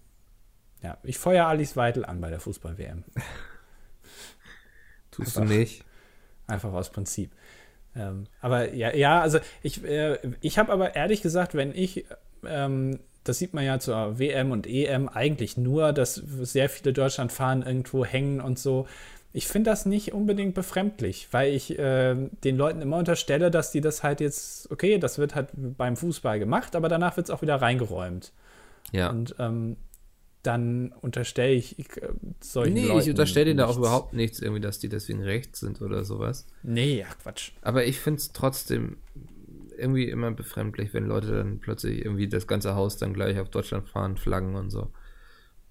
ja, 0.84 0.98
ich 1.02 1.18
feuer 1.18 1.46
Alice 1.46 1.76
Weidel 1.76 2.04
an 2.04 2.20
bei 2.20 2.28
der 2.28 2.40
Fußball-WM. 2.40 3.04
Tust 5.10 5.38
Einfach. 5.38 5.50
du 5.50 5.58
nicht. 5.58 5.82
Einfach 6.46 6.74
aus 6.74 6.90
Prinzip. 6.90 7.32
Ähm, 7.96 8.26
aber 8.42 8.74
ja, 8.74 8.94
ja, 8.94 9.22
also 9.22 9.38
ich, 9.62 9.82
äh, 9.82 10.18
ich 10.42 10.58
habe 10.58 10.70
aber 10.70 10.94
ehrlich 10.94 11.22
gesagt, 11.22 11.54
wenn 11.54 11.74
ich, 11.74 12.04
ähm, 12.46 12.98
das 13.22 13.38
sieht 13.38 13.54
man 13.54 13.64
ja 13.64 13.78
zur 13.78 14.18
WM 14.18 14.50
und 14.50 14.66
EM 14.66 15.08
eigentlich 15.08 15.56
nur, 15.56 15.94
dass 15.94 16.16
sehr 16.16 16.68
viele 16.68 16.92
Deutschlandfahnen 16.92 17.66
irgendwo 17.66 18.04
hängen 18.04 18.42
und 18.42 18.58
so. 18.58 18.86
Ich 19.32 19.48
finde 19.48 19.70
das 19.70 19.86
nicht 19.86 20.12
unbedingt 20.12 20.54
befremdlich, 20.54 21.28
weil 21.30 21.54
ich 21.54 21.78
äh, 21.78 22.14
den 22.44 22.58
Leuten 22.58 22.82
immer 22.82 22.98
unterstelle, 22.98 23.50
dass 23.50 23.70
die 23.70 23.80
das 23.80 24.02
halt 24.02 24.20
jetzt, 24.20 24.70
okay, 24.70 24.98
das 24.98 25.16
wird 25.16 25.34
halt 25.34 25.48
beim 25.54 25.96
Fußball 25.96 26.38
gemacht, 26.38 26.76
aber 26.76 26.90
danach 26.90 27.16
wird 27.16 27.28
es 27.28 27.30
auch 27.30 27.40
wieder 27.40 27.56
reingeräumt. 27.56 28.32
Ja. 28.92 29.08
Und 29.08 29.34
ähm, 29.38 29.78
dann 30.44 30.92
unterstelle 30.92 31.52
ich, 31.52 31.78
ich 31.78 31.88
äh, 31.96 32.08
solchen 32.40 32.74
nee, 32.74 32.86
Leuten 32.86 33.00
ich 33.00 33.10
unterstelle 33.10 33.46
denen 33.46 33.58
da 33.58 33.66
auch 33.66 33.78
überhaupt 33.78 34.12
nichts, 34.14 34.40
irgendwie, 34.40 34.60
dass 34.60 34.78
die 34.78 34.88
deswegen 34.88 35.22
rechts 35.22 35.60
sind 35.60 35.80
oder 35.82 36.04
sowas. 36.04 36.46
Nee, 36.62 36.98
ja, 37.00 37.06
Quatsch. 37.22 37.52
Aber 37.62 37.84
ich 37.84 37.98
finde 38.00 38.18
es 38.18 38.32
trotzdem, 38.32 38.98
irgendwie 39.76 40.08
immer 40.08 40.30
befremdlich, 40.30 40.94
wenn 40.94 41.06
Leute 41.06 41.32
dann 41.32 41.58
plötzlich 41.58 42.04
irgendwie 42.04 42.28
das 42.28 42.46
ganze 42.46 42.74
Haus 42.74 42.96
dann 42.96 43.12
gleich 43.14 43.38
auf 43.40 43.48
Deutschland 43.50 43.88
fahren, 43.88 44.16
Flaggen 44.16 44.54
und 44.54 44.70
so. 44.70 44.90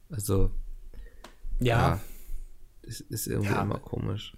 Also, 0.09 0.51
Ja, 1.59 1.95
ja, 1.95 1.99
es 2.87 2.99
ist 2.99 3.27
irgendwie 3.27 3.53
Ja. 3.53 3.61
immer 3.61 3.79
komisch. 3.79 4.35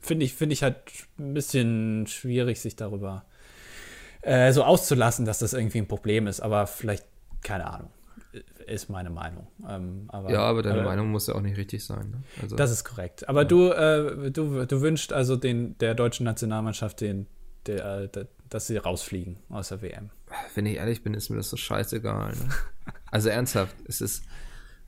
finde 0.00 0.24
ich, 0.24 0.34
finde 0.34 0.54
ich 0.54 0.62
halt 0.62 0.76
ein 1.18 1.34
bisschen 1.34 2.06
schwierig, 2.06 2.60
sich 2.60 2.74
darüber 2.76 3.24
äh, 4.22 4.52
so 4.52 4.64
auszulassen, 4.64 5.24
dass 5.26 5.40
das 5.40 5.52
irgendwie 5.52 5.78
ein 5.78 5.88
Problem 5.88 6.26
ist. 6.26 6.40
Aber 6.40 6.66
vielleicht, 6.66 7.04
keine 7.42 7.66
Ahnung, 7.66 7.90
ist 8.66 8.88
meine 8.88 9.10
Meinung. 9.10 9.46
Ähm, 9.68 10.04
aber, 10.08 10.30
Ja, 10.30 10.40
aber 10.40 10.62
deine 10.62 10.80
äh, 10.80 10.84
Meinung 10.84 11.10
muss 11.10 11.26
ja 11.26 11.34
auch 11.34 11.40
nicht 11.40 11.56
richtig 11.56 11.84
sein. 11.84 12.10
Ne? 12.10 12.22
Also, 12.40 12.56
Das 12.56 12.70
ist 12.70 12.84
korrekt. 12.84 13.28
Aber 13.28 13.44
du, 13.44 13.70
äh, 13.70 14.30
du, 14.30 14.64
du 14.66 14.80
wünschst 14.80 15.12
also 15.12 15.36
den, 15.36 15.76
der 15.78 15.94
deutschen 15.94 16.24
Nationalmannschaft, 16.24 17.00
den, 17.00 17.26
der, 17.66 17.84
äh, 17.84 18.08
der, 18.08 18.28
dass 18.48 18.66
sie 18.66 18.76
rausfliegen 18.76 19.38
aus 19.48 19.68
der 19.68 19.82
WM. 19.82 20.10
wenn 20.54 20.66
ich 20.66 20.76
ehrlich 20.76 21.02
bin, 21.02 21.14
ist 21.14 21.30
mir 21.30 21.36
das 21.36 21.50
so 21.50 21.56
scheißegal. 21.56 22.32
Ne? 22.32 22.48
Also 23.12 23.28
ernsthaft, 23.28 23.76
es 23.86 24.00
ist, 24.00 24.24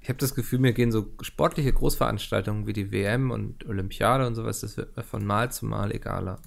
ich 0.01 0.09
habe 0.09 0.19
das 0.19 0.35
Gefühl, 0.35 0.59
mir 0.59 0.73
gehen 0.73 0.91
so 0.91 1.13
sportliche 1.21 1.71
Großveranstaltungen 1.71 2.67
wie 2.67 2.73
die 2.73 2.91
WM 2.91 3.31
und 3.31 3.67
Olympiade 3.67 4.27
und 4.27 4.35
sowas, 4.35 4.61
das 4.61 4.79
wird 4.79 4.97
mir 4.97 5.03
von 5.03 5.27
Mal 5.27 5.53
zu 5.53 5.67
Mal 5.67 5.95
egaler. 5.95 6.41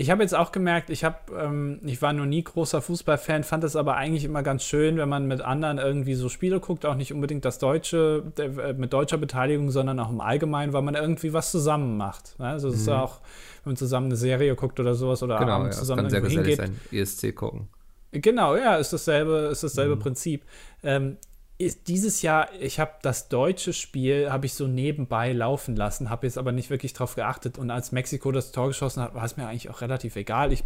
Ich 0.00 0.10
habe 0.10 0.22
jetzt 0.22 0.32
auch 0.34 0.52
gemerkt, 0.52 0.90
ich 0.90 1.02
habe, 1.02 1.16
ähm, 1.36 1.80
ich 1.84 2.00
war 2.00 2.12
noch 2.12 2.24
nie 2.24 2.44
großer 2.44 2.80
Fußballfan, 2.80 3.42
fand 3.42 3.64
es 3.64 3.74
aber 3.74 3.96
eigentlich 3.96 4.24
immer 4.24 4.44
ganz 4.44 4.62
schön, 4.62 4.96
wenn 4.96 5.08
man 5.08 5.26
mit 5.26 5.40
anderen 5.40 5.78
irgendwie 5.78 6.14
so 6.14 6.28
Spiele 6.28 6.60
guckt, 6.60 6.86
auch 6.86 6.94
nicht 6.94 7.12
unbedingt 7.12 7.44
das 7.44 7.58
Deutsche, 7.58 8.22
der, 8.36 8.56
äh, 8.58 8.72
mit 8.74 8.92
deutscher 8.92 9.18
Beteiligung, 9.18 9.72
sondern 9.72 9.98
auch 9.98 10.10
im 10.10 10.20
Allgemeinen, 10.20 10.72
weil 10.72 10.82
man 10.82 10.94
irgendwie 10.94 11.32
was 11.32 11.50
zusammen 11.50 11.96
macht. 11.96 12.38
Ne? 12.38 12.46
Also 12.46 12.68
es 12.68 12.76
ist 12.76 12.86
ja 12.86 13.02
auch, 13.02 13.18
wenn 13.64 13.72
man 13.72 13.76
zusammen 13.76 14.06
eine 14.06 14.14
Serie 14.16 14.54
guckt 14.54 14.78
oder 14.78 14.94
sowas 14.94 15.20
oder 15.24 15.34
Mhm. 15.40 15.40
Genau, 15.46 15.64
ja, 15.64 15.70
zusammen 15.72 16.02
kann 16.02 16.10
sehr 16.10 16.28
hingeht. 16.28 16.56
sein, 16.58 16.80
ESC 16.92 17.32
gucken. 17.34 17.68
Genau, 18.12 18.54
ja, 18.54 18.76
ist 18.76 18.92
dasselbe, 18.92 19.48
ist 19.50 19.64
dasselbe 19.64 19.96
Mhm. 19.96 20.00
Prinzip. 20.00 20.44
Ähm, 20.84 21.16
ist 21.58 21.88
dieses 21.88 22.22
Jahr, 22.22 22.48
ich 22.60 22.78
habe 22.78 22.92
das 23.02 23.28
deutsche 23.28 23.72
Spiel, 23.72 24.30
habe 24.30 24.46
ich 24.46 24.54
so 24.54 24.66
nebenbei 24.68 25.32
laufen 25.32 25.74
lassen, 25.76 26.08
habe 26.08 26.26
jetzt 26.26 26.38
aber 26.38 26.52
nicht 26.52 26.70
wirklich 26.70 26.92
drauf 26.92 27.16
geachtet. 27.16 27.58
Und 27.58 27.70
als 27.70 27.90
Mexiko 27.92 28.30
das 28.32 28.52
Tor 28.52 28.68
geschossen 28.68 29.02
hat, 29.02 29.14
war 29.14 29.24
es 29.24 29.36
mir 29.36 29.46
eigentlich 29.46 29.68
auch 29.68 29.80
relativ 29.80 30.14
egal. 30.16 30.52
Ich, 30.52 30.62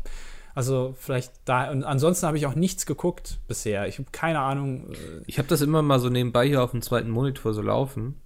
also 0.54 0.94
vielleicht 0.98 1.32
da, 1.46 1.70
und 1.70 1.82
ansonsten 1.84 2.26
habe 2.26 2.36
ich 2.36 2.46
auch 2.46 2.54
nichts 2.54 2.84
geguckt 2.84 3.38
bisher. 3.48 3.88
Ich 3.88 3.98
habe 3.98 4.10
keine 4.12 4.40
Ahnung. 4.40 4.90
Äh, 4.92 5.22
Ich 5.26 5.38
habe 5.38 5.48
das 5.48 5.62
immer 5.62 5.80
mal 5.80 5.98
so 5.98 6.10
nebenbei 6.10 6.46
hier 6.46 6.62
auf 6.62 6.72
dem 6.72 6.82
zweiten 6.82 7.10
Monitor 7.10 7.54
so 7.54 7.62
laufen. 7.62 8.20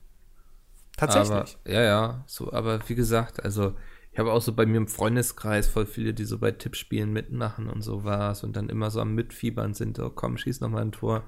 tatsächlich. 0.96 1.56
Aber, 1.64 1.72
ja, 1.72 1.82
ja, 1.82 2.24
so, 2.26 2.52
aber 2.52 2.80
wie 2.88 2.94
gesagt, 2.94 3.44
also 3.44 3.74
ich 4.12 4.18
habe 4.18 4.32
auch 4.32 4.40
so 4.42 4.52
bei 4.54 4.66
mir 4.66 4.78
im 4.78 4.88
Freundeskreis 4.88 5.68
voll 5.68 5.86
viele, 5.86 6.14
die 6.14 6.24
so 6.24 6.38
bei 6.38 6.50
Tippspielen 6.50 7.12
mitmachen 7.12 7.68
und 7.68 7.82
so 7.82 8.02
was 8.04 8.42
und 8.44 8.56
dann 8.56 8.70
immer 8.70 8.90
so 8.90 9.00
am 9.00 9.14
Mitfiebern 9.14 9.74
sind, 9.74 9.98
oh 10.00 10.10
komm, 10.10 10.38
schieß 10.38 10.60
noch 10.60 10.70
mal 10.70 10.82
ein 10.82 10.92
Tor. 10.92 11.22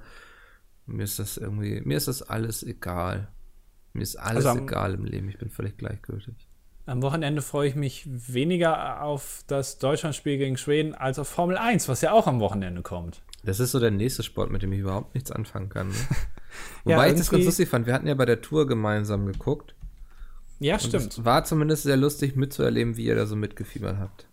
Mir 0.88 1.04
ist 1.04 1.18
das 1.18 1.36
irgendwie, 1.36 1.80
mir 1.84 1.96
ist 1.96 2.08
das 2.08 2.22
alles 2.22 2.62
egal. 2.62 3.28
Mir 3.92 4.02
ist 4.02 4.16
alles 4.16 4.46
Also 4.46 4.58
am- 4.60 4.66
egal 4.66 4.94
im 4.94 5.04
Leben, 5.04 5.28
ich 5.28 5.38
bin 5.38 5.50
völlig 5.50 5.76
gleichgültig. 5.76 6.34
Am 6.86 7.02
Wochenende 7.02 7.42
freue 7.42 7.68
ich 7.68 7.74
mich 7.74 8.06
weniger 8.06 9.02
auf 9.02 9.44
das 9.46 9.78
Deutschlandspiel 9.78 10.38
gegen 10.38 10.56
Schweden 10.56 10.94
als 10.94 11.18
auf 11.18 11.28
Formel 11.28 11.58
1, 11.58 11.86
was 11.88 12.00
ja 12.00 12.12
auch 12.12 12.26
am 12.26 12.40
Wochenende 12.40 12.80
kommt. 12.82 13.22
Das 13.44 13.60
ist 13.60 13.72
so 13.72 13.78
der 13.80 13.90
nächste 13.90 14.22
Sport, 14.22 14.50
mit 14.50 14.62
dem 14.62 14.72
ich 14.72 14.80
überhaupt 14.80 15.14
nichts 15.14 15.30
anfangen 15.30 15.68
kann. 15.68 15.88
Ne? 15.88 15.94
Ja, 16.86 16.96
Wobei 16.96 17.10
ich 17.10 17.18
das 17.18 17.30
ganz 17.30 17.44
lustig 17.44 17.68
fand, 17.68 17.86
wir 17.86 17.92
hatten 17.92 18.06
ja 18.08 18.14
bei 18.14 18.24
der 18.24 18.40
Tour 18.40 18.66
gemeinsam 18.66 19.26
geguckt. 19.26 19.74
Ja, 20.60 20.78
stimmt. 20.78 21.12
Es 21.12 21.24
war 21.24 21.44
zumindest 21.44 21.82
sehr 21.82 21.98
lustig 21.98 22.34
mitzuerleben, 22.36 22.96
wie 22.96 23.04
ihr 23.04 23.14
da 23.14 23.26
so 23.26 23.36
mitgefiebert 23.36 23.98
habt. 23.98 24.26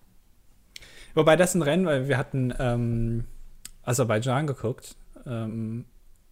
Wobei 1.14 1.36
das 1.36 1.54
ein 1.56 1.62
Rennen, 1.62 1.86
weil 1.86 2.08
wir 2.08 2.18
hatten 2.18 2.54
ähm, 2.58 3.26
Aserbaidschan 3.84 4.48
geguckt. 4.48 4.96
Ähm, 5.26 5.86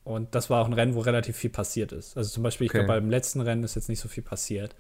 und 0.03 0.35
das 0.35 0.49
war 0.49 0.61
auch 0.61 0.67
ein 0.67 0.73
Rennen, 0.73 0.95
wo 0.95 0.99
relativ 1.01 1.37
viel 1.37 1.49
passiert 1.49 1.91
ist. 1.91 2.17
Also 2.17 2.29
zum 2.31 2.43
Beispiel, 2.43 2.67
ich 2.67 2.71
Okay. 2.71 2.83
glaube, 2.85 2.87
beim 2.87 3.09
letzten 3.09 3.41
Rennen 3.41 3.63
ist 3.63 3.75
jetzt 3.75 3.89
nicht 3.89 3.99
so 3.99 4.09
viel 4.09 4.23
passiert. 4.23 4.75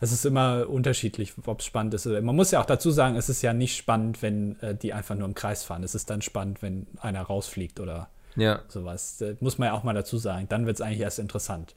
Es 0.00 0.12
ist 0.12 0.26
immer 0.26 0.68
unterschiedlich, 0.68 1.34
ob 1.46 1.60
es 1.60 1.66
spannend 1.66 1.94
ist. 1.94 2.06
Man 2.06 2.36
muss 2.36 2.52
ja 2.52 2.60
auch 2.60 2.66
dazu 2.66 2.90
sagen, 2.90 3.16
es 3.16 3.28
ist 3.28 3.42
ja 3.42 3.52
nicht 3.52 3.76
spannend, 3.76 4.22
wenn 4.22 4.60
äh, 4.60 4.74
die 4.76 4.92
einfach 4.94 5.16
nur 5.16 5.26
im 5.28 5.34
Kreis 5.34 5.64
fahren. 5.64 5.82
Es 5.84 5.94
ist 5.94 6.10
dann 6.10 6.22
spannend, 6.22 6.62
wenn 6.62 6.86
einer 7.00 7.22
rausfliegt 7.22 7.80
oder 7.80 8.10
Ja, 8.36 8.64
sowas. 8.68 9.18
Das 9.18 9.40
muss 9.40 9.58
man 9.58 9.68
ja 9.68 9.74
auch 9.74 9.84
mal 9.84 9.94
dazu 9.94 10.18
sagen. 10.18 10.46
Dann 10.48 10.66
wird 10.66 10.76
es 10.76 10.82
eigentlich 10.82 11.00
erst 11.00 11.18
interessant. 11.18 11.74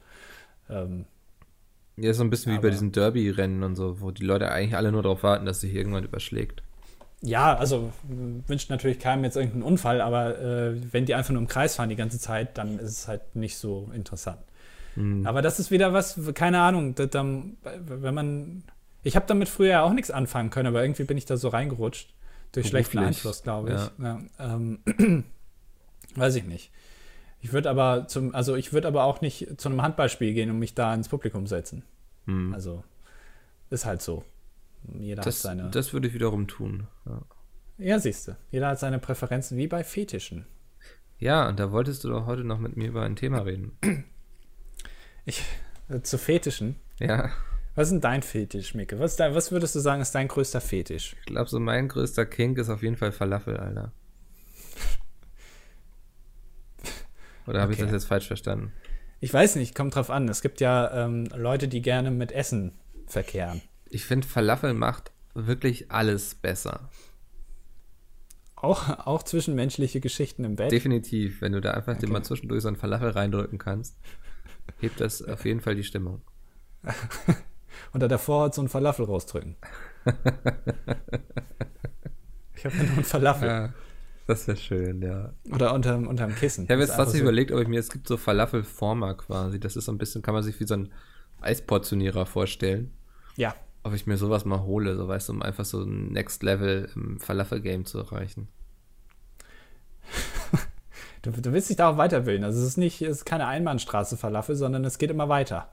Ähm, 0.70 1.06
ja, 1.96 2.12
so 2.14 2.22
ein 2.24 2.30
bisschen 2.30 2.52
wie 2.52 2.58
bei 2.58 2.70
diesen 2.70 2.92
Derby-Rennen 2.92 3.62
und 3.62 3.76
so, 3.76 4.00
wo 4.00 4.10
die 4.10 4.24
Leute 4.24 4.50
eigentlich 4.50 4.76
alle 4.76 4.92
nur 4.92 5.02
darauf 5.02 5.22
warten, 5.22 5.46
dass 5.46 5.60
sich 5.60 5.74
irgendwann 5.74 6.04
überschlägt. 6.04 6.62
Ja, 7.22 7.56
also 7.56 7.92
wünscht 8.48 8.68
natürlich 8.68 8.98
keinem 8.98 9.22
jetzt 9.22 9.36
irgendeinen 9.36 9.62
Unfall, 9.62 10.00
aber 10.00 10.38
äh, 10.40 10.92
wenn 10.92 11.06
die 11.06 11.14
einfach 11.14 11.30
nur 11.30 11.40
im 11.40 11.48
Kreis 11.48 11.76
fahren 11.76 11.88
die 11.88 11.96
ganze 11.96 12.18
Zeit, 12.18 12.58
dann 12.58 12.80
ist 12.80 12.90
es 12.90 13.08
halt 13.08 13.36
nicht 13.36 13.56
so 13.56 13.90
interessant. 13.94 14.40
Mhm. 14.96 15.24
Aber 15.26 15.40
das 15.40 15.60
ist 15.60 15.70
wieder 15.70 15.92
was, 15.92 16.18
keine 16.34 16.60
Ahnung, 16.60 16.94
das, 16.94 17.10
dann, 17.10 17.56
wenn 17.62 18.14
man. 18.14 18.64
Ich 19.04 19.16
habe 19.16 19.26
damit 19.26 19.48
früher 19.48 19.82
auch 19.82 19.92
nichts 19.92 20.10
anfangen 20.10 20.50
können, 20.50 20.68
aber 20.68 20.82
irgendwie 20.82 21.04
bin 21.04 21.16
ich 21.16 21.24
da 21.24 21.36
so 21.36 21.48
reingerutscht. 21.48 22.12
Durch 22.52 22.68
schlechten 22.68 22.98
Beruflich, 22.98 23.16
Einfluss, 23.16 23.42
glaube 23.42 23.70
ich. 23.70 24.04
ja. 24.04 24.20
Ja, 24.38 24.54
ähm, 24.54 24.78
weiß 26.16 26.34
ich 26.34 26.44
nicht. 26.44 26.70
Ich 27.40 27.52
würde 27.52 27.70
aber 27.70 28.06
zum, 28.08 28.34
also 28.34 28.54
ich 28.56 28.72
würde 28.72 28.88
aber 28.88 29.04
auch 29.04 29.20
nicht 29.20 29.60
zu 29.60 29.68
einem 29.68 29.82
Handballspiel 29.82 30.34
gehen 30.34 30.50
und 30.50 30.58
mich 30.58 30.74
da 30.74 30.92
ins 30.94 31.08
Publikum 31.08 31.46
setzen. 31.46 31.82
Mhm. 32.26 32.52
Also 32.52 32.84
ist 33.70 33.86
halt 33.86 34.02
so. 34.02 34.24
Jeder 34.98 35.22
Das, 35.22 35.36
hat 35.36 35.42
seine. 35.42 35.70
das 35.70 35.92
würde 35.92 36.08
ich 36.08 36.14
wiederum 36.14 36.48
tun. 36.48 36.86
Ja. 37.06 37.22
Ja, 37.78 37.98
siehst 37.98 38.28
du. 38.28 38.36
Jeder 38.50 38.68
hat 38.68 38.78
seine 38.78 38.98
Präferenzen, 38.98 39.56
wie 39.58 39.66
bei 39.66 39.82
Fetischen. 39.84 40.46
ja, 41.18 41.48
und 41.48 41.58
da 41.58 41.72
wolltest 41.72 42.04
du 42.04 42.08
doch 42.08 42.26
heute 42.26 42.44
noch 42.44 42.58
mit 42.58 42.76
mir 42.76 42.88
über 42.88 43.02
ein 43.02 43.16
Thema 43.16 43.40
reden. 43.40 43.72
Ich, 45.24 45.40
äh, 45.88 46.00
zu 46.00 46.18
Fetischen. 46.18 46.74
Ja, 46.98 47.30
Was 47.76 47.86
ist 47.88 47.92
denn 47.92 48.00
dein 48.00 48.22
Fetisch, 48.22 48.74
Micke? 48.74 48.98
Was, 48.98 49.14
dein, 49.14 49.36
was 49.36 49.52
würdest 49.52 49.72
du 49.76 49.78
sagen, 49.78 50.02
ist 50.02 50.10
dein 50.16 50.26
größter 50.26 50.60
Fetisch? 50.60 51.14
ich 51.20 51.26
glaube, 51.26 51.48
so 51.48 51.60
mein 51.60 51.86
größter 51.86 52.26
Kink 52.26 52.58
ist 52.58 52.68
auf 52.70 52.82
jeden 52.82 52.96
Fall 52.96 53.12
Falafel, 53.12 53.56
Alter. 53.56 53.92
Oder 57.46 57.60
habe 57.60 57.72
ich 57.72 57.78
Okay. 57.78 57.86
das 57.86 57.92
jetzt 57.92 58.04
falsch 58.06 58.26
verstanden? 58.26 58.72
Ich 59.20 59.32
weiß 59.32 59.54
nicht, 59.56 59.74
kommt 59.76 59.94
drauf 59.94 60.10
an. 60.10 60.28
Es 60.28 60.42
gibt 60.42 60.60
ja 60.60 61.04
ähm, 61.04 61.26
Leute, 61.36 61.68
die 61.68 61.82
gerne 61.82 62.10
mit 62.10 62.32
Essen 62.32 62.72
verkehren. 63.06 63.62
Ich 63.94 64.06
finde, 64.06 64.26
Falafel 64.26 64.72
macht 64.74 65.12
wirklich 65.34 65.90
alles 65.90 66.34
besser. 66.34 66.88
Auch, 68.56 68.88
auch 69.06 69.22
zwischenmenschliche 69.22 70.00
Geschichten 70.00 70.44
im 70.44 70.56
Bett. 70.56 70.72
Definitiv, 70.72 71.40
wenn 71.42 71.52
du 71.52 71.60
da 71.60 71.72
einfach 71.72 71.94
dir 71.96 72.04
Okay. 72.04 72.12
mal 72.12 72.22
zwischendurch 72.22 72.62
so 72.62 72.68
einen 72.68 72.76
Falafel 72.78 73.10
reindrücken 73.10 73.58
kannst, 73.58 73.96
hebt 74.78 74.98
das 75.00 75.20
auf 75.28 75.44
jeden 75.44 75.60
Fall 75.60 75.74
die 75.74 75.84
Stimmung. 75.84 76.22
Unter 77.92 78.08
der 78.08 78.18
Vorhaut 78.18 78.54
so 78.54 78.62
einen 78.62 78.68
Falafel 78.70 79.04
rausdrücken. 79.04 79.56
ich 82.54 82.64
habe 82.64 82.76
ja 82.76 82.82
nur 82.84 82.92
einen 82.94 83.04
Falafel. 83.04 83.48
Ja, 83.48 83.74
das 84.26 84.46
wäre 84.46 84.56
schön, 84.56 85.02
ja. 85.02 85.34
Oder 85.52 85.74
unterm, 85.74 86.06
unterm 86.06 86.34
Kissen. 86.34 86.64
Ich 86.64 86.70
habe 86.70 86.80
jetzt 86.80 86.92
einfach 86.92 87.08
so- 87.12 87.18
überlegt, 87.18 87.52
ob 87.52 87.60
ich 87.60 87.68
mir, 87.68 87.80
es 87.80 87.90
gibt 87.90 88.08
so 88.08 88.16
Falafelformer 88.16 89.14
quasi. 89.16 89.60
Das 89.60 89.76
ist 89.76 89.84
so 89.86 89.92
ein 89.92 89.98
bisschen, 89.98 90.22
kann 90.22 90.34
man 90.34 90.42
sich 90.42 90.58
wie 90.60 90.66
so 90.66 90.74
ein 90.74 90.92
Eisportionierer 91.40 92.24
vorstellen. 92.26 92.92
Ja, 93.36 93.54
Ob 93.84 93.94
ich 93.94 94.06
mir 94.06 94.16
sowas 94.16 94.44
mal 94.44 94.62
hole, 94.62 94.96
so 94.96 95.08
weißt 95.08 95.28
du, 95.28 95.32
um 95.32 95.42
einfach 95.42 95.64
so 95.64 95.82
ein 95.82 96.12
Next 96.12 96.42
Level 96.42 96.88
im 96.94 97.18
Falafel-Game 97.18 97.84
zu 97.84 97.98
erreichen. 97.98 98.48
du, 101.22 101.30
du 101.32 101.52
willst 101.52 101.68
dich 101.68 101.76
da 101.76 101.90
auch 101.90 101.96
weiterbilden. 101.96 102.44
Also 102.44 102.60
es 102.60 102.66
ist 102.66 102.76
nicht, 102.76 103.02
es 103.02 103.18
ist 103.18 103.24
keine 103.24 103.46
Einbahnstraße 103.46 104.16
Falafel, 104.16 104.54
sondern 104.54 104.84
es 104.84 104.98
geht 104.98 105.10
immer 105.10 105.28
weiter. 105.28 105.70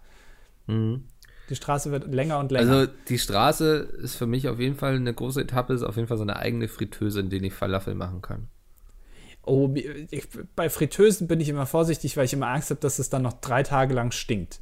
Mhm. 0.67 1.03
Die 1.49 1.55
Straße 1.55 1.91
wird 1.91 2.13
länger 2.13 2.39
und 2.39 2.51
länger. 2.51 2.71
Also 2.71 2.91
die 3.07 3.17
Straße 3.17 3.77
ist 4.01 4.15
für 4.15 4.27
mich 4.27 4.47
auf 4.47 4.59
jeden 4.59 4.75
Fall 4.75 4.95
eine 4.95 5.13
große 5.13 5.41
Etappe, 5.41 5.73
ist 5.73 5.83
auf 5.83 5.95
jeden 5.95 6.07
Fall 6.07 6.17
so 6.17 6.23
eine 6.23 6.35
eigene 6.35 6.67
Fritteuse, 6.67 7.19
in 7.19 7.29
der 7.29 7.41
ich 7.41 7.53
Falafel 7.53 7.95
machen 7.95 8.21
kann. 8.21 8.47
Oh, 9.43 9.73
ich, 9.73 10.27
bei 10.55 10.69
Fritteusen 10.69 11.27
bin 11.27 11.39
ich 11.39 11.49
immer 11.49 11.65
vorsichtig, 11.65 12.17
weil 12.17 12.25
ich 12.25 12.33
immer 12.33 12.47
Angst 12.49 12.69
habe, 12.69 12.79
dass 12.81 12.99
es 12.99 13.09
dann 13.09 13.23
noch 13.23 13.33
drei 13.33 13.63
Tage 13.63 13.95
lang 13.95 14.11
stinkt. 14.11 14.59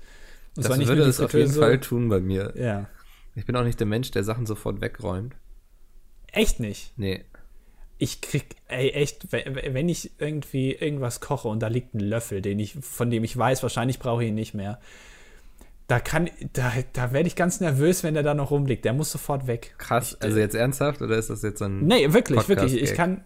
Und 0.56 0.66
Das 0.66 0.80
würde 0.80 1.04
es 1.04 1.20
auf 1.20 1.34
jeden 1.34 1.52
Fall 1.52 1.80
tun 1.80 2.08
bei 2.08 2.22
mir. 2.22 2.54
Ja. 2.56 2.88
Ich 3.38 3.46
bin 3.46 3.56
auch 3.56 3.64
nicht 3.64 3.80
der 3.80 3.88
Mensch, 3.88 4.12
der 4.12 4.24
Sachen 4.24 4.46
sofort 4.46 4.82
wegräumt. 4.82 5.36
Echt 6.32 6.60
nicht. 6.60 6.94
Nee. 6.98 7.24
Ich 8.00 8.22
krieg, 8.22 8.56
ey, 8.68 8.90
echt, 8.90 9.32
we- 9.32 9.44
we- 9.48 9.74
wenn 9.74 9.90
ich 9.90 10.12
irgendwie 10.20 10.72
irgendwas 10.74 11.20
koche 11.20 11.48
und 11.48 11.62
da 11.62 11.68
liegt 11.68 11.94
ein 11.96 12.00
Löffel, 12.00 12.42
den 12.42 12.60
ich, 12.60 12.74
von 12.82 13.10
dem 13.10 13.24
ich 13.24 13.36
weiß, 13.38 13.64
wahrscheinlich 13.64 14.00
brauche 14.00 14.24
ich 14.24 14.30
ihn 14.30 14.36
nicht 14.36 14.54
mehr. 14.54 14.80
Da 15.88 16.00
kann, 16.00 16.30
da, 16.54 16.74
da 16.94 17.14
werde 17.14 17.28
ich 17.28 17.36
ganz 17.36 17.60
nervös, 17.62 18.04
wenn 18.04 18.14
der 18.14 18.24
da 18.24 18.34
noch 18.34 18.52
rumliegt. 18.52 18.84
Der 18.86 18.94
muss 18.94 19.12
sofort 19.12 19.48
weg. 19.48 19.74
Krass. 19.78 20.18
Ich, 20.20 20.22
also 20.26 20.38
jetzt 20.40 20.54
ernsthaft 20.56 21.02
oder 21.02 21.16
ist 21.18 21.30
das 21.30 21.42
jetzt 21.44 21.60
so 21.60 21.66
ein. 21.66 21.86
Nee, 21.88 22.12
wirklich, 22.14 22.38
Podcast 22.40 22.74
wirklich. 22.74 22.82
Ich 22.90 22.94
kann. 22.96 23.24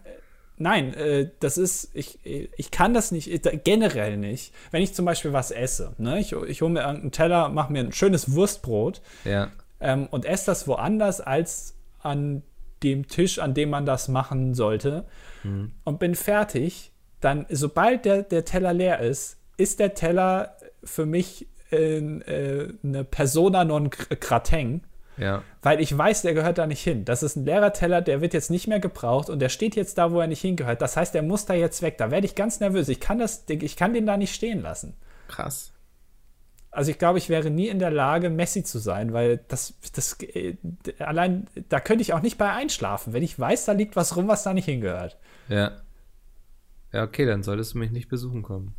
Nein, 0.58 0.94
äh, 0.94 1.30
das 1.40 1.58
ist, 1.58 1.90
ich, 1.94 2.20
ich 2.24 2.70
kann 2.70 2.94
das 2.94 3.10
nicht, 3.10 3.28
generell 3.64 4.16
nicht. 4.16 4.54
Wenn 4.70 4.82
ich 4.82 4.94
zum 4.94 5.04
Beispiel 5.06 5.32
was 5.32 5.50
esse, 5.50 5.94
ne? 5.98 6.20
ich, 6.20 6.32
ich 6.32 6.62
hole 6.62 6.70
mir 6.70 6.80
irgendeinen 6.82 7.10
Teller, 7.10 7.48
mache 7.48 7.72
mir 7.72 7.80
ein 7.80 7.92
schönes 7.92 8.32
Wurstbrot 8.32 9.00
Ja. 9.24 9.50
Ähm, 9.82 10.08
und 10.10 10.24
esse 10.24 10.46
das 10.46 10.66
woanders 10.66 11.20
als 11.20 11.76
an 12.00 12.42
dem 12.82 13.06
Tisch, 13.06 13.38
an 13.38 13.54
dem 13.54 13.70
man 13.70 13.86
das 13.86 14.08
machen 14.08 14.54
sollte 14.54 15.04
mhm. 15.42 15.72
und 15.84 15.98
bin 15.98 16.14
fertig. 16.14 16.92
Dann, 17.20 17.46
sobald 17.48 18.04
der, 18.04 18.22
der 18.22 18.44
Teller 18.44 18.72
leer 18.72 19.00
ist, 19.00 19.38
ist 19.56 19.78
der 19.78 19.94
Teller 19.94 20.56
für 20.82 21.06
mich 21.06 21.46
äh, 21.70 21.98
äh, 21.98 22.74
eine 22.82 23.04
Persona 23.04 23.64
non 23.64 23.90
grateng. 23.90 24.82
Ja. 25.18 25.42
Weil 25.60 25.80
ich 25.80 25.96
weiß, 25.96 26.22
der 26.22 26.34
gehört 26.34 26.58
da 26.58 26.66
nicht 26.66 26.82
hin. 26.82 27.04
Das 27.04 27.22
ist 27.22 27.36
ein 27.36 27.44
leerer 27.44 27.72
Teller, 27.72 28.00
der 28.00 28.20
wird 28.20 28.34
jetzt 28.34 28.50
nicht 28.50 28.66
mehr 28.66 28.80
gebraucht 28.80 29.28
und 29.28 29.40
der 29.40 29.50
steht 29.50 29.76
jetzt 29.76 29.98
da, 29.98 30.10
wo 30.10 30.20
er 30.20 30.26
nicht 30.26 30.40
hingehört. 30.40 30.80
Das 30.80 30.96
heißt, 30.96 31.14
der 31.14 31.22
muss 31.22 31.44
da 31.44 31.54
jetzt 31.54 31.82
weg. 31.82 31.98
Da 31.98 32.10
werde 32.10 32.26
ich 32.26 32.34
ganz 32.34 32.60
nervös. 32.60 32.88
Ich 32.88 32.98
kann, 32.98 33.18
das, 33.18 33.44
ich 33.48 33.76
kann 33.76 33.94
den 33.94 34.06
da 34.06 34.16
nicht 34.16 34.34
stehen 34.34 34.62
lassen. 34.62 34.94
Krass. 35.28 35.71
Also 36.72 36.90
ich 36.90 36.98
glaube, 36.98 37.18
ich 37.18 37.28
wäre 37.28 37.50
nie 37.50 37.68
in 37.68 37.78
der 37.78 37.90
Lage, 37.90 38.30
Messi 38.30 38.64
zu 38.64 38.78
sein, 38.78 39.12
weil 39.12 39.40
das, 39.48 39.74
das 39.94 40.16
äh, 40.22 40.56
allein, 40.98 41.46
da 41.68 41.80
könnte 41.80 42.00
ich 42.00 42.14
auch 42.14 42.22
nicht 42.22 42.38
bei 42.38 42.50
einschlafen, 42.50 43.12
wenn 43.12 43.22
ich 43.22 43.38
weiß, 43.38 43.66
da 43.66 43.72
liegt 43.72 43.94
was 43.94 44.16
rum, 44.16 44.26
was 44.26 44.42
da 44.42 44.54
nicht 44.54 44.64
hingehört. 44.64 45.18
Ja. 45.48 45.82
Ja, 46.90 47.04
okay, 47.04 47.26
dann 47.26 47.42
solltest 47.42 47.74
du 47.74 47.78
mich 47.78 47.90
nicht 47.90 48.08
besuchen 48.08 48.42
kommen. 48.42 48.74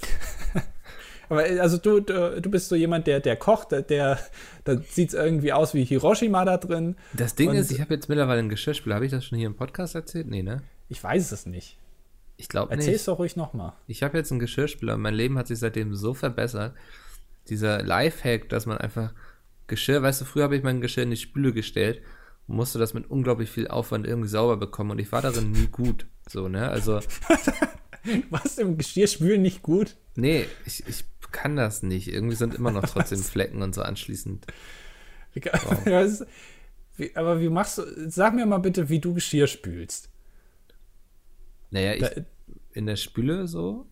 Aber 1.28 1.48
äh, 1.48 1.58
also 1.58 1.76
du, 1.76 2.00
du, 2.00 2.40
du, 2.40 2.50
bist 2.50 2.68
so 2.68 2.74
jemand, 2.74 3.06
der, 3.06 3.20
der 3.20 3.36
kocht, 3.36 3.72
der, 3.72 3.82
der 3.82 4.18
da 4.64 4.78
sieht 4.78 5.08
es 5.08 5.14
irgendwie 5.14 5.52
aus 5.52 5.74
wie 5.74 5.84
Hiroshima 5.84 6.46
da 6.46 6.56
drin. 6.56 6.96
Das 7.12 7.34
Ding 7.34 7.52
ist, 7.52 7.70
ich 7.70 7.82
habe 7.82 7.92
jetzt 7.92 8.08
mittlerweile 8.08 8.40
ein 8.40 8.48
Geschirrspüler. 8.48 8.94
Habe 8.94 9.04
ich 9.04 9.12
das 9.12 9.26
schon 9.26 9.36
hier 9.36 9.46
im 9.46 9.56
Podcast 9.56 9.94
erzählt? 9.94 10.26
Nee, 10.26 10.42
ne? 10.42 10.62
Ich 10.88 11.02
weiß 11.02 11.32
es 11.32 11.44
nicht. 11.44 11.78
Ich 12.36 12.48
glaube 12.48 12.76
nicht. 12.76 12.86
Erzähl's 12.86 13.04
doch 13.04 13.18
ruhig 13.18 13.36
nochmal. 13.36 13.74
Ich 13.86 14.02
habe 14.02 14.18
jetzt 14.18 14.30
einen 14.30 14.40
Geschirrspüler 14.40 14.94
und 14.94 15.02
mein 15.02 15.14
Leben 15.14 15.38
hat 15.38 15.46
sich 15.46 15.58
seitdem 15.58 15.94
so 15.94 16.14
verbessert. 16.14 16.74
Dieser 17.48 17.82
Lifehack, 17.82 18.48
dass 18.48 18.66
man 18.66 18.78
einfach 18.78 19.12
Geschirr, 19.66 20.02
weißt 20.02 20.22
du, 20.22 20.24
früher 20.24 20.44
habe 20.44 20.56
ich 20.56 20.62
mein 20.62 20.80
Geschirr 20.80 21.04
in 21.04 21.10
die 21.10 21.16
Spüle 21.16 21.52
gestellt 21.52 22.02
und 22.46 22.56
musste 22.56 22.78
das 22.78 22.94
mit 22.94 23.10
unglaublich 23.10 23.50
viel 23.50 23.68
Aufwand 23.68 24.06
irgendwie 24.06 24.28
sauber 24.28 24.56
bekommen 24.56 24.92
und 24.92 24.98
ich 24.98 25.12
war 25.12 25.22
darin 25.22 25.52
nie 25.52 25.66
gut. 25.66 26.06
So, 26.28 26.48
ne? 26.48 26.68
Also. 26.68 27.00
Warst 28.30 28.58
du 28.58 28.62
im 28.62 28.76
Geschirrspülen 28.76 29.40
nicht 29.40 29.62
gut? 29.62 29.96
Nee, 30.14 30.46
ich, 30.66 30.86
ich 30.86 31.04
kann 31.32 31.56
das 31.56 31.82
nicht. 31.82 32.08
Irgendwie 32.08 32.36
sind 32.36 32.54
immer 32.54 32.70
noch 32.70 32.84
trotzdem 32.84 33.18
Flecken 33.22 33.62
und 33.62 33.74
so 33.74 33.82
anschließend. 33.82 34.46
Wow. 35.34 36.26
wie, 36.96 37.16
aber 37.16 37.40
wie 37.40 37.48
machst 37.48 37.78
du, 37.78 38.10
sag 38.10 38.34
mir 38.34 38.46
mal 38.46 38.58
bitte, 38.58 38.88
wie 38.88 39.00
du 39.00 39.14
Geschirr 39.14 39.46
spülst. 39.46 40.10
Naja, 41.74 41.94
ich, 41.94 42.00
da, 42.00 42.10
in 42.72 42.86
der 42.86 42.94
Spüle 42.94 43.48
so? 43.48 43.86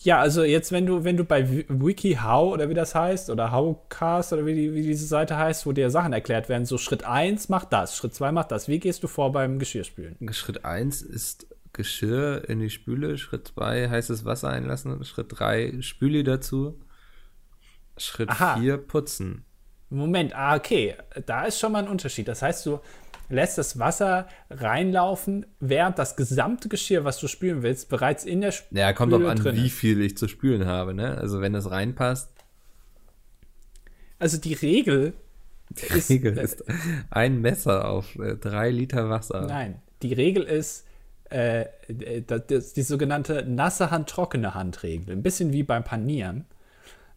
Ja, 0.00 0.20
also 0.20 0.44
jetzt, 0.44 0.72
wenn 0.72 0.84
du, 0.84 1.04
wenn 1.04 1.16
du 1.16 1.24
bei 1.24 1.48
WikiHow 1.48 2.52
oder 2.52 2.68
wie 2.68 2.74
das 2.74 2.94
heißt, 2.94 3.30
oder 3.30 3.50
Howcast 3.50 4.34
oder 4.34 4.44
wie, 4.44 4.54
die, 4.54 4.74
wie 4.74 4.82
diese 4.82 5.06
Seite 5.06 5.38
heißt, 5.38 5.64
wo 5.64 5.72
dir 5.72 5.88
Sachen 5.88 6.12
erklärt 6.12 6.50
werden, 6.50 6.66
so 6.66 6.76
Schritt 6.76 7.04
1 7.04 7.48
macht 7.48 7.72
das, 7.72 7.96
Schritt 7.96 8.14
2 8.14 8.30
macht 8.32 8.50
das. 8.50 8.68
Wie 8.68 8.78
gehst 8.78 9.02
du 9.02 9.08
vor 9.08 9.32
beim 9.32 9.58
Geschirrspülen? 9.58 10.18
Schritt 10.32 10.66
1 10.66 11.00
ist 11.00 11.46
Geschirr 11.72 12.46
in 12.46 12.60
die 12.60 12.68
Spüle, 12.68 13.16
Schritt 13.16 13.48
2 13.48 13.88
heißes 13.88 14.26
Wasser 14.26 14.50
einlassen, 14.50 15.02
Schritt 15.04 15.28
3 15.30 15.80
Spüli 15.80 16.24
dazu, 16.24 16.78
Schritt 17.96 18.30
4 18.30 18.76
putzen. 18.76 19.46
Moment, 19.88 20.34
ah, 20.34 20.56
okay, 20.56 20.96
da 21.24 21.44
ist 21.44 21.58
schon 21.58 21.72
mal 21.72 21.84
ein 21.84 21.88
Unterschied. 21.88 22.28
Das 22.28 22.42
heißt, 22.42 22.66
du 22.66 22.80
lässt 23.28 23.58
das 23.58 23.78
Wasser 23.78 24.28
reinlaufen, 24.50 25.46
während 25.60 25.98
das 25.98 26.16
gesamte 26.16 26.68
Geschirr, 26.68 27.04
was 27.04 27.18
du 27.18 27.28
spülen 27.28 27.62
willst, 27.62 27.88
bereits 27.88 28.24
in 28.24 28.40
der 28.40 28.52
Spüle 28.52 28.80
Ja, 28.80 28.92
kommt 28.92 29.14
auch 29.14 29.20
an, 29.20 29.38
drin 29.38 29.56
wie 29.56 29.70
viel 29.70 30.00
ich 30.00 30.16
zu 30.16 30.28
spülen 30.28 30.66
habe, 30.66 30.94
ne? 30.94 31.16
Also 31.18 31.40
wenn 31.40 31.52
das 31.52 31.70
reinpasst. 31.70 32.30
Also 34.18 34.38
die 34.38 34.54
Regel 34.54 35.14
die 35.70 35.96
ist, 35.96 36.10
Regel 36.10 36.38
ist 36.38 36.64
ein 37.10 37.40
Messer 37.40 37.88
auf 37.88 38.16
äh, 38.16 38.36
drei 38.36 38.70
Liter 38.70 39.08
Wasser. 39.08 39.46
Nein, 39.46 39.80
die 40.02 40.12
Regel 40.12 40.44
ist 40.44 40.86
äh, 41.30 41.66
das, 42.26 42.74
die 42.74 42.82
sogenannte 42.82 43.44
nasse 43.46 43.90
Hand, 43.90 44.08
trockene 44.08 44.54
Hand 44.54 44.82
Regel. 44.82 45.14
Ein 45.14 45.22
bisschen 45.22 45.52
wie 45.52 45.62
beim 45.62 45.84
Panieren. 45.84 46.46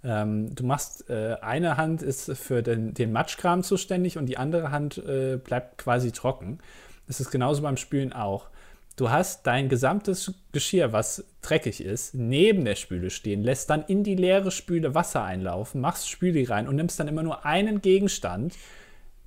Ähm, 0.04 0.54
du 0.56 0.66
machst, 0.66 1.10
äh, 1.10 1.38
eine 1.42 1.78
Hand 1.78 2.02
ist 2.02 2.32
für 2.38 2.62
den, 2.62 2.94
den 2.94 3.12
Matschkram 3.12 3.64
zuständig 3.64 4.18
und 4.18 4.28
die 4.28 4.38
andere 4.38 4.72
Hand 4.72 4.98
äh, 4.98 5.38
bleibt 5.38 5.78
quasi 5.78 6.12
trocken. 6.12 6.60
Das 7.08 7.20
ist 7.20 7.32
genauso 7.32 7.62
beim 7.62 7.78
Spülen 7.78 8.14
auch. 8.14 8.50
Du 8.98 9.12
hast 9.12 9.46
dein 9.46 9.70
gesamtes 9.70 10.34
Geschirr, 10.52 10.92
was 10.92 11.24
dreckig 11.42 11.84
ist, 11.84 12.16
neben 12.16 12.66
der 12.66 12.76
Spüle 12.76 13.12
stehen, 13.12 13.44
lässt 13.44 13.70
dann 13.70 13.84
in 13.86 14.04
die 14.04 14.16
leere 14.16 14.50
Spüle 14.50 14.96
Wasser 14.96 15.24
einlaufen, 15.24 15.82
machst 15.82 16.10
Spüle 16.10 16.50
rein 16.50 16.68
und 16.68 16.76
nimmst 16.76 17.00
dann 17.00 17.08
immer 17.08 17.22
nur 17.22 17.46
einen 17.46 17.82
Gegenstand. 17.82 18.56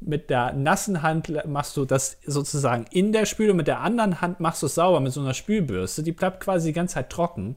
Mit 0.01 0.29
der 0.29 0.55
nassen 0.55 1.03
Hand 1.03 1.33
machst 1.47 1.77
du 1.77 1.85
das 1.85 2.18
sozusagen 2.27 2.87
in 2.91 3.12
der 3.12 3.27
Spüle, 3.27 3.55
mit 3.55 3.68
der 3.68 3.81
anderen 3.81 4.21
Hand 4.21 4.41
machst 4.41 4.62
du 4.62 4.66
es 4.66 4.75
sauber 4.75 4.99
mit 4.99 5.12
so 5.12 5.21
einer 5.21 5.35
Spülbürste. 5.35 6.03
Die 6.03 6.12
bleibt 6.12 6.41
quasi 6.41 6.71
die 6.71 6.75
ganze 6.75 6.95
Zeit 6.95 7.11
trocken. 7.11 7.57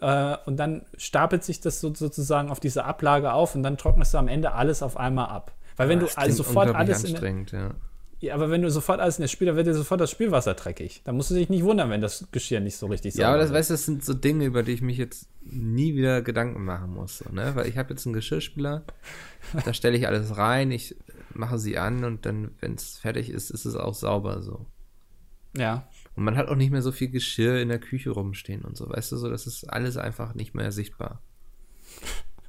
Äh, 0.00 0.36
und 0.44 0.56
dann 0.56 0.82
stapelt 0.96 1.44
sich 1.44 1.60
das 1.60 1.80
so, 1.80 1.94
sozusagen 1.94 2.50
auf 2.50 2.60
diese 2.60 2.84
Ablage 2.84 3.32
auf 3.32 3.54
und 3.54 3.62
dann 3.62 3.78
trocknest 3.78 4.14
du 4.14 4.18
am 4.18 4.28
Ende 4.28 4.52
alles 4.52 4.82
auf 4.82 4.96
einmal 4.96 5.28
ab. 5.28 5.52
Weil 5.76 5.88
wenn 5.88 6.00
ja, 6.00 6.06
du 6.06 6.16
also 6.16 6.42
sofort 6.42 6.74
alles 6.74 7.04
in 7.04 7.46
ja. 7.52 7.74
ja. 8.20 8.34
aber 8.34 8.50
wenn 8.50 8.62
du 8.62 8.70
sofort 8.70 9.00
alles 9.00 9.18
in 9.18 9.22
der 9.22 9.28
Spül, 9.28 9.46
dann 9.46 9.56
wird 9.56 9.66
dir 9.66 9.74
sofort 9.74 10.00
das 10.00 10.10
Spülwasser 10.10 10.54
dreckig. 10.54 11.02
Da 11.04 11.12
musst 11.12 11.30
du 11.30 11.34
dich 11.34 11.48
nicht 11.48 11.64
wundern, 11.64 11.90
wenn 11.90 12.00
das 12.00 12.28
Geschirr 12.30 12.60
nicht 12.60 12.76
so 12.76 12.86
richtig 12.86 13.14
sauber 13.14 13.22
ist. 13.22 13.22
Ja, 13.22 13.28
aber 13.28 13.42
das, 13.42 13.52
weißt, 13.52 13.70
das 13.70 13.84
sind 13.84 14.04
so 14.04 14.14
Dinge, 14.14 14.44
über 14.44 14.62
die 14.62 14.72
ich 14.72 14.82
mich 14.82 14.98
jetzt 14.98 15.28
nie 15.42 15.94
wieder 15.94 16.22
Gedanken 16.22 16.64
machen 16.64 16.92
muss. 16.92 17.18
So, 17.18 17.30
ne? 17.30 17.52
Weil 17.54 17.66
ich 17.66 17.78
habe 17.78 17.90
jetzt 17.90 18.06
einen 18.06 18.14
Geschirrspüler, 18.14 18.84
da 19.64 19.74
stelle 19.74 19.96
ich 19.96 20.06
alles 20.06 20.36
rein, 20.36 20.70
ich 20.70 20.96
mache 21.32 21.58
sie 21.58 21.78
an 21.78 22.04
und 22.04 22.26
dann, 22.26 22.52
wenn 22.60 22.74
es 22.74 22.98
fertig 22.98 23.30
ist, 23.30 23.50
ist 23.50 23.64
es 23.64 23.76
auch 23.76 23.94
sauber 23.94 24.42
so. 24.42 24.66
Ja. 25.56 25.88
Und 26.16 26.24
man 26.24 26.36
hat 26.36 26.48
auch 26.48 26.56
nicht 26.56 26.70
mehr 26.70 26.82
so 26.82 26.92
viel 26.92 27.10
Geschirr 27.10 27.60
in 27.60 27.68
der 27.68 27.78
Küche 27.78 28.10
rumstehen 28.10 28.62
und 28.62 28.76
so, 28.76 28.88
weißt 28.88 29.12
du, 29.12 29.16
so, 29.16 29.30
das 29.30 29.46
ist 29.46 29.64
alles 29.64 29.96
einfach 29.96 30.34
nicht 30.34 30.54
mehr 30.54 30.72
sichtbar. 30.72 31.20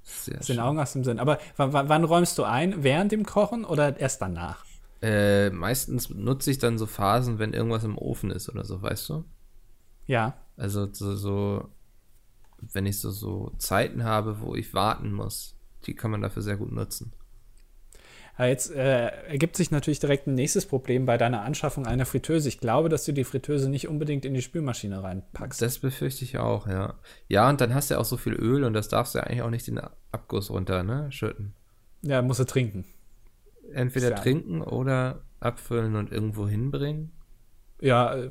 Sehr 0.04 0.40
den 0.40 0.60
Augen 0.60 0.80
aus 0.80 0.94
dem 0.94 1.04
Sinn. 1.04 1.20
Aber 1.20 1.38
wann 1.58 2.04
räumst 2.06 2.38
du 2.38 2.44
ein? 2.44 2.84
Während 2.84 3.12
dem 3.12 3.26
Kochen 3.26 3.66
oder 3.66 4.00
erst 4.00 4.22
danach? 4.22 4.66
Äh, 5.02 5.50
meistens 5.50 6.10
nutze 6.10 6.50
ich 6.50 6.58
dann 6.58 6.78
so 6.78 6.86
Phasen, 6.86 7.40
wenn 7.40 7.54
irgendwas 7.54 7.84
im 7.84 7.98
Ofen 7.98 8.32
ist 8.32 8.50
oder 8.50 8.64
so, 8.64 8.82
weißt 8.82 9.10
du? 9.10 9.26
Ja. 10.08 10.38
Also 10.56 10.92
so, 10.92 11.16
so 11.16 11.70
wenn 12.60 12.86
ich 12.86 13.00
so, 13.00 13.12
so 13.12 13.52
Zeiten 13.58 14.04
habe, 14.04 14.40
wo 14.40 14.56
ich 14.56 14.74
warten 14.74 15.12
muss, 15.12 15.56
die 15.86 15.94
kann 15.94 16.12
man 16.12 16.22
dafür 16.22 16.42
sehr 16.42 16.58
gut 16.58 16.72
nutzen. 16.72 17.12
Jetzt 18.40 18.72
äh, 18.72 19.08
ergibt 19.28 19.56
sich 19.56 19.72
natürlich 19.72 20.00
direkt 20.00 20.28
ein 20.28 20.36
nächstes 20.36 20.68
Problem 20.68 21.06
bei 21.06 21.18
deiner 21.18 21.42
Anschaffung 21.42 21.88
einer 21.88 22.06
Fritteuse. 22.06 22.48
Ich 22.48 22.60
glaube, 22.60 22.88
dass 22.88 23.04
du 23.04 23.12
die 23.12 23.24
Fritteuse 23.24 23.68
nicht 23.68 23.88
unbedingt 23.88 24.26
in 24.26 24.36
die 24.36 24.44
Spülmaschine 24.44 25.02
reinpackst. 25.02 25.60
Das 25.62 25.80
befürchte 25.80 26.24
ich 26.24 26.38
auch, 26.38 26.68
ja. 26.68 26.96
Ja, 27.28 27.50
und 27.50 27.62
dann 27.62 27.74
hast 27.74 27.90
du 27.90 27.96
ja 27.96 28.00
auch 28.00 28.06
so 28.06 28.18
viel 28.18 28.34
Öl 28.34 28.64
und 28.64 28.74
das 28.74 28.90
darfst 28.90 29.16
du 29.16 29.20
ja 29.20 29.24
eigentlich 29.24 29.42
auch 29.42 29.50
nicht 29.50 29.66
den 29.66 29.80
Abguss 30.12 30.52
runter, 30.52 30.84
ne? 30.84 31.12
Schütten. 31.12 31.54
Ja, 32.04 32.22
musst 32.22 32.40
du 32.40 32.46
trinken. 32.46 32.86
Entweder 33.74 34.12
ja. 34.12 34.16
trinken 34.16 34.62
oder 34.62 35.24
abfüllen 35.40 35.96
und 35.96 36.12
irgendwo 36.12 36.48
hinbringen. 36.48 37.12
Ja, 37.82 38.16
äh, 38.16 38.30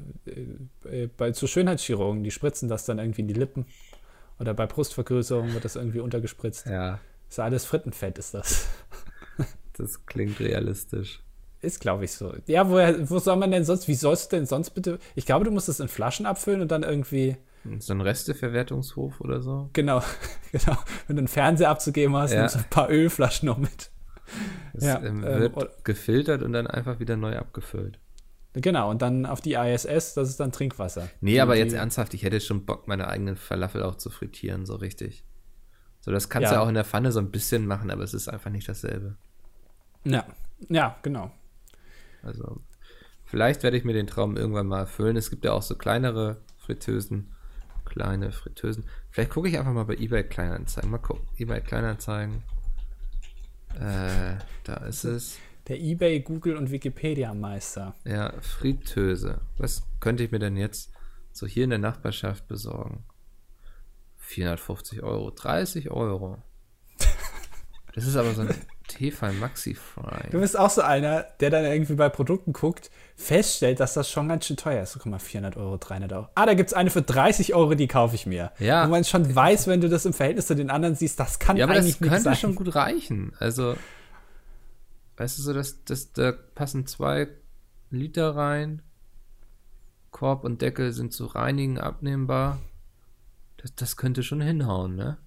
äh, 0.85 1.09
bei 1.17 1.33
zu 1.33 1.47
Schönheitschirurgen, 1.47 2.23
die 2.23 2.31
spritzen 2.31 2.69
das 2.69 2.85
dann 2.85 2.99
irgendwie 2.99 3.23
in 3.23 3.29
die 3.29 3.35
Lippen. 3.35 3.67
Oder 4.39 4.55
bei 4.55 4.67
Brustvergrößerung 4.67 5.53
wird 5.55 5.65
das 5.65 5.77
irgendwie 5.77 6.01
untergespritzt. 6.01 6.67
Ja. 6.67 7.01
ist 7.29 7.41
alles 7.41 7.65
Frittenfett, 7.65 8.19
ist 8.19 8.35
das. 8.35 8.69
Das 9.77 10.07
klingt 10.07 10.41
realistisch. 10.41 11.23
Ist, 11.61 11.81
glaube 11.81 12.05
ich, 12.05 12.13
so. 12.13 12.35
Ja, 12.47 12.69
woher, 12.69 13.09
wo 13.11 13.19
soll 13.19 13.37
man 13.37 13.51
denn 13.51 13.65
sonst, 13.65 13.89
wie 13.89 13.95
sollst 13.95 14.33
du 14.33 14.37
denn 14.37 14.47
sonst 14.47 14.71
bitte? 14.71 14.99
Ich 15.15 15.27
glaube, 15.27 15.45
du 15.45 15.51
musst 15.51 15.69
es 15.69 15.81
in 15.81 15.89
Flaschen 15.89 16.27
abfüllen 16.27 16.61
und 16.61 16.71
dann 16.71 16.83
irgendwie. 16.83 17.37
So 17.79 17.93
ein 17.93 18.01
Resteverwertungshof 18.01 19.21
oder 19.21 19.43
so? 19.43 19.71
Genau, 19.73 20.03
genau. 20.53 20.77
Wenn 21.07 21.17
du 21.17 21.21
einen 21.21 21.29
Fernseher 21.29 21.71
abzugeben 21.71 22.17
hast, 22.17 22.33
ja. 22.33 22.41
nimmst 22.41 22.55
du 22.55 22.59
ein 22.61 22.71
paar 22.71 22.91
Ölflaschen 22.91 23.47
noch 23.47 23.59
mit. 23.59 23.91
Es 24.75 24.85
ja, 24.85 25.03
ähm, 25.03 25.23
wird 25.23 25.57
ähm, 25.57 25.69
gefiltert 25.85 26.43
und 26.43 26.53
dann 26.53 26.67
einfach 26.67 27.01
wieder 27.01 27.17
neu 27.17 27.37
abgefüllt. 27.37 27.99
Genau, 28.55 28.91
und 28.91 29.03
dann 29.03 29.27
auf 29.27 29.41
die 29.41 29.55
ISS, 29.55 30.15
das 30.15 30.31
ist 30.31 30.41
dann 30.41 30.51
Trinkwasser. 30.51 31.09
Nee, 31.21 31.33
die, 31.33 31.41
aber 31.41 31.57
jetzt 31.57 31.75
ernsthaft, 31.75 32.15
ich 32.15 32.23
hätte 32.23 32.41
schon 32.41 32.65
Bock, 32.65 32.89
meine 32.89 33.09
eigenen 33.09 33.37
Falafel 33.37 33.83
auch 33.83 33.97
zu 33.97 34.09
frittieren, 34.09 34.65
so 34.65 34.77
richtig. 34.77 35.25
So, 36.01 36.11
das 36.11 36.29
kannst 36.29 36.51
du 36.51 36.55
ja. 36.55 36.63
auch 36.63 36.69
in 36.69 36.75
der 36.75 36.85
Pfanne 36.85 37.13
so 37.13 37.19
ein 37.19 37.31
bisschen 37.31 37.67
machen, 37.67 37.91
aber 37.91 38.03
es 38.03 38.15
ist 38.15 38.29
einfach 38.29 38.51
nicht 38.51 38.69
dasselbe. 38.69 39.17
Ja, 40.07 40.25
ja, 40.69 40.97
genau. 41.03 41.33
Also, 42.23 42.61
vielleicht 43.25 43.63
werde 43.63 43.77
ich 43.77 43.85
mir 43.85 43.93
den 43.93 44.07
Traum 44.07 44.37
irgendwann 44.37 44.69
mal 44.69 44.81
erfüllen. 44.81 45.17
Es 45.17 45.31
gibt 45.31 45.45
ja 45.45 45.53
auch 45.53 45.63
so 45.63 45.77
kleinere 45.77 46.41
Fritteusen. 46.59 47.33
Kleine 47.85 48.33
Fritteusen. 48.33 48.85
Vielleicht 49.11 49.31
gucke 49.31 49.49
ich 49.49 49.59
einfach 49.59 49.73
mal 49.73 49.85
bei 49.85 49.95
eBay 49.95 50.25
Kleinanzeigen. 50.25 50.91
Mal 50.91 50.99
gucken. 50.99 51.27
eBay 51.39 51.61
Kleinanzeigen. 51.61 52.43
Äh, 53.75 54.39
da 54.65 54.75
ist 54.89 55.05
es. 55.05 55.39
Der 55.69 55.81
eBay, 55.81 56.21
Google 56.21 56.57
und 56.57 56.71
Wikipedia 56.71 57.35
Meister. 57.35 57.95
Ja, 58.05 58.33
Fritteuse. 58.41 59.41
Was 59.59 59.83
könnte 60.01 60.23
ich 60.23 60.31
mir 60.31 60.39
denn 60.39 60.57
jetzt 60.57 60.93
so 61.33 61.47
hier 61.47 61.65
in 61.65 61.71
der 61.71 61.79
Nachbarschaft 61.81 62.47
besorgen? 62.47 63.05
450 64.19 65.03
Euro. 65.03 65.31
30 65.31 65.91
Euro. 65.91 66.43
Das 67.95 68.07
ist 68.07 68.17
aber 68.17 68.35
so 68.35 68.43
ein 68.43 68.55
Tefal 68.89 69.33
Maxi 69.33 69.75
Fry. 69.75 70.31
Du 70.31 70.41
bist 70.41 70.59
auch 70.59 70.71
so 70.71 70.81
einer, 70.83 71.23
der 71.41 71.51
dann 71.51 71.65
irgendwie 71.65 71.95
bei 71.95 72.09
Produkten 72.09 72.53
guckt, 72.53 72.91
feststellt, 73.17 73.81
dass 73.81 73.95
das 73.95 74.09
schon 74.11 74.29
ganz 74.29 74.47
schön 74.47 74.57
teuer 74.57 74.83
ist. 74.83 74.93
So, 74.93 74.99
guck 75.01 75.11
mal, 75.11 75.19
400 75.19 75.57
Euro, 75.57 75.77
300 75.77 76.13
Euro. 76.13 76.29
Ah, 76.35 76.47
da 76.47 76.55
gibt 76.55 76.71
es 76.71 76.75
eine 76.75 76.91
für 76.91 77.03
30 77.03 77.55
Euro, 77.55 77.75
die 77.75 77.89
kaufe 77.89 78.15
ich 78.15 78.27
mir. 78.27 78.53
Ja. 78.59 78.87
Wo 78.87 78.91
man 78.91 79.05
schon 79.05 79.35
weiß, 79.35 79.67
wenn 79.67 79.81
du 79.81 79.89
das 79.89 80.05
im 80.07 80.13
Verhältnis 80.13 80.47
zu 80.47 80.55
den 80.55 80.71
anderen 80.71 80.95
siehst, 80.95 81.19
das 81.19 81.39
kann 81.39 81.57
Ja, 81.57 81.65
aber 81.65 81.75
eigentlich 81.75 81.99
das 81.99 82.09
könnte 82.09 82.23
sein. 82.25 82.37
schon 82.37 82.55
gut 82.55 82.75
reichen. 82.75 83.33
Also, 83.39 83.77
weißt 85.17 85.39
du 85.39 85.43
so, 85.43 85.53
dass, 85.53 85.83
dass 85.85 86.13
da 86.13 86.33
passen 86.33 86.87
zwei 86.87 87.29
Liter 87.91 88.37
rein. 88.37 88.83
Korb 90.11 90.45
und 90.45 90.63
Deckel 90.63 90.93
sind 90.93 91.13
zu 91.13 91.27
reinigen, 91.27 91.79
abnehmbar. 91.79 92.59
Das, 93.59 93.75
das 93.75 93.97
könnte 93.97 94.23
schon 94.23 94.41
hinhauen, 94.41 94.97
ne? 94.97 95.19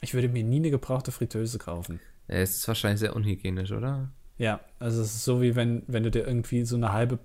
Ich 0.00 0.14
würde 0.14 0.28
mir 0.28 0.42
nie 0.44 0.56
eine 0.56 0.70
gebrauchte 0.70 1.12
Fritteuse 1.12 1.58
kaufen. 1.58 2.00
Es 2.32 2.56
ist 2.58 2.68
wahrscheinlich 2.68 3.00
sehr 3.00 3.16
unhygienisch, 3.16 3.72
oder? 3.72 4.10
Ja, 4.38 4.60
also 4.78 5.02
es 5.02 5.14
ist 5.14 5.24
so 5.24 5.42
wie 5.42 5.56
wenn, 5.56 5.82
wenn 5.88 6.02
du 6.04 6.10
dir 6.10 6.26
irgendwie 6.26 6.64
so 6.64 6.76
eine 6.76 6.92
halbe 6.92 7.18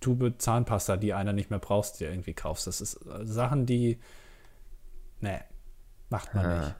Tube 0.00 0.34
Zahnpasta, 0.38 0.96
die 0.96 1.14
einer 1.14 1.32
nicht 1.32 1.50
mehr 1.50 1.58
brauchst, 1.60 2.00
dir 2.00 2.10
irgendwie 2.10 2.34
kaufst. 2.34 2.66
Das 2.66 2.80
ist 2.80 2.94
äh, 3.06 3.24
Sachen, 3.24 3.66
die. 3.66 3.98
Nee, 5.20 5.38
macht 6.10 6.34
man 6.34 6.44
Ja. 6.44 6.58
nicht. 6.60 6.74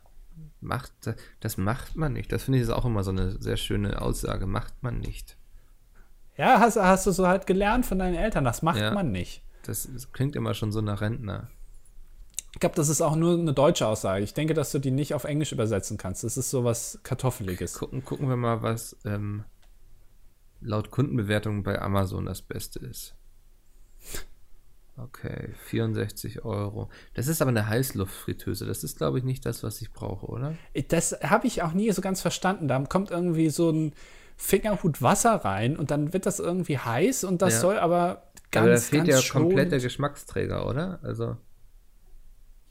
Macht, 0.60 0.92
das 1.40 1.56
macht 1.56 1.96
man 1.96 2.12
nicht. 2.12 2.30
Das 2.32 2.44
finde 2.44 2.58
ich 2.58 2.64
ist 2.64 2.70
auch 2.70 2.84
immer 2.84 3.02
so 3.04 3.10
eine 3.10 3.40
sehr 3.40 3.56
schöne 3.56 4.00
Aussage. 4.02 4.46
Macht 4.46 4.82
man 4.82 4.98
nicht. 5.00 5.36
Ja, 6.36 6.60
hast, 6.60 6.76
hast 6.76 7.06
du 7.06 7.10
so 7.12 7.26
halt 7.26 7.46
gelernt 7.46 7.86
von 7.86 7.98
deinen 7.98 8.14
Eltern. 8.14 8.44
Das 8.44 8.62
macht 8.62 8.78
Ja. 8.78 8.92
man 8.92 9.10
nicht. 9.10 9.42
Das, 9.62 9.88
das 9.92 10.12
klingt 10.12 10.36
immer 10.36 10.54
schon 10.54 10.70
so 10.72 10.80
nach 10.80 11.00
Rentner. 11.00 11.48
Ich 12.58 12.60
glaube, 12.60 12.74
das 12.74 12.88
ist 12.88 13.00
auch 13.02 13.14
nur 13.14 13.38
eine 13.38 13.52
deutsche 13.52 13.86
Aussage. 13.86 14.24
Ich 14.24 14.34
denke, 14.34 14.52
dass 14.52 14.72
du 14.72 14.80
die 14.80 14.90
nicht 14.90 15.14
auf 15.14 15.22
Englisch 15.22 15.52
übersetzen 15.52 15.96
kannst. 15.96 16.24
Das 16.24 16.36
ist 16.36 16.50
so 16.50 16.64
was 16.64 16.98
Kartoffeliges. 17.04 17.74
Gucken, 17.74 18.04
gucken 18.04 18.28
wir 18.28 18.34
mal, 18.34 18.62
was 18.62 18.96
ähm, 19.04 19.44
laut 20.60 20.90
Kundenbewertung 20.90 21.62
bei 21.62 21.80
Amazon 21.80 22.26
das 22.26 22.42
Beste 22.42 22.80
ist. 22.80 23.14
Okay, 24.96 25.54
64 25.66 26.44
Euro. 26.44 26.90
Das 27.14 27.28
ist 27.28 27.40
aber 27.40 27.50
eine 27.50 27.68
Heißluftfritteuse. 27.68 28.66
Das 28.66 28.82
ist, 28.82 28.98
glaube 28.98 29.18
ich, 29.18 29.24
nicht 29.24 29.46
das, 29.46 29.62
was 29.62 29.80
ich 29.80 29.92
brauche, 29.92 30.26
oder? 30.26 30.54
Das 30.88 31.12
habe 31.22 31.46
ich 31.46 31.62
auch 31.62 31.74
nie 31.74 31.92
so 31.92 32.02
ganz 32.02 32.20
verstanden. 32.20 32.66
Da 32.66 32.80
kommt 32.80 33.12
irgendwie 33.12 33.50
so 33.50 33.70
ein 33.70 33.92
Fingerhut 34.36 35.00
Wasser 35.00 35.36
rein 35.44 35.76
und 35.76 35.92
dann 35.92 36.12
wird 36.12 36.26
das 36.26 36.40
irgendwie 36.40 36.78
heiß 36.78 37.22
und 37.22 37.40
das 37.40 37.54
Ja. 37.54 37.60
soll 37.60 37.78
aber 37.78 38.24
ganz, 38.50 38.64
aber 38.64 38.74
da 38.74 38.80
fehlt 38.80 39.06
ganz 39.06 39.26
ja 39.28 39.32
komplett 39.32 39.70
der 39.70 39.78
Geschmacksträger, 39.78 40.66
oder? 40.66 40.98
Also. 41.04 41.36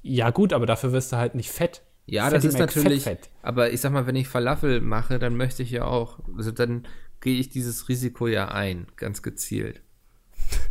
Ja, 0.07 0.29
gut, 0.29 0.53
aber 0.53 0.65
dafür 0.65 0.93
wirst 0.93 1.11
du 1.11 1.17
halt 1.17 1.35
nicht 1.35 1.51
fett. 1.51 1.81
Ja, 2.05 2.29
das 2.29 2.35
Fatty 2.35 2.47
ist 2.47 2.53
Mac, 2.53 2.61
natürlich. 2.61 3.03
Fett, 3.03 3.25
Fett. 3.25 3.29
Aber 3.41 3.71
ich 3.71 3.81
sag 3.81 3.91
mal, 3.91 4.07
wenn 4.07 4.15
ich 4.15 4.29
Falafel 4.29 4.79
mache, 4.79 5.19
dann 5.19 5.35
möchte 5.35 5.63
ich 5.63 5.71
ja 5.71 5.83
auch. 5.83 6.19
Also 6.37 6.51
dann 6.51 6.87
gehe 7.19 7.37
ich 7.37 7.49
dieses 7.49 7.89
Risiko 7.89 8.27
ja 8.27 8.47
ein, 8.47 8.87
ganz 8.95 9.21
gezielt. 9.21 9.81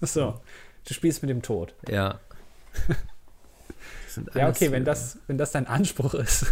So, 0.00 0.38
du 0.86 0.92
spielst 0.92 1.22
mit 1.22 1.30
dem 1.30 1.40
Tod. 1.40 1.74
Ja. 1.88 2.20
Das 4.16 4.34
Ja, 4.34 4.48
okay, 4.48 4.70
wenn 4.70 4.84
das, 4.84 5.18
wenn 5.26 5.38
das 5.38 5.50
dein 5.50 5.66
Anspruch 5.66 6.14
ist, 6.14 6.46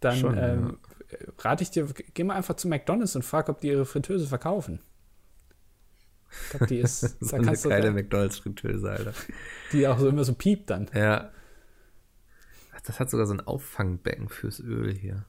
dann 0.00 0.16
Schon, 0.16 0.36
ähm, 0.36 0.78
rate 1.38 1.62
ich 1.62 1.70
dir, 1.70 1.86
geh 2.14 2.24
mal 2.24 2.34
einfach 2.34 2.56
zu 2.56 2.66
McDonalds 2.66 3.14
und 3.14 3.22
frag, 3.22 3.48
ob 3.48 3.60
die 3.60 3.68
ihre 3.68 3.84
Fritteuse 3.84 4.26
verkaufen. 4.26 4.80
Ich 6.44 6.50
glaube, 6.50 6.66
die 6.66 6.78
ist, 6.78 7.00
So 7.20 7.36
da 7.38 7.42
eine 7.48 7.56
geile 7.56 7.90
McDonalds-Fritteuse, 7.92 8.90
Alter. 8.90 9.12
die 9.72 9.86
auch 9.86 9.98
so 9.98 10.08
immer 10.08 10.24
so 10.24 10.34
piept 10.34 10.70
dann. 10.70 10.90
Ja. 10.94 11.30
Ach, 12.74 12.80
Das 12.82 13.00
hat 13.00 13.10
sogar 13.10 13.26
so 13.26 13.34
ein 13.34 13.40
Auffangbecken 13.40 14.28
fürs 14.28 14.60
Öl 14.60 14.92
hier. 14.94 15.24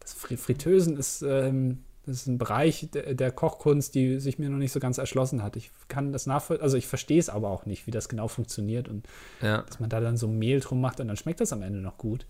Das 0.00 0.14
Fri- 0.14 0.36
Fritteusen 0.36 0.96
ist, 0.96 1.22
ähm, 1.22 1.84
das 2.04 2.16
ist 2.16 2.26
ein 2.26 2.36
Bereich 2.36 2.88
der, 2.92 3.14
der 3.14 3.30
Kochkunst, 3.32 3.94
die 3.94 4.20
sich 4.20 4.38
mir 4.38 4.50
noch 4.50 4.58
nicht 4.58 4.72
so 4.72 4.80
ganz 4.80 4.98
erschlossen 4.98 5.42
hat. 5.42 5.56
Ich 5.56 5.70
kann 5.88 6.12
das 6.12 6.26
nachvollziehen, 6.26 6.62
also 6.62 6.76
ich 6.76 6.86
verstehe 6.86 7.18
es 7.18 7.30
aber 7.30 7.48
auch 7.48 7.64
nicht, 7.64 7.86
wie 7.86 7.90
das 7.90 8.08
genau 8.10 8.28
funktioniert 8.28 8.88
und 8.88 9.08
Ja. 9.40 9.62
dass 9.62 9.80
man 9.80 9.88
da 9.88 10.00
dann 10.00 10.16
so 10.18 10.28
Mehl 10.28 10.60
drum 10.60 10.80
macht 10.82 11.00
und 11.00 11.08
dann 11.08 11.16
schmeckt 11.16 11.40
das 11.40 11.52
am 11.54 11.62
Ende 11.62 11.78
noch 11.80 11.96
gut. 11.96 12.26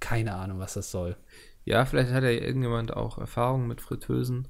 Keine 0.00 0.34
Ahnung, 0.34 0.58
was 0.58 0.74
das 0.74 0.90
soll. 0.90 1.16
Ja, 1.64 1.84
vielleicht 1.86 2.10
hat 2.12 2.24
ja 2.24 2.30
irgendjemand 2.30 2.92
auch 2.92 3.16
Erfahrung 3.18 3.68
mit 3.68 3.80
Fritteusen. 3.80 4.48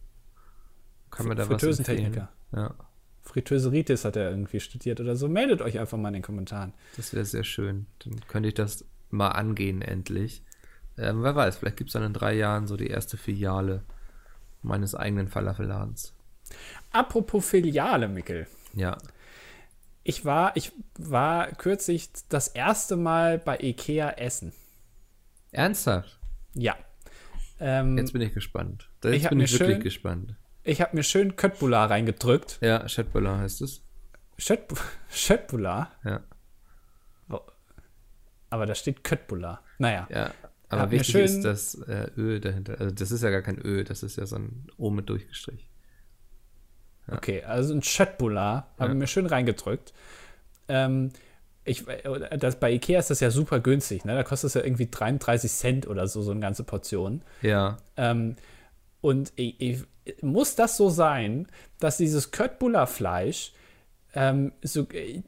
Kann 1.16 1.28
mir 1.28 1.34
da 1.34 1.42
was 1.42 1.60
Fritteusentechniker. 1.60 2.28
empfehlen. 2.52 2.64
Ja, 2.68 2.74
Fritteuseritis 3.22 4.04
hat 4.04 4.16
er 4.16 4.30
irgendwie 4.30 4.60
studiert 4.60 5.00
oder 5.00 5.16
so. 5.16 5.28
Meldet 5.28 5.62
euch 5.62 5.78
einfach 5.78 5.96
mal 5.98 6.08
in 6.08 6.14
den 6.14 6.22
Kommentaren. 6.22 6.74
das 6.96 7.12
wäre 7.14 7.24
sehr 7.24 7.44
schön. 7.44 7.86
Dann 8.00 8.20
könnte 8.28 8.48
ich 8.48 8.54
das 8.54 8.84
mal 9.10 9.28
angehen, 9.30 9.80
endlich. 9.82 10.42
Ähm, 10.98 11.22
wer 11.22 11.34
weiß, 11.34 11.56
vielleicht 11.56 11.76
gibt 11.78 11.88
es 11.88 11.94
dann 11.94 12.02
in 12.04 12.12
drei 12.12 12.34
Jahren 12.34 12.66
so 12.66 12.76
die 12.76 12.86
erste 12.88 13.16
Filiale 13.16 13.82
meines 14.62 14.94
eigenen 14.94 15.28
Falafelladens. 15.28 16.12
Apropos 16.92 17.48
Filiale, 17.48 18.08
Mickel. 18.08 18.46
Ja. 18.74 18.98
Ich 20.04 20.24
war, 20.24 20.54
ich 20.56 20.72
war 20.98 21.48
kürzlich 21.52 22.10
das 22.28 22.48
erste 22.48 22.96
Mal 22.96 23.38
bei 23.38 23.58
Ikea 23.58 24.10
essen. 24.10 24.52
Ernsthaft? 25.50 26.18
Ja. 26.54 26.76
Ähm, 27.58 27.96
Jetzt 27.96 28.12
bin 28.12 28.20
ich 28.22 28.34
gespannt. 28.34 28.90
Jetzt 29.02 29.14
Ich 29.14 29.28
bin 29.28 29.40
ich 29.40 29.52
wirklich 29.52 29.76
schön- 29.76 29.82
gespannt. 29.82 30.34
Ich 30.64 30.80
habe 30.80 30.96
mir 30.96 31.02
schön 31.02 31.36
Köttbullar 31.36 31.90
reingedrückt. 31.90 32.58
Ja, 32.60 32.86
Chatbullar 32.86 33.38
heißt 33.38 33.60
es. 33.62 33.82
Schött- 34.38 34.74
Schöttbullar? 35.10 35.92
Ja. 36.04 36.20
Aber 38.50 38.66
da 38.66 38.74
steht 38.74 39.02
Köttbullar. 39.02 39.62
Naja. 39.78 40.06
Ja. 40.10 40.30
Aber 40.68 40.82
Hab 40.82 40.90
wichtig 40.92 41.10
schön- 41.12 41.24
ist 41.24 41.42
das 41.44 41.74
äh, 41.88 42.08
Öl 42.16 42.40
dahinter. 42.40 42.78
Also 42.80 42.94
das 42.94 43.10
ist 43.10 43.22
ja 43.22 43.30
gar 43.30 43.42
kein 43.42 43.58
Öl, 43.58 43.84
das 43.84 44.02
ist 44.02 44.16
ja 44.16 44.26
so 44.26 44.36
ein 44.36 44.66
O 44.76 44.90
mit 44.90 45.08
Durchgestrich. 45.08 45.68
Okay, 47.08 47.42
also 47.42 47.74
ein 47.74 47.82
Schöttbullar 47.82 48.68
habe 48.78 48.90
ich 48.90 48.94
Ja. 48.94 48.94
mir 48.94 49.06
schön 49.06 49.26
reingedrückt. 49.26 49.92
Ähm, 50.68 51.10
ich, 51.64 51.84
das, 52.38 52.58
bei 52.60 52.72
Ikea 52.72 52.98
ist 52.98 53.10
das 53.10 53.20
ja 53.20 53.30
super 53.30 53.60
günstig, 53.60 54.04
ne? 54.04 54.14
Da 54.14 54.22
kostet 54.22 54.48
es 54.48 54.54
ja 54.54 54.62
irgendwie 54.62 54.88
33 54.90 55.50
Cent 55.50 55.86
oder 55.86 56.06
so, 56.06 56.22
so 56.22 56.30
eine 56.30 56.40
ganze 56.40 56.62
Portion. 56.64 57.22
Ja. 57.42 57.76
Ähm, 57.96 58.36
und 59.04 59.34
ich, 59.36 59.60
ich, 59.60 60.22
muss 60.22 60.54
das 60.54 60.78
so 60.78 60.88
sein, 60.88 61.46
dass 61.78 61.98
dieses 61.98 62.30
Köttbullar-Fleisch 62.30 63.52
ähm, 64.14 64.52
so, 64.62 64.86
äh, 64.92 65.20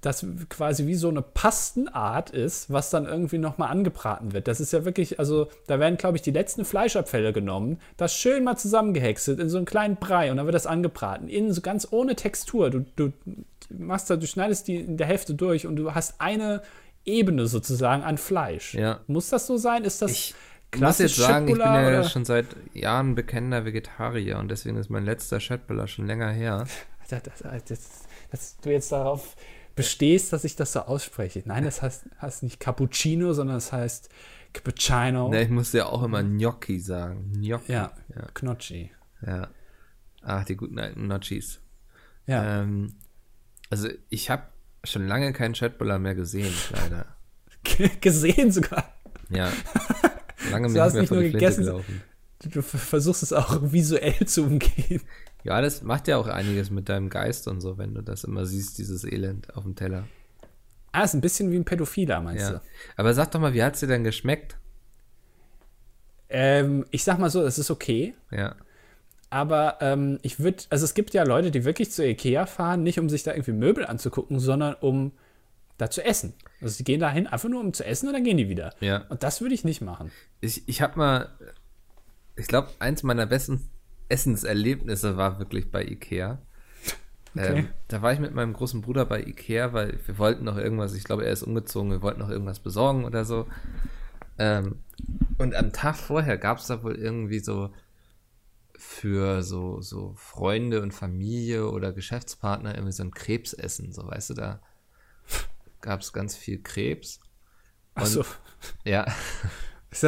das 0.00 0.26
quasi 0.48 0.88
wie 0.88 0.96
so 0.96 1.08
eine 1.08 1.22
Pastenart 1.22 2.30
ist, 2.30 2.68
was 2.72 2.90
dann 2.90 3.06
irgendwie 3.06 3.38
nochmal 3.38 3.70
angebraten 3.70 4.32
wird. 4.32 4.48
Das 4.48 4.58
ist 4.58 4.72
ja 4.72 4.84
wirklich, 4.84 5.20
also 5.20 5.46
da 5.68 5.78
werden, 5.78 5.98
glaube 5.98 6.16
ich, 6.16 6.22
die 6.22 6.32
letzten 6.32 6.64
Fleischabfälle 6.64 7.32
genommen, 7.32 7.78
das 7.96 8.12
schön 8.16 8.42
mal 8.42 8.56
zusammengehäckselt 8.56 9.38
in 9.38 9.48
so 9.48 9.58
einen 9.58 9.66
kleinen 9.66 9.98
Brei 9.98 10.32
und 10.32 10.38
dann 10.38 10.46
wird 10.46 10.56
das 10.56 10.66
angebraten. 10.66 11.28
Innen 11.28 11.52
so 11.52 11.60
ganz 11.60 11.86
ohne 11.92 12.16
Textur. 12.16 12.70
Du, 12.70 12.86
du 12.96 13.12
machst 13.70 14.10
da, 14.10 14.16
du 14.16 14.26
schneidest 14.26 14.66
die 14.66 14.78
in 14.78 14.96
der 14.96 15.06
Hälfte 15.06 15.34
durch 15.34 15.64
und 15.64 15.76
du 15.76 15.94
hast 15.94 16.20
eine 16.20 16.60
Ebene 17.04 17.46
sozusagen 17.46 18.02
an 18.02 18.18
Fleisch. 18.18 18.74
Ja. 18.74 18.98
Muss 19.06 19.28
das 19.28 19.46
so 19.46 19.58
sein? 19.58 19.84
Ist 19.84 20.02
das 20.02 20.10
Ich 20.10 20.34
muss 20.76 20.98
jetzt 20.98 21.16
sagen, 21.16 21.48
ich 21.48 21.54
bin 21.54 21.62
ja 21.62 21.88
oder? 21.88 22.04
schon 22.08 22.24
seit 22.24 22.46
Jahren 22.74 23.14
bekennender 23.14 23.64
Vegetarier 23.64 24.38
und 24.38 24.48
deswegen 24.50 24.76
ist 24.76 24.90
mein 24.90 25.04
letzter 25.04 25.38
Chatbullar 25.38 25.88
schon 25.88 26.06
länger 26.06 26.30
her. 26.30 26.66
Das, 27.08 27.22
das, 27.22 27.62
das, 27.68 27.88
dass 28.32 28.56
du 28.56 28.72
jetzt 28.72 28.90
darauf 28.90 29.36
bestehst, 29.76 30.32
dass 30.32 30.42
ich 30.42 30.56
das 30.56 30.72
so 30.72 30.80
ausspreche. 30.80 31.40
Nein, 31.44 31.62
das 31.62 31.80
heißt, 31.80 32.06
heißt 32.20 32.42
nicht 32.42 32.58
Cappuccino, 32.58 33.32
sondern 33.32 33.58
es 33.58 33.70
heißt 33.72 34.08
Cappuccino. 34.52 35.28
Ne, 35.28 35.42
ich 35.42 35.48
musste 35.50 35.78
ja 35.78 35.86
auch 35.86 36.02
immer 36.02 36.24
Gnocchi 36.24 36.80
sagen. 36.80 37.30
Gnocchi. 37.32 37.70
Ja, 37.72 37.92
Ja. 38.12 38.22
Knocchi. 38.34 38.90
ja. 39.24 39.48
Ach, 40.22 40.44
die 40.44 40.56
guten 40.56 40.80
alten 40.80 41.04
Gnocchis. 41.04 41.60
Ja, 42.26 42.62
Ähm, 42.62 42.96
also 43.70 43.88
ich 44.08 44.28
habe 44.28 44.42
schon 44.82 45.06
lange 45.06 45.32
keinen 45.32 45.54
Chatbullar 45.54 46.00
mehr 46.00 46.16
gesehen, 46.16 46.52
leider. 46.72 47.06
gesehen 48.00 48.50
sogar. 48.50 48.92
Ja. 49.30 49.52
Lange 50.50 50.72
Du 50.72 50.80
hast 50.80 50.94
nicht 50.94 51.10
nur 51.10 51.22
gegessen, 51.22 51.64
gelaufen. 51.64 52.02
Du, 52.52 52.62
versuchst 52.62 53.22
es 53.22 53.32
auch 53.32 53.60
visuell 53.72 54.26
zu 54.26 54.42
umgehen. 54.44 55.00
Ja, 55.44 55.60
das 55.60 55.82
macht 55.82 56.08
ja 56.08 56.16
auch 56.18 56.26
einiges 56.26 56.70
mit 56.70 56.88
deinem 56.88 57.08
Geist 57.08 57.48
und 57.48 57.60
so, 57.60 57.78
wenn 57.78 57.94
du 57.94 58.02
das 58.02 58.24
immer 58.24 58.44
siehst, 58.46 58.78
dieses 58.78 59.04
Elend 59.04 59.54
auf 59.56 59.62
dem 59.62 59.74
Teller. 59.76 60.04
Ah, 60.92 61.04
ist 61.04 61.14
ein 61.14 61.20
bisschen 61.20 61.50
wie 61.52 61.56
ein 61.56 61.64
Pädophiler, 61.64 62.20
meinst 62.20 62.44
Ja. 62.50 62.52
du? 62.58 62.60
Aber 62.96 63.14
sag 63.14 63.30
doch 63.30 63.40
mal, 63.40 63.54
wie 63.54 63.62
hat's 63.62 63.80
dir 63.80 63.86
denn 63.86 64.04
geschmeckt? 64.04 64.56
Ähm, 66.28 66.84
ich 66.90 67.04
sag 67.04 67.18
mal 67.18 67.30
so, 67.30 67.42
es 67.42 67.58
ist 67.58 67.70
okay. 67.70 68.14
Ja. 68.30 68.56
Aber 69.30 69.78
ähm, 69.80 70.18
ich 70.22 70.40
würde, 70.40 70.62
also 70.70 70.84
es 70.84 70.94
gibt 70.94 71.12
ja 71.14 71.24
Leute, 71.24 71.50
die 71.50 71.64
wirklich 71.64 71.90
zu 71.92 72.04
Ikea 72.04 72.46
fahren, 72.46 72.82
nicht 72.82 72.98
um 72.98 73.08
sich 73.08 73.22
da 73.22 73.32
irgendwie 73.32 73.52
Möbel 73.52 73.84
anzugucken, 73.86 74.38
sondern 74.40 74.74
um 74.74 75.12
da 75.78 75.90
zu 75.90 76.04
essen. 76.04 76.34
Also 76.60 76.78
die 76.78 76.84
gehen 76.84 77.00
dahin 77.00 77.26
einfach 77.26 77.48
nur 77.48 77.60
um 77.60 77.72
zu 77.72 77.84
essen 77.84 78.08
und 78.08 78.14
dann 78.14 78.24
gehen 78.24 78.36
die 78.36 78.48
wieder. 78.48 78.74
Ja. 78.80 79.04
Und 79.08 79.22
das 79.22 79.40
würde 79.40 79.54
ich 79.54 79.64
nicht 79.64 79.80
machen. 79.80 80.10
Ich, 80.40 80.68
ich 80.68 80.80
habe 80.82 80.98
mal, 80.98 81.28
ich 82.36 82.46
glaube, 82.46 82.70
eins 82.78 83.02
meiner 83.02 83.26
besten 83.26 83.68
Essenserlebnisse 84.08 85.16
war 85.16 85.38
wirklich 85.38 85.70
bei 85.70 85.84
Ikea. 85.84 86.38
Okay. 87.34 87.58
Ähm, 87.58 87.68
da 87.88 88.00
war 88.00 88.12
ich 88.12 88.18
mit 88.18 88.34
meinem 88.34 88.54
großen 88.54 88.80
Bruder 88.80 89.04
bei 89.04 89.20
Ikea, 89.22 89.72
weil 89.74 89.98
wir 90.06 90.18
wollten 90.18 90.44
noch 90.44 90.56
irgendwas, 90.56 90.94
ich 90.94 91.04
glaube, 91.04 91.26
er 91.26 91.32
ist 91.32 91.42
umgezogen, 91.42 91.90
wir 91.90 92.00
wollten 92.00 92.20
noch 92.20 92.30
irgendwas 92.30 92.60
besorgen 92.60 93.04
oder 93.04 93.24
so. 93.26 93.46
Ähm, 94.38 94.76
Und 95.38 95.54
am 95.54 95.72
Tag 95.72 95.96
vorher 95.96 96.38
gab 96.38 96.58
es 96.58 96.66
da 96.66 96.82
wohl 96.82 96.94
irgendwie 96.94 97.40
so 97.40 97.70
für 98.78 99.42
so, 99.42 99.80
so 99.80 100.14
Freunde 100.16 100.82
und 100.82 100.92
Familie 100.92 101.70
oder 101.70 101.92
Geschäftspartner 101.92 102.74
irgendwie 102.74 102.92
so 102.92 103.02
ein 103.02 103.10
Krebsessen, 103.10 103.92
so 103.92 104.06
weißt 104.06 104.30
du, 104.30 104.34
da 104.34 104.60
gab 105.86 106.00
es 106.00 106.12
ganz 106.12 106.36
viel 106.36 106.60
Krebs. 106.62 107.20
Und, 107.94 108.02
Ach 108.02 108.06
so. 108.06 108.24
Ja. 108.84 109.06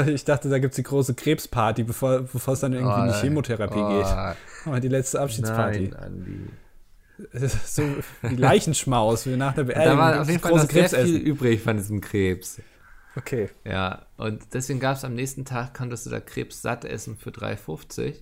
Ich 0.06 0.24
dachte, 0.24 0.50
da 0.50 0.58
gibt 0.58 0.72
es 0.72 0.76
die 0.76 0.82
große 0.82 1.14
Krebsparty, 1.14 1.82
bevor, 1.84 2.20
bevor 2.20 2.52
es 2.52 2.60
dann 2.60 2.74
irgendwie 2.74 2.92
oh, 2.92 3.04
in 3.04 3.04
die 3.06 3.14
oh, 3.14 3.20
Chemotherapie 3.20 3.78
oh, 3.78 3.88
geht. 3.88 4.04
Aber 4.66 4.80
die 4.80 4.88
letzte 4.88 5.18
Abschiedsparty. 5.18 5.88
Nein, 5.88 5.94
Andi. 5.94 6.50
So 7.64 7.84
wie 8.20 8.34
Leichenschmaus, 8.34 9.24
wie 9.24 9.36
nach 9.36 9.54
der 9.54 9.64
Beerdigung. 9.64 9.96
Da 9.96 9.98
war 9.98 10.20
auf 10.20 10.28
jeden 10.28 10.40
Fall 10.40 10.52
noch 10.52 10.68
sehr 10.68 10.90
viel 10.90 11.16
übrig 11.16 11.62
von 11.62 11.78
diesem 11.78 12.02
Krebs. 12.02 12.60
Okay. 13.16 13.48
Ja, 13.64 14.04
und 14.18 14.52
deswegen 14.52 14.78
gab 14.78 14.96
es 14.96 15.04
am 15.04 15.14
nächsten 15.14 15.46
Tag, 15.46 15.72
konntest 15.72 16.04
du 16.04 16.10
da 16.10 16.20
Krebs 16.20 16.60
satt 16.60 16.84
essen 16.84 17.16
für 17.16 17.30
3,50. 17.30 18.16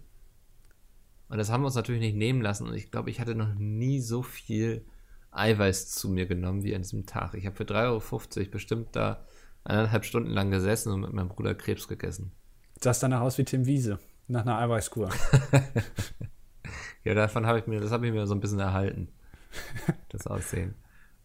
Und 1.29 1.39
das 1.39 1.51
haben 1.51 1.63
wir 1.63 1.67
uns 1.67 1.75
natürlich 1.75 2.01
nicht 2.01 2.17
nehmen 2.17 2.43
lassen. 2.43 2.69
Und 2.69 2.75
ich 2.75 2.93
glaube, 2.93 3.11
ich 3.11 3.19
hatte 3.19 3.35
noch 3.35 3.55
nie 3.57 4.01
so 4.01 4.23
viel 4.23 4.85
Eiweiß 5.37 5.91
zu 5.91 6.09
mir 6.09 6.27
genommen 6.27 6.63
wie 6.65 6.75
an 6.75 6.83
diesem 6.83 7.07
Tag. 7.07 7.35
Ich 7.35 7.47
habe 7.47 7.57
für 7.57 7.65
3,50 7.65 8.39
Euro 8.39 8.51
bestimmt 8.51 8.97
da 8.97 9.25
eineinhalb 9.65 10.05
Stunden 10.05 10.31
lang 10.31 10.51
gesessen 10.51 10.93
und 10.93 11.01
mit 11.01 11.13
meinem 11.13 11.29
Bruder 11.29 11.55
Krebs 11.55 11.89
gegessen. 11.89 12.33
Das 12.81 13.01
danach 13.01 13.21
aus 13.21 13.39
wie 13.39 13.45
Tim 13.45 13.67
Wiese, 13.67 13.99
nach 14.29 14.43
einer 14.43 14.59
Eiweißkur. 14.59 15.11
ja, 17.05 17.15
davon 17.15 17.47
habe 17.47 17.59
ich 17.59 17.67
mir, 17.67 17.81
das 17.81 17.91
habe 17.91 18.07
ich 18.07 18.13
mir 18.13 18.27
so 18.27 18.35
ein 18.35 18.41
bisschen 18.41 18.61
erhalten. 18.61 19.09
Das 20.11 20.27
Aussehen. 20.27 20.75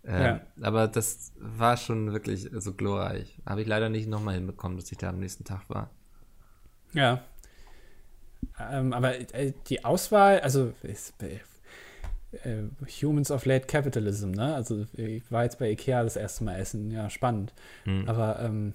Ähm, 0.03 0.22
ja. 0.22 0.41
Aber 0.62 0.88
das 0.88 1.32
war 1.38 1.78
schon 1.78 2.12
wirklich 2.12 2.49
so 2.51 2.74
glorreich. 2.74 3.39
Habe 3.45 3.62
ich 3.62 3.68
leider 3.68 3.89
nicht 3.89 4.07
nochmal 4.07 4.36
hinbekommen, 4.36 4.78
dass 4.78 4.91
ich 4.91 4.97
da 4.97 5.09
am 5.09 5.20
nächsten 5.20 5.43
Tag 5.43 5.70
war. 5.70 5.89
Ja. 6.93 7.24
Ähm, 8.59 8.93
aber 8.93 9.20
äh, 9.34 9.53
die 9.68 9.86
Auswahl, 9.86 10.39
also 10.39 10.74
ist, 10.84 11.14
äh, 12.32 12.64
Humans 13.02 13.32
of 13.32 13.46
Late 13.46 13.68
Capitalism, 13.68 14.32
ne? 14.32 14.56
Also 14.56 14.86
ich 14.94 15.30
war 15.32 15.44
jetzt 15.44 15.60
bei 15.60 15.70
Ikea 15.70 16.04
das 16.04 16.16
erste 16.16 16.44
Mal 16.44 16.58
essen, 16.58 16.92
ja, 16.92 17.10
spannend. 17.10 17.54
Mhm. 17.86 18.08
Aber 18.08 18.40
ähm, 18.40 18.74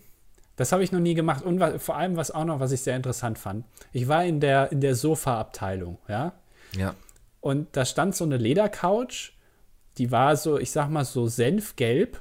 das 0.57 0.73
habe 0.73 0.83
ich 0.83 0.93
noch 0.93 1.01
nie 1.01 1.15
gemacht. 1.15 1.45
Und 1.45 1.61
was, 1.61 1.83
vor 1.83 1.97
allem, 1.97 2.17
was 2.17 2.31
auch 2.31 2.45
noch, 2.45 2.61
was 2.61 2.73
ich 2.73 2.81
sehr 2.81 2.97
interessant 2.97 3.39
fand, 3.39 3.65
ich 3.93 4.09
war 4.09 4.25
in 4.25 4.41
der, 4.41 4.73
in 4.73 4.81
der 4.81 4.95
Sofa-Abteilung, 4.95 5.99
ja? 6.09 6.33
Ja. 6.77 6.95
Und 7.41 7.77
da 7.77 7.85
stand 7.85 8.17
so 8.17 8.25
eine 8.25 8.39
Ledercouch, 8.39 9.33
die 9.99 10.11
war 10.11 10.37
so, 10.37 10.59
ich 10.59 10.71
sag 10.71 10.91
mal, 10.91 11.05
so 11.05 11.29
senfgelb. 11.29 12.21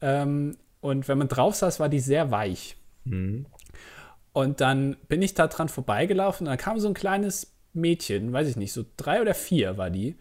Ähm, 0.00 0.56
und 0.80 1.08
wenn 1.08 1.18
man 1.18 1.28
drauf 1.28 1.54
saß, 1.54 1.80
war 1.80 1.88
die 1.88 2.00
sehr 2.00 2.30
weich. 2.30 2.76
Mhm. 3.04 3.46
Und 4.32 4.60
dann 4.60 4.96
bin 5.08 5.22
ich 5.22 5.34
da 5.34 5.46
dran 5.46 5.68
vorbeigelaufen 5.68 6.46
und 6.46 6.50
dann 6.50 6.58
kam 6.58 6.78
so 6.78 6.88
ein 6.88 6.94
kleines 6.94 7.54
Mädchen, 7.72 8.32
weiß 8.32 8.48
ich 8.48 8.56
nicht, 8.56 8.72
so 8.72 8.84
drei 8.96 9.20
oder 9.22 9.34
vier 9.34 9.78
war 9.78 9.90
die, 9.90 10.16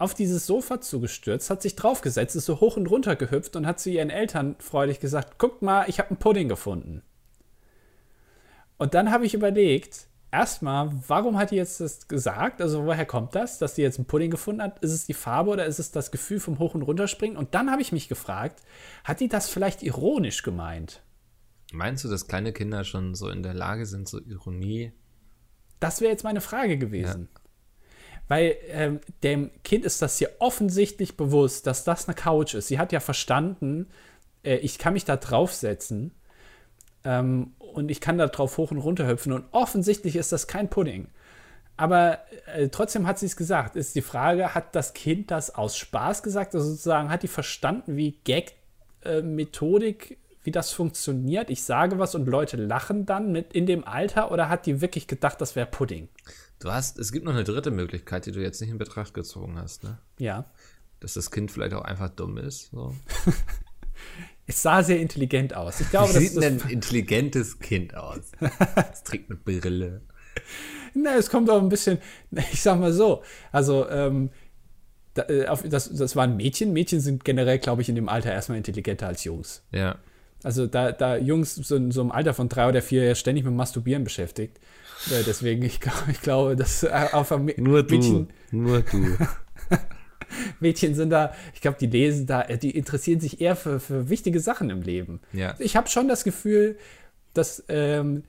auf 0.00 0.14
dieses 0.14 0.46
Sofa 0.46 0.80
zugestürzt, 0.80 1.50
hat 1.50 1.60
sich 1.60 1.76
draufgesetzt, 1.76 2.34
ist 2.34 2.46
so 2.46 2.60
hoch 2.60 2.78
und 2.78 2.86
runter 2.86 3.16
gehüpft 3.16 3.54
und 3.54 3.66
hat 3.66 3.78
zu 3.78 3.90
ihren 3.90 4.08
Eltern 4.08 4.56
freudig 4.58 4.98
gesagt: 4.98 5.38
Guckt 5.38 5.60
mal, 5.60 5.84
ich 5.88 5.98
habe 5.98 6.08
einen 6.08 6.18
Pudding 6.18 6.48
gefunden. 6.48 7.02
Und 8.78 8.94
dann 8.94 9.10
habe 9.10 9.26
ich 9.26 9.34
überlegt, 9.34 10.06
erstmal, 10.32 10.90
warum 11.06 11.36
hat 11.36 11.50
die 11.50 11.56
jetzt 11.56 11.80
das 11.80 12.08
gesagt? 12.08 12.62
Also, 12.62 12.86
woher 12.86 13.04
kommt 13.04 13.34
das, 13.34 13.58
dass 13.58 13.74
die 13.74 13.82
jetzt 13.82 13.98
einen 13.98 14.06
Pudding 14.06 14.30
gefunden 14.30 14.62
hat? 14.62 14.78
Ist 14.78 14.92
es 14.92 15.04
die 15.04 15.12
Farbe 15.12 15.50
oder 15.50 15.66
ist 15.66 15.78
es 15.78 15.90
das 15.90 16.10
Gefühl 16.10 16.40
vom 16.40 16.58
Hoch- 16.58 16.74
und 16.74 16.80
Runterspringen? 16.82 17.36
Und 17.36 17.54
dann 17.54 17.70
habe 17.70 17.82
ich 17.82 17.92
mich 17.92 18.08
gefragt, 18.08 18.62
hat 19.04 19.20
die 19.20 19.28
das 19.28 19.50
vielleicht 19.50 19.82
ironisch 19.82 20.42
gemeint? 20.42 21.02
Meinst 21.74 22.04
du, 22.04 22.08
dass 22.08 22.26
kleine 22.26 22.54
Kinder 22.54 22.84
schon 22.84 23.14
so 23.14 23.28
in 23.28 23.42
der 23.42 23.54
Lage 23.54 23.84
sind, 23.84 24.08
so 24.08 24.18
Ironie? 24.18 24.92
Das 25.78 26.00
wäre 26.00 26.10
jetzt 26.10 26.24
meine 26.24 26.40
Frage 26.40 26.78
gewesen. 26.78 27.28
Ja. 27.32 27.39
Weil 28.30 28.54
ähm, 28.68 29.00
dem 29.24 29.50
Kind 29.64 29.84
ist 29.84 30.00
das 30.02 30.18
hier 30.18 30.30
offensichtlich 30.38 31.16
bewusst, 31.16 31.66
dass 31.66 31.82
das 31.82 32.06
eine 32.06 32.14
Couch 32.14 32.54
ist. 32.54 32.68
Sie 32.68 32.78
hat 32.78 32.92
ja 32.92 33.00
verstanden, 33.00 33.88
äh, 34.44 34.54
ich 34.58 34.78
kann 34.78 34.92
mich 34.92 35.04
da 35.04 35.16
draufsetzen 35.16 36.12
ähm, 37.02 37.54
und 37.58 37.90
ich 37.90 38.00
kann 38.00 38.18
da 38.18 38.28
drauf 38.28 38.56
hoch 38.56 38.70
und 38.70 38.78
runter 38.78 39.08
hüpfen. 39.08 39.32
Und 39.32 39.46
offensichtlich 39.50 40.14
ist 40.14 40.30
das 40.30 40.46
kein 40.46 40.70
Pudding. 40.70 41.08
Aber 41.76 42.20
äh, 42.54 42.68
trotzdem 42.68 43.08
hat 43.08 43.18
sie 43.18 43.26
es 43.26 43.36
gesagt. 43.36 43.74
Ist 43.74 43.96
die 43.96 44.00
Frage, 44.00 44.54
hat 44.54 44.76
das 44.76 44.94
Kind 44.94 45.32
das 45.32 45.52
aus 45.52 45.76
Spaß 45.76 46.22
gesagt? 46.22 46.54
Also 46.54 46.70
sozusagen, 46.70 47.10
hat 47.10 47.24
die 47.24 47.28
verstanden, 47.28 47.96
wie 47.96 48.12
Gag-Methodik, 48.22 50.12
äh, 50.12 50.16
wie 50.44 50.52
das 50.52 50.70
funktioniert? 50.70 51.50
Ich 51.50 51.64
sage 51.64 51.98
was 51.98 52.14
und 52.14 52.28
Leute 52.28 52.58
lachen 52.58 53.06
dann 53.06 53.32
mit 53.32 53.54
in 53.54 53.66
dem 53.66 53.82
Alter 53.82 54.30
oder 54.30 54.48
hat 54.48 54.66
die 54.66 54.80
wirklich 54.80 55.08
gedacht, 55.08 55.40
das 55.40 55.56
wäre 55.56 55.66
Pudding? 55.66 56.08
Du 56.60 56.70
hast, 56.70 56.98
es 56.98 57.10
gibt 57.10 57.24
noch 57.24 57.32
eine 57.32 57.44
dritte 57.44 57.70
Möglichkeit, 57.70 58.26
die 58.26 58.32
du 58.32 58.40
jetzt 58.40 58.60
nicht 58.60 58.70
in 58.70 58.76
Betracht 58.76 59.14
gezogen 59.14 59.58
hast, 59.58 59.82
ne? 59.82 59.98
Ja. 60.18 60.44
Dass 61.00 61.14
das 61.14 61.30
Kind 61.30 61.50
vielleicht 61.50 61.72
auch 61.72 61.82
einfach 61.82 62.10
dumm 62.10 62.36
ist. 62.36 62.70
So. 62.70 62.94
es 64.46 64.60
sah 64.60 64.82
sehr 64.82 65.00
intelligent 65.00 65.54
aus. 65.54 65.80
Ich 65.80 65.88
glaube, 65.88 66.14
Wie 66.14 66.26
sieht 66.26 66.44
ein 66.44 66.60
intelligentes 66.68 67.58
Kind 67.60 67.96
aus? 67.96 68.32
es 68.92 69.02
trägt 69.02 69.30
eine 69.30 69.38
Brille. 69.38 70.02
Na, 70.92 71.16
es 71.16 71.30
kommt 71.30 71.48
auch 71.48 71.62
ein 71.62 71.70
bisschen, 71.70 71.96
ich 72.52 72.60
sag 72.60 72.78
mal 72.78 72.92
so, 72.92 73.22
also 73.52 73.88
ähm, 73.88 74.28
äh, 75.14 75.46
das, 75.64 75.90
das 75.94 76.14
waren 76.14 76.36
Mädchen. 76.36 76.74
Mädchen 76.74 77.00
sind 77.00 77.24
generell, 77.24 77.58
glaube 77.58 77.80
ich, 77.80 77.88
in 77.88 77.94
dem 77.94 78.10
Alter 78.10 78.32
erstmal 78.32 78.58
intelligenter 78.58 79.06
als 79.06 79.24
Jungs. 79.24 79.62
Ja. 79.72 79.96
Also 80.42 80.66
da, 80.66 80.92
da 80.92 81.16
Jungs 81.16 81.54
so 81.54 81.76
in 81.76 81.90
so 81.90 82.02
einem 82.02 82.10
Alter 82.10 82.34
von 82.34 82.50
drei 82.50 82.68
oder 82.68 82.82
vier 82.82 83.14
ständig 83.14 83.46
mit 83.46 83.54
Masturbieren 83.54 84.04
beschäftigt. 84.04 84.60
Ja, 85.06 85.22
deswegen, 85.26 85.62
ich, 85.62 85.80
ich 86.10 86.20
glaube, 86.20 86.56
dass 86.56 86.82
äh, 86.82 87.06
auf 87.12 87.30
Nur 87.30 87.82
du, 87.82 87.94
Mädchen, 87.94 88.28
nur 88.50 88.80
du. 88.82 89.16
Mädchen 90.60 90.94
sind 90.94 91.10
da, 91.10 91.34
ich 91.54 91.60
glaube, 91.60 91.78
die 91.80 91.86
lesen 91.86 92.26
da, 92.26 92.42
äh, 92.42 92.58
die 92.58 92.70
interessieren 92.70 93.20
sich 93.20 93.40
eher 93.40 93.56
für, 93.56 93.80
für 93.80 94.08
wichtige 94.08 94.40
Sachen 94.40 94.70
im 94.70 94.82
Leben. 94.82 95.20
Ja. 95.32 95.54
Ich 95.58 95.76
habe 95.76 95.88
schon 95.88 96.08
das 96.08 96.24
Gefühl, 96.24 96.76
dass 97.34 97.64
ähm, 97.68 98.24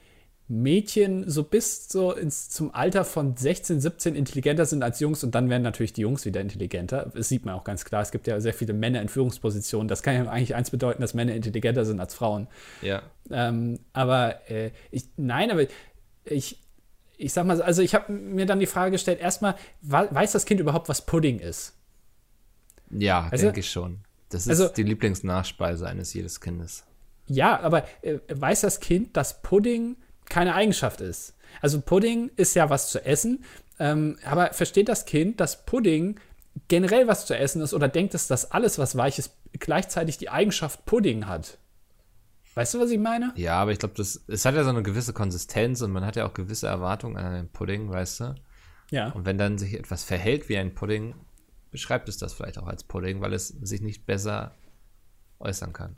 Mädchen 0.52 1.30
so 1.30 1.44
bis 1.44 1.88
so 1.88 2.14
ins, 2.14 2.50
zum 2.50 2.76
Alter 2.76 3.06
von 3.06 3.38
16, 3.38 3.80
17 3.80 4.16
intelligenter 4.16 4.66
sind 4.66 4.84
als 4.84 5.00
Jungs 5.00 5.24
und 5.24 5.34
dann 5.34 5.50
werden 5.50 5.64
natürlich 5.64 5.94
die 5.94 6.02
Jungs 6.02 6.26
wieder 6.26 6.42
intelligenter. 6.42 7.10
Das 7.16 7.30
sieht 7.30 7.46
man 7.46 7.56
auch 7.56 7.64
ganz 7.64 7.86
klar. 7.86 8.02
Es 8.02 8.12
gibt 8.12 8.28
ja 8.28 8.40
sehr 8.42 8.54
viele 8.54 8.74
Männer 8.74 9.02
in 9.02 9.08
Führungspositionen. 9.08 9.88
Das 9.88 10.04
kann 10.04 10.16
ja 10.16 10.30
eigentlich 10.30 10.54
eins 10.54 10.70
bedeuten, 10.70 11.02
dass 11.02 11.14
Männer 11.14 11.34
intelligenter 11.34 11.86
sind 11.86 12.02
als 12.02 12.14
Frauen. 12.14 12.48
Ja. 12.82 13.02
Ähm, 13.30 13.80
aber 13.94 14.50
äh, 14.52 14.72
ich, 14.92 15.06
nein, 15.16 15.52
aber 15.52 15.66
ich, 16.26 16.60
ich 17.18 17.34
sag 17.34 17.46
mal, 17.46 17.62
also 17.62 17.82
ich 17.82 17.96
habe 17.96 18.12
mir 18.12 18.46
dann 18.46 18.60
die 18.60 18.66
Frage 18.66 18.92
gestellt, 18.92 19.20
erstmal, 19.20 19.56
weiß 19.82 20.32
das 20.32 20.46
Kind 20.46 20.60
überhaupt, 20.60 20.90
was 20.90 21.06
Pudding 21.06 21.40
ist? 21.40 21.74
Ja, 22.90 23.28
also, 23.32 23.46
denke 23.46 23.62
ich 23.62 23.70
schon. 23.70 24.00
Das 24.30 24.44
ist 24.44 24.50
also, 24.50 24.70
die 24.70 24.84
Lieblingsnachspeise 24.84 25.88
eines 25.88 26.14
jedes 26.14 26.40
Kindes. 26.42 26.84
Ja, 27.28 27.60
aber 27.60 27.86
äh, 28.02 28.20
weiß 28.30 28.62
das 28.62 28.80
Kind, 28.80 29.16
dass 29.16 29.42
Pudding 29.42 29.98
keine 30.26 30.56
Eigenschaft 30.56 31.02
ist? 31.02 31.36
Also 31.62 31.82
Pudding 31.82 32.32
ist 32.38 32.56
ja 32.56 32.70
was 32.70 32.90
zu 32.90 33.06
essen, 33.06 33.44
ähm, 33.80 34.18
aber 34.24 34.54
versteht 34.54 34.90
das 34.90 35.06
Kind, 35.06 35.40
dass 35.40 35.66
Pudding 35.66 36.20
generell 36.68 37.08
was 37.08 37.26
zu 37.26 37.38
essen 37.38 37.62
ist 37.62 37.74
oder 37.74 37.88
denkt 37.88 38.14
es, 38.14 38.28
dass 38.28 38.52
alles, 38.52 38.78
was 38.78 38.96
weich 38.96 39.20
ist, 39.20 39.34
gleichzeitig 39.54 40.18
die 40.18 40.30
Eigenschaft 40.30 40.86
Pudding 40.86 41.28
hat? 41.28 41.58
Weißt 42.54 42.74
du, 42.74 42.80
was 42.80 42.92
ich 42.92 43.00
meine? 43.00 43.34
Ja, 43.36 43.56
aber 43.56 43.72
ich 43.72 43.80
glaube, 43.80 43.96
das 43.96 44.24
es 44.28 44.46
hat 44.46 44.56
ja 44.56 44.64
so 44.64 44.70
eine 44.70 44.84
gewisse 44.84 45.14
Konsistenz 45.14 45.82
und 45.82 45.92
man 45.92 46.06
hat 46.06 46.16
ja 46.16 46.28
auch 46.28 46.34
gewisse 46.34 46.68
Erwartungen 46.68 47.18
an 47.18 47.34
einen 47.34 47.50
Pudding, 47.50 47.90
weißt 47.90 48.20
du? 48.20 48.36
Ja. 48.92 49.12
Und 49.12 49.26
wenn 49.26 49.38
dann 49.38 49.58
sich 49.58 49.74
etwas 49.74 50.04
verhält 50.04 50.50
wie 50.50 50.58
ein 50.58 50.76
Pudding, 50.76 51.16
beschreibt 51.72 52.10
es 52.10 52.18
das 52.18 52.34
vielleicht 52.34 52.58
auch 52.58 52.68
als 52.68 52.84
Pudding, 52.84 53.22
weil 53.22 53.34
es 53.34 53.48
sich 53.48 53.82
nicht 53.82 54.06
besser 54.06 54.54
äußern 55.40 55.72
kann. 55.72 55.98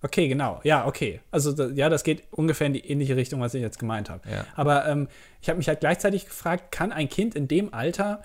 Okay, 0.00 0.28
genau. 0.28 0.60
Ja, 0.64 0.86
okay. 0.86 1.20
Also 1.30 1.52
da, 1.52 1.68
ja, 1.68 1.88
das 1.88 2.04
geht 2.04 2.24
ungefähr 2.30 2.66
in 2.66 2.74
die 2.74 2.86
ähnliche 2.86 3.16
Richtung, 3.16 3.40
was 3.40 3.54
ich 3.54 3.62
jetzt 3.62 3.78
gemeint 3.78 4.10
habe. 4.10 4.28
Ja. 4.28 4.44
Aber 4.54 4.86
ähm, 4.86 5.08
ich 5.40 5.48
habe 5.48 5.56
mich 5.56 5.68
halt 5.68 5.80
gleichzeitig 5.80 6.26
gefragt, 6.26 6.72
kann 6.72 6.92
ein 6.92 7.08
Kind 7.08 7.34
in 7.34 7.48
dem 7.48 7.72
Alter 7.72 8.22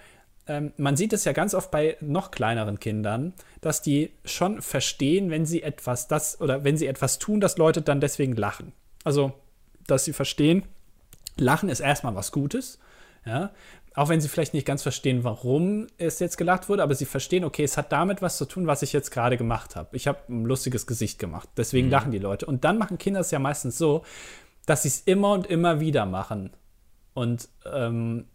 ähm, 0.49 0.73
man 0.77 0.97
sieht 0.97 1.13
es 1.13 1.25
ja 1.25 1.31
ganz 1.31 1.53
oft 1.53 1.69
bei 1.69 1.95
noch 2.01 2.31
kleineren 2.31 2.79
Kindern, 2.79 3.33
dass 3.61 3.83
die 3.83 4.11
schon 4.25 4.61
verstehen, 4.61 5.29
wenn 5.29 5.45
sie 5.45 5.61
etwas 5.61 6.07
das 6.07 6.41
oder 6.41 6.63
wenn 6.63 6.75
sie 6.75 6.87
etwas 6.87 7.19
tun, 7.19 7.39
dass 7.39 7.57
Leute 7.57 7.83
dann 7.83 8.01
deswegen 8.01 8.35
lachen. 8.35 8.73
Also, 9.03 9.31
dass 9.85 10.05
sie 10.05 10.13
verstehen, 10.13 10.63
Lachen 11.37 11.69
ist 11.69 11.79
erstmal 11.79 12.15
was 12.15 12.31
Gutes, 12.31 12.79
ja. 13.25 13.51
Auch 13.95 14.09
wenn 14.09 14.21
sie 14.21 14.27
vielleicht 14.27 14.53
nicht 14.53 14.67
ganz 14.67 14.83
verstehen, 14.83 15.23
warum 15.23 15.87
es 15.97 16.19
jetzt 16.19 16.37
gelacht 16.37 16.69
wurde, 16.69 16.83
aber 16.83 16.95
sie 16.95 17.05
verstehen, 17.05 17.43
okay, 17.43 17.63
es 17.63 17.75
hat 17.75 17.91
damit 17.91 18.21
was 18.21 18.37
zu 18.37 18.45
tun, 18.45 18.67
was 18.67 18.81
ich 18.81 18.93
jetzt 18.93 19.11
gerade 19.11 19.35
gemacht 19.35 19.75
habe. 19.75 19.95
Ich 19.95 20.07
habe 20.07 20.19
ein 20.29 20.45
lustiges 20.45 20.87
Gesicht 20.87 21.19
gemacht, 21.19 21.49
deswegen 21.57 21.87
mhm. 21.87 21.91
lachen 21.91 22.11
die 22.11 22.19
Leute. 22.19 22.45
Und 22.45 22.63
dann 22.63 22.77
machen 22.77 22.97
Kinder 22.97 23.19
es 23.19 23.31
ja 23.31 23.39
meistens 23.39 23.77
so, 23.77 24.03
dass 24.65 24.83
sie 24.83 24.89
es 24.89 25.01
immer 25.01 25.33
und 25.33 25.47
immer 25.47 25.79
wieder 25.79 26.05
machen. 26.05 26.51
Und 27.13 27.49
ähm, 27.65 28.19
äh, 28.19 28.28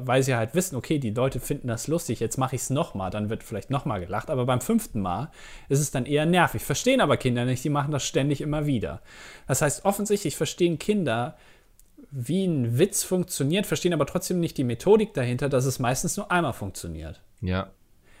weil 0.00 0.22
sie 0.22 0.34
halt 0.34 0.54
wissen, 0.54 0.76
okay, 0.76 0.98
die 0.98 1.10
Leute 1.10 1.40
finden 1.40 1.68
das 1.68 1.88
lustig, 1.88 2.20
jetzt 2.20 2.36
mache 2.36 2.56
ich 2.56 2.62
es 2.62 2.70
nochmal, 2.70 3.10
dann 3.10 3.30
wird 3.30 3.42
vielleicht 3.42 3.70
nochmal 3.70 4.00
gelacht, 4.00 4.28
aber 4.28 4.44
beim 4.44 4.60
fünften 4.60 5.00
Mal 5.00 5.30
ist 5.68 5.80
es 5.80 5.90
dann 5.90 6.04
eher 6.04 6.26
nervig. 6.26 6.62
Verstehen 6.62 7.00
aber 7.00 7.16
Kinder 7.16 7.44
nicht, 7.46 7.64
die 7.64 7.70
machen 7.70 7.90
das 7.90 8.04
ständig 8.04 8.42
immer 8.42 8.66
wieder. 8.66 9.00
Das 9.46 9.62
heißt, 9.62 9.84
offensichtlich 9.84 10.36
verstehen 10.36 10.78
Kinder, 10.78 11.36
wie 12.10 12.44
ein 12.44 12.78
Witz 12.78 13.02
funktioniert, 13.02 13.66
verstehen 13.66 13.94
aber 13.94 14.06
trotzdem 14.06 14.40
nicht 14.40 14.58
die 14.58 14.64
Methodik 14.64 15.14
dahinter, 15.14 15.48
dass 15.48 15.64
es 15.64 15.78
meistens 15.78 16.16
nur 16.16 16.30
einmal 16.30 16.52
funktioniert. 16.52 17.22
Ja. 17.40 17.70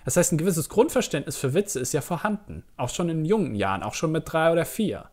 Das 0.06 0.16
heißt, 0.16 0.32
ein 0.32 0.38
gewisses 0.38 0.68
Grundverständnis 0.68 1.36
für 1.36 1.52
Witze 1.52 1.80
ist 1.80 1.92
ja 1.92 2.00
vorhanden, 2.00 2.62
auch 2.76 2.88
schon 2.88 3.08
in 3.10 3.24
jungen 3.24 3.54
Jahren, 3.54 3.82
auch 3.82 3.94
schon 3.94 4.12
mit 4.12 4.22
drei 4.30 4.52
oder 4.52 4.64
vier. 4.64 5.10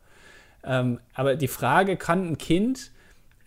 Ähm, 0.63 0.99
aber 1.13 1.35
die 1.35 1.47
Frage, 1.47 1.97
kann 1.97 2.27
ein 2.27 2.37
Kind 2.37 2.91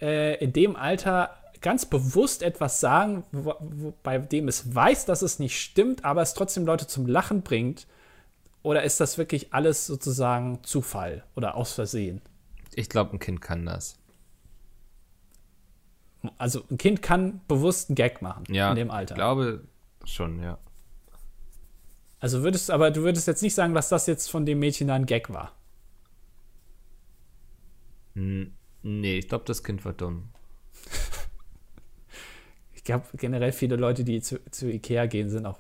äh, 0.01 0.37
in 0.45 0.53
dem 0.53 0.77
Alter 0.77 1.31
ganz 1.61 1.87
bewusst 1.87 2.43
etwas 2.43 2.81
sagen, 2.81 3.25
wo, 3.33 3.55
wo, 3.61 3.95
bei 4.03 4.19
dem 4.19 4.49
es 4.49 4.75
weiß, 4.75 5.07
dass 5.07 5.23
es 5.23 5.39
nicht 5.39 5.61
stimmt, 5.61 6.05
aber 6.05 6.23
es 6.23 6.35
trotzdem 6.35 6.67
Leute 6.67 6.87
zum 6.87 7.07
Lachen 7.07 7.43
bringt? 7.43 7.87
Oder 8.63 8.83
ist 8.83 9.01
das 9.01 9.17
wirklich 9.17 9.55
alles 9.55 9.87
sozusagen 9.87 10.63
Zufall 10.65 11.25
oder 11.37 11.55
aus 11.55 11.73
Versehen? 11.73 12.21
Ich 12.75 12.89
glaube, 12.89 13.13
ein 13.13 13.19
Kind 13.19 13.41
kann 13.41 13.65
das. 13.65 13.97
Also 16.39 16.65
ein 16.71 16.79
Kind 16.79 17.03
kann 17.03 17.41
bewusst 17.47 17.91
einen 17.91 17.95
Gag 17.95 18.23
machen 18.23 18.45
Ja, 18.53 18.71
in 18.71 18.77
dem 18.77 18.91
Alter. 18.91 19.15
Ich 19.15 19.17
glaube 19.17 19.65
schon, 20.05 20.43
ja. 20.43 20.59
Also 22.19 22.43
würdest 22.43 22.71
aber 22.71 22.91
du 22.91 23.03
würdest 23.03 23.27
jetzt 23.29 23.43
nicht 23.43 23.55
sagen, 23.55 23.75
dass 23.75 23.89
das 23.89 24.07
jetzt 24.07 24.31
von 24.31 24.47
dem 24.47 24.59
Mädchen 24.59 24.89
da 24.89 24.95
ein 24.95 25.07
Gag 25.07 25.33
war. 25.33 25.53
Nee, 28.15 29.19
ich 29.19 29.29
glaube, 29.29 29.45
das 29.45 29.63
Kind 29.63 29.85
war 29.85 29.93
dumm. 29.93 30.31
Ich 32.87 32.93
glaube 32.93 33.05
generell 33.17 33.51
viele 33.51 33.75
Leute, 33.75 34.05
die 34.05 34.21
zu, 34.21 34.39
zu 34.53 34.71
Ikea 34.71 35.07
gehen, 35.07 35.29
sind 35.29 35.45
auch. 35.45 35.59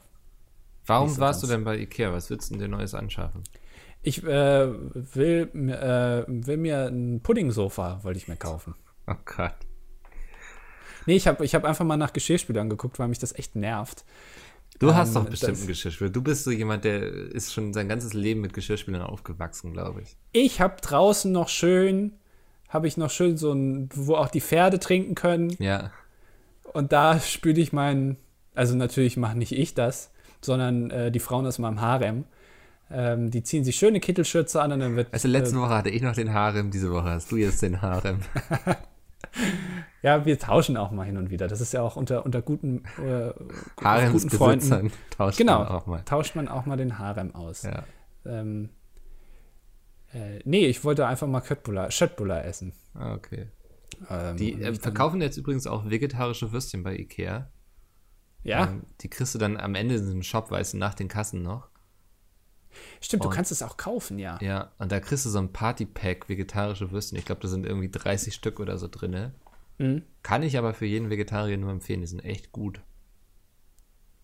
Warum 0.86 1.08
so 1.08 1.20
warst 1.20 1.42
du 1.42 1.48
denn 1.48 1.64
bei 1.64 1.76
Ikea? 1.76 2.12
Was 2.12 2.30
willst 2.30 2.50
du 2.50 2.54
denn 2.54 2.60
dir 2.60 2.68
Neues 2.68 2.94
anschaffen? 2.94 3.42
Ich 4.04 4.22
äh, 4.22 4.68
will, 4.72 5.50
äh, 5.52 6.24
will 6.28 6.56
mir 6.56 6.86
ein 6.86 7.20
Puddingsofa, 7.24 8.04
wollte 8.04 8.18
ich 8.18 8.28
mir 8.28 8.36
kaufen. 8.36 8.74
Oh 9.08 9.14
Gott. 9.24 9.54
Nee, 11.06 11.14
ich 11.16 11.26
habe 11.26 11.44
ich 11.44 11.54
hab 11.54 11.64
einfach 11.64 11.84
mal 11.84 11.96
nach 11.96 12.12
Geschirrspülern 12.12 12.68
geguckt, 12.68 12.98
weil 13.00 13.06
mich 13.08 13.20
das 13.20 13.34
echt 13.36 13.54
nervt. 13.56 14.04
Du 14.78 14.94
hast 14.94 15.08
Ähm, 15.08 15.14
doch 15.14 15.30
bestimmt 15.30 15.60
ein 15.60 15.66
Geschirrspüler. 15.66 16.10
Du 16.10 16.22
bist 16.22 16.44
so 16.44 16.52
jemand, 16.52 16.84
der 16.84 17.02
ist 17.02 17.52
schon 17.52 17.72
sein 17.72 17.88
ganzes 17.88 18.14
Leben 18.14 18.40
mit 18.40 18.52
Geschirrspülern 18.52 19.02
aufgewachsen, 19.02 19.72
glaube 19.72 20.02
ich. 20.02 20.16
Ich 20.32 20.60
habe 20.60 20.80
draußen 20.80 21.30
noch 21.32 21.48
schön, 21.48 22.12
habe 22.68 22.86
ich 22.86 22.96
noch 22.96 23.10
schön 23.10 23.36
so 23.36 23.52
ein, 23.52 23.88
wo 23.94 24.14
auch 24.14 24.28
die 24.28 24.40
Pferde 24.40 24.78
trinken 24.78 25.16
können. 25.16 25.56
Ja. 25.58 25.92
Und 26.72 26.92
da 26.92 27.20
spüle 27.20 27.60
ich 27.60 27.72
meinen, 27.72 28.16
also 28.54 28.74
natürlich 28.76 29.16
mache 29.16 29.36
nicht 29.38 29.52
ich 29.52 29.74
das, 29.74 30.10
sondern 30.40 30.90
äh, 30.90 31.10
die 31.10 31.20
Frauen 31.20 31.46
aus 31.46 31.58
meinem 31.58 31.80
Harem. 31.80 32.24
Ähm, 32.90 33.30
die 33.30 33.42
ziehen 33.42 33.64
sich 33.64 33.76
schöne 33.76 33.98
Kittelschürze 33.98 34.62
an 34.62 34.72
und 34.72 34.80
dann 34.80 34.96
wird. 34.96 35.08
Also 35.12 35.26
letzte 35.26 35.58
Woche 35.60 35.70
hatte 35.74 35.90
ich 35.90 36.02
noch 36.02 36.14
den 36.14 36.32
Harem, 36.32 36.70
diese 36.70 36.92
Woche 36.92 37.10
hast 37.10 37.32
du 37.32 37.36
jetzt 37.36 37.62
den 37.62 37.82
Harem. 37.82 38.20
Ja, 40.02 40.24
wir 40.24 40.38
tauschen 40.38 40.76
auch 40.76 40.92
mal 40.92 41.04
hin 41.04 41.16
und 41.16 41.30
wieder. 41.30 41.48
Das 41.48 41.60
ist 41.60 41.72
ja 41.72 41.82
auch 41.82 41.96
unter, 41.96 42.24
unter 42.24 42.40
guten, 42.42 42.84
äh, 42.98 43.32
guten 43.76 44.30
Freunden. 44.30 44.92
Tauscht 45.10 45.38
Genau, 45.38 45.58
man 45.60 45.68
auch 45.68 45.86
mal. 45.86 46.02
tauscht 46.04 46.36
man 46.36 46.48
auch 46.48 46.64
mal 46.64 46.76
den 46.76 46.98
Harem 46.98 47.34
aus. 47.34 47.62
Ja. 47.64 47.82
Ähm, 48.24 48.68
äh, 50.14 50.38
nee, 50.44 50.66
ich 50.66 50.84
wollte 50.84 51.06
einfach 51.06 51.26
mal 51.26 51.40
Köttbullar, 51.40 51.90
Schöttbullar 51.90 52.44
essen. 52.44 52.72
Ah, 52.94 53.14
okay. 53.14 53.48
Ähm, 54.10 54.36
Die 54.36 54.52
äh, 54.62 54.74
verkaufen 54.74 55.20
jetzt 55.20 55.36
übrigens 55.36 55.66
auch 55.66 55.88
vegetarische 55.88 56.52
Würstchen 56.52 56.82
bei 56.82 56.96
Ikea. 56.96 57.50
Ja, 58.42 58.68
Ähm, 58.68 58.82
die 59.00 59.08
kriegst 59.08 59.34
du 59.34 59.38
dann 59.38 59.56
am 59.56 59.74
Ende 59.74 59.96
in 59.96 60.02
diesem 60.02 60.22
Shop, 60.22 60.50
weißt 60.50 60.74
du, 60.74 60.78
nach 60.78 60.94
den 60.94 61.08
Kassen 61.08 61.42
noch. 61.42 61.68
stimmt, 63.00 63.24
du 63.24 63.28
und- 63.28 63.34
kannst 63.34 63.50
es 63.52 63.62
auch 63.62 63.76
kaufen, 63.76 64.18
ja. 64.18 64.38
Ja, 64.40 64.72
und 64.78 64.92
da 64.92 65.00
kriegst 65.00 65.24
du 65.26 65.30
so 65.30 65.38
ein 65.38 65.52
Party-Pack 65.52 66.28
vegetarische 66.28 66.90
Würstchen. 66.90 67.18
Ich 67.18 67.24
glaube, 67.24 67.40
da 67.40 67.48
sind 67.48 67.66
irgendwie 67.66 67.90
30 67.90 68.34
Stück 68.34 68.60
oder 68.60 68.78
so 68.78 68.86
drin. 68.88 69.32
Mhm. 69.78 70.02
Kann 70.22 70.42
ich 70.42 70.56
aber 70.58 70.74
für 70.74 70.86
jeden 70.86 71.10
Vegetarier 71.10 71.56
nur 71.58 71.70
empfehlen. 71.70 72.00
Die 72.02 72.06
sind 72.06 72.24
echt 72.24 72.52
gut. 72.52 72.82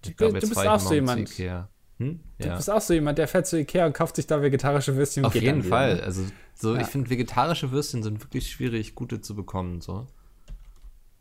Du, 0.02 0.10
Ich 0.10 0.16
glaube, 0.16 0.32
du 0.34 0.38
jetzt 0.46 0.48
bist 0.48 0.66
auch 0.66 0.78
so 0.80 0.94
jemand. 0.94 1.20
Ikea. 1.30 1.68
Hm? 1.99 2.20
Du 2.38 2.49
Ja. 2.49 2.57
bist 2.57 2.70
auch 2.70 2.80
so 2.80 2.95
jemand, 2.95 3.18
der 3.18 3.28
fährt 3.28 3.47
zu 3.47 3.59
Ikea 3.59 3.86
und 3.86 3.93
kauft 3.93 4.16
sich 4.16 4.26
da 4.26 4.43
vegetarische 4.43 4.97
Würstchen 4.97 5.24
Auf 5.24 5.34
jeden 5.34 5.47
dann 5.47 5.59
wieder, 5.64 5.68
Fall. 5.68 5.97
ne? 5.97 6.03
Also, 6.03 6.24
so, 6.55 6.74
Ja. 6.74 6.80
ich 6.80 6.86
finde, 6.88 7.11
vegetarische 7.11 7.70
Würstchen 7.70 8.03
sind 8.03 8.20
wirklich 8.22 8.51
schwierig, 8.51 8.95
gute 8.95 9.20
zu 9.20 9.34
bekommen. 9.36 9.80
So. 9.80 10.07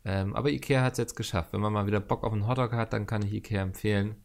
Ähm, 0.04 0.34
aber 0.34 0.50
Ikea 0.50 0.82
hat 0.82 0.92
es 0.92 0.98
jetzt 0.98 1.16
geschafft. 1.16 1.52
Wenn 1.52 1.60
man 1.60 1.72
mal 1.72 1.86
wieder 1.86 2.00
Bock 2.00 2.24
auf 2.24 2.32
einen 2.32 2.48
Hotdog 2.48 2.72
hat, 2.72 2.92
dann 2.92 3.06
kann 3.06 3.22
ich 3.22 3.32
Ikea 3.32 3.62
empfehlen, 3.62 4.16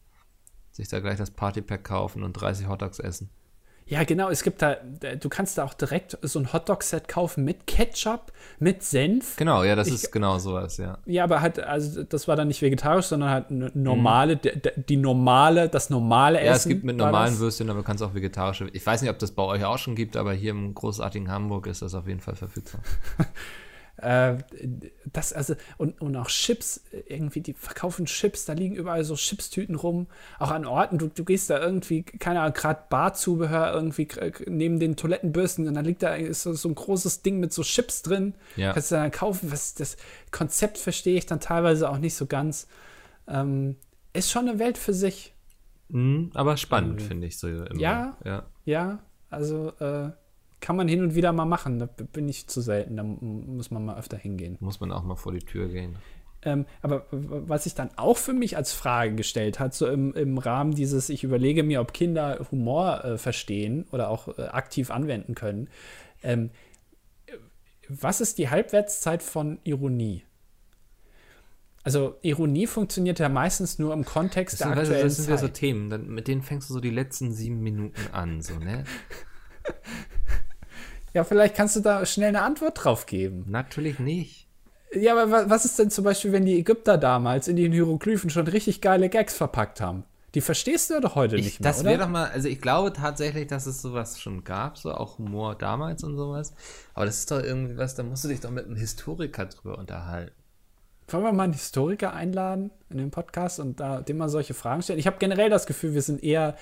sich 0.72 0.88
da 0.88 0.98
gleich 1.00 1.18
das 1.18 1.30
Partypack 1.30 1.84
kaufen 1.84 2.22
und 2.22 2.32
30 2.32 2.68
Hotdogs 2.68 2.98
essen. 2.98 3.30
Ja, 3.88 4.04
genau. 4.04 4.28
Es 4.28 4.42
gibt 4.42 4.60
da, 4.60 4.76
du 5.18 5.28
kannst 5.30 5.56
da 5.56 5.64
auch 5.64 5.72
direkt 5.72 6.18
so 6.22 6.38
ein 6.38 6.52
Hotdog-Set 6.52 7.08
kaufen 7.08 7.42
mit 7.44 7.66
Ketchup, 7.66 8.32
mit 8.58 8.82
Senf. 8.82 9.36
Genau, 9.36 9.64
ja, 9.64 9.74
das 9.76 9.88
Ich- 9.88 9.94
ist 9.94 10.12
genau 10.12 10.38
sowas, 10.38 10.76
ja. 10.76 10.98
Ja, 11.06 11.24
aber 11.24 11.40
halt, 11.40 11.58
also 11.58 12.02
das 12.04 12.28
war 12.28 12.36
dann 12.36 12.48
nicht 12.48 12.60
vegetarisch, 12.60 13.06
sondern 13.06 13.30
halt 13.30 13.50
eine 13.50 13.70
normale, 13.74 14.36
d- 14.36 14.56
d- 14.56 14.72
die 14.76 14.96
normale, 14.98 15.68
das 15.70 15.88
normale 15.88 16.38
Essen. 16.40 16.44
Mhm. 16.44 16.50
Ja, 16.50 16.56
es 16.56 16.68
gibt 16.68 16.84
mit 16.84 16.96
normalen. 16.98 17.38
Würstchen, 17.38 17.70
aber 17.70 17.78
du 17.80 17.84
kannst 17.84 18.02
auch 18.02 18.14
vegetarische. 18.14 18.68
Ich 18.74 18.84
weiß 18.84 19.00
nicht, 19.00 19.10
ob 19.10 19.18
das 19.18 19.32
bei 19.32 19.42
euch 19.42 19.64
auch 19.64 19.78
schon 19.78 19.94
gibt, 19.94 20.16
aber 20.18 20.32
hier 20.34 20.50
im 20.50 20.74
großartigen 20.74 21.30
Hamburg 21.30 21.66
ist 21.66 21.80
das 21.82 21.94
auf 21.94 22.06
jeden 22.06 22.20
Fall 22.20 22.34
verfügbar. 22.36 22.80
Äh, 24.00 24.36
das, 25.12 25.32
also, 25.32 25.54
und, 25.76 26.00
und 26.00 26.14
auch 26.16 26.28
Chips, 26.28 26.82
irgendwie, 27.08 27.40
die 27.40 27.52
verkaufen 27.54 28.06
Chips, 28.06 28.44
da 28.44 28.52
liegen 28.52 28.74
überall 28.74 29.02
so 29.04 29.16
Chipstüten 29.16 29.74
rum. 29.74 30.06
Auch 30.38 30.50
an 30.50 30.66
Orten, 30.66 30.98
du, 30.98 31.08
du 31.08 31.24
gehst 31.24 31.50
da 31.50 31.60
irgendwie, 31.60 32.04
keine 32.04 32.40
Ahnung, 32.40 32.54
gerade 32.54 32.84
Barzubehör 32.88 33.72
irgendwie 33.72 34.08
neben 34.46 34.78
den 34.78 34.96
Toilettenbürsten 34.96 35.66
und 35.66 35.74
da 35.74 35.80
liegt 35.80 36.02
da 36.02 36.14
ist 36.14 36.42
so, 36.42 36.52
so 36.52 36.68
ein 36.68 36.74
großes 36.74 37.22
Ding 37.22 37.40
mit 37.40 37.52
so 37.52 37.62
Chips 37.62 38.02
drin. 38.02 38.34
Ja. 38.56 38.72
Kannst 38.72 38.92
du 38.92 38.94
dann 38.94 39.10
kaufen. 39.10 39.50
Was, 39.50 39.74
das 39.74 39.96
Konzept 40.30 40.78
verstehe 40.78 41.18
ich 41.18 41.26
dann 41.26 41.40
teilweise 41.40 41.90
auch 41.90 41.98
nicht 41.98 42.14
so 42.14 42.26
ganz. 42.26 42.68
Ähm, 43.26 43.76
ist 44.12 44.30
schon 44.30 44.48
eine 44.48 44.58
Welt 44.58 44.78
für 44.78 44.94
sich. 44.94 45.34
Mhm, 45.88 46.30
aber 46.34 46.56
spannend, 46.56 47.02
finde 47.02 47.26
ich 47.26 47.38
so. 47.38 47.48
Immer. 47.48 47.80
Ja. 47.80 48.16
ja. 48.24 48.46
Ja, 48.64 48.98
also 49.30 49.72
äh, 49.80 50.10
kann 50.60 50.76
man 50.76 50.88
hin 50.88 51.02
und 51.02 51.14
wieder 51.14 51.32
mal 51.32 51.44
machen. 51.44 51.78
Da 51.78 51.86
bin 51.86 52.28
ich 52.28 52.48
zu 52.48 52.60
selten. 52.60 52.96
Da 52.96 53.02
muss 53.02 53.70
man 53.70 53.84
mal 53.84 53.98
öfter 53.98 54.16
hingehen. 54.16 54.56
Muss 54.60 54.80
man 54.80 54.92
auch 54.92 55.04
mal 55.04 55.16
vor 55.16 55.32
die 55.32 55.38
Tür 55.38 55.68
gehen. 55.68 55.96
Ähm, 56.42 56.66
aber 56.82 57.06
was 57.10 57.64
sich 57.64 57.74
dann 57.74 57.90
auch 57.96 58.16
für 58.16 58.32
mich 58.32 58.56
als 58.56 58.72
Frage 58.72 59.14
gestellt 59.14 59.58
hat, 59.58 59.74
so 59.74 59.88
im, 59.88 60.14
im 60.14 60.38
Rahmen 60.38 60.72
dieses, 60.74 61.08
ich 61.08 61.24
überlege 61.24 61.64
mir, 61.64 61.80
ob 61.80 61.92
Kinder 61.92 62.46
Humor 62.50 63.04
äh, 63.04 63.18
verstehen 63.18 63.86
oder 63.90 64.08
auch 64.08 64.38
äh, 64.38 64.42
aktiv 64.42 64.90
anwenden 64.90 65.34
können. 65.34 65.68
Ähm, 66.22 66.50
äh, 67.26 67.32
was 67.88 68.20
ist 68.20 68.38
die 68.38 68.50
Halbwertszeit 68.50 69.22
von 69.22 69.58
Ironie? 69.64 70.22
Also 71.82 72.16
Ironie 72.22 72.66
funktioniert 72.66 73.18
ja 73.18 73.28
meistens 73.28 73.78
nur 73.78 73.92
im 73.92 74.04
Kontext 74.04 74.60
Das 74.60 74.66
der 74.68 74.68
sind, 74.68 74.76
du, 74.76 74.80
aktuellen 74.82 75.06
das 75.06 75.16
sind 75.16 75.26
wieder 75.26 75.38
so. 75.38 75.48
Themen, 75.48 75.90
dann, 75.90 76.08
mit 76.08 76.28
denen 76.28 76.42
fängst 76.42 76.70
du 76.70 76.74
so 76.74 76.80
die 76.80 76.90
letzten 76.90 77.32
sieben 77.32 77.60
Minuten 77.62 78.12
an, 78.12 78.42
so, 78.42 78.58
ne? 78.58 78.84
ja, 81.14 81.24
vielleicht 81.24 81.54
kannst 81.54 81.76
du 81.76 81.80
da 81.80 82.04
schnell 82.06 82.28
eine 82.28 82.42
Antwort 82.42 82.84
drauf 82.84 83.06
geben. 83.06 83.44
Natürlich 83.48 83.98
nicht. 83.98 84.46
Ja, 84.92 85.12
aber 85.12 85.30
wa- 85.30 85.44
was 85.48 85.64
ist 85.64 85.78
denn 85.78 85.90
zum 85.90 86.04
Beispiel, 86.04 86.32
wenn 86.32 86.46
die 86.46 86.58
Ägypter 86.58 86.96
damals 86.96 87.46
in 87.48 87.56
den 87.56 87.72
Hieroglyphen 87.72 88.30
schon 88.30 88.46
richtig 88.48 88.80
geile 88.80 89.08
Gags 89.08 89.34
verpackt 89.36 89.80
haben? 89.80 90.04
Die 90.34 90.40
verstehst 90.42 90.90
du 90.90 91.00
doch 91.00 91.14
heute 91.14 91.36
Ich, 91.36 91.44
nicht 91.44 91.60
mehr, 91.60 91.70
das 91.70 91.84
wäre 91.84 91.98
doch 91.98 92.08
mal, 92.08 92.30
also 92.30 92.48
ich 92.48 92.60
glaube 92.60 92.92
tatsächlich, 92.92 93.46
dass 93.46 93.66
es 93.66 93.80
sowas 93.80 94.20
schon 94.20 94.44
gab, 94.44 94.76
so 94.76 94.92
auch 94.92 95.18
Humor 95.18 95.54
damals 95.54 96.04
und 96.04 96.16
sowas. 96.16 96.54
Aber 96.94 97.06
das 97.06 97.18
ist 97.18 97.30
doch 97.30 97.42
irgendwie 97.42 97.76
was, 97.78 97.94
da 97.94 98.02
musst 98.02 98.24
du 98.24 98.28
dich 98.28 98.40
doch 98.40 98.50
mit 98.50 98.66
einem 98.66 98.76
Historiker 98.76 99.46
drüber 99.46 99.78
unterhalten. 99.78 100.32
Wollen 101.08 101.24
wir 101.24 101.32
mal 101.32 101.44
einen 101.44 101.54
Historiker 101.54 102.12
einladen 102.12 102.70
in 102.90 102.98
den 102.98 103.10
Podcast 103.10 103.58
und 103.60 103.80
da 103.80 104.02
dem 104.02 104.18
mal 104.18 104.28
solche 104.28 104.52
Fragen 104.52 104.82
stellen? 104.82 104.98
Ich 104.98 105.06
habe 105.06 105.16
generell 105.18 105.48
das 105.48 105.66
Gefühl, 105.66 105.94
wir 105.94 106.02
sind 106.02 106.22
eher 106.22 106.56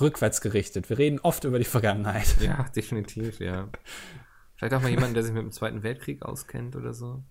rückwärts 0.00 0.40
gerichtet. 0.40 0.88
Wir 0.88 0.98
reden 0.98 1.20
oft 1.20 1.44
über 1.44 1.58
die 1.58 1.64
Vergangenheit. 1.64 2.36
Ja, 2.40 2.64
definitiv, 2.74 3.40
ja. 3.40 3.68
Vielleicht 4.56 4.74
auch 4.74 4.82
mal 4.82 4.90
jemanden, 4.90 5.14
der 5.14 5.22
sich 5.22 5.32
mit 5.32 5.42
dem 5.42 5.52
Zweiten 5.52 5.82
Weltkrieg 5.82 6.22
auskennt 6.22 6.76
oder 6.76 6.94
so. 6.94 7.22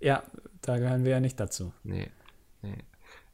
Ja, 0.00 0.22
da 0.62 0.78
gehören 0.78 1.04
wir 1.04 1.12
ja 1.12 1.20
nicht 1.20 1.38
dazu. 1.38 1.72
Nee, 1.84 2.10
nee. 2.62 2.78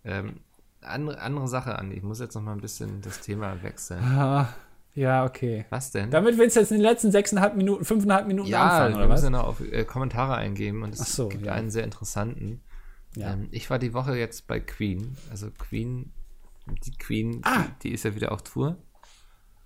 Ähm, 0.05 0.41
andere, 0.83 1.21
andere 1.21 1.49
Sache, 1.49 1.79
Andi. 1.79 1.97
Ich 1.97 2.03
muss 2.03 2.21
jetzt 2.21 2.35
noch 2.35 2.43
mal 2.43 2.53
ein 2.53 2.61
bisschen 2.61 3.01
das 3.01 3.21
Thema 3.21 3.63
wechseln. 3.63 4.03
Ah, 4.03 4.49
ja, 4.95 5.25
okay. 5.25 5.65
Was 5.71 5.91
denn? 5.91 6.11
Damit 6.11 6.39
willst 6.39 6.57
du 6.57 6.61
jetzt 6.61 6.71
in 6.71 6.79
den 6.79 6.83
letzten 6.83 7.13
sechseinhalb 7.13 7.57
Minuten, 7.57 7.85
fünfeinhalb 7.85 8.27
Minuten 8.27 8.49
ja, 8.49 8.63
anfangen, 8.63 8.95
wir 8.95 8.99
oder 8.99 9.09
was? 9.09 9.23
müssen 9.23 9.33
ja 9.33 9.39
noch 9.39 9.49
auf 9.49 9.61
äh, 9.61 9.85
Kommentare 9.85 10.35
eingeben 10.35 10.83
und 10.83 10.93
es 10.93 11.15
so, 11.15 11.29
gibt 11.29 11.47
ja. 11.47 11.53
einen 11.53 11.71
sehr 11.71 11.85
interessanten. 11.85 12.61
Ja. 13.17 13.33
Ähm, 13.33 13.49
ich 13.51 13.71
war 13.71 13.79
die 13.79 13.95
Woche 13.95 14.17
jetzt 14.17 14.47
bei 14.47 14.61
Queen. 14.61 15.17
Also 15.31 15.51
Queen, 15.51 16.13
die 16.85 16.97
Queen, 16.99 17.41
Ah. 17.45 17.65
die, 17.83 17.89
die 17.89 17.95
ist 17.95 18.05
ja 18.05 18.15
wieder 18.15 18.33
auf 18.33 18.43
Tour 18.43 18.77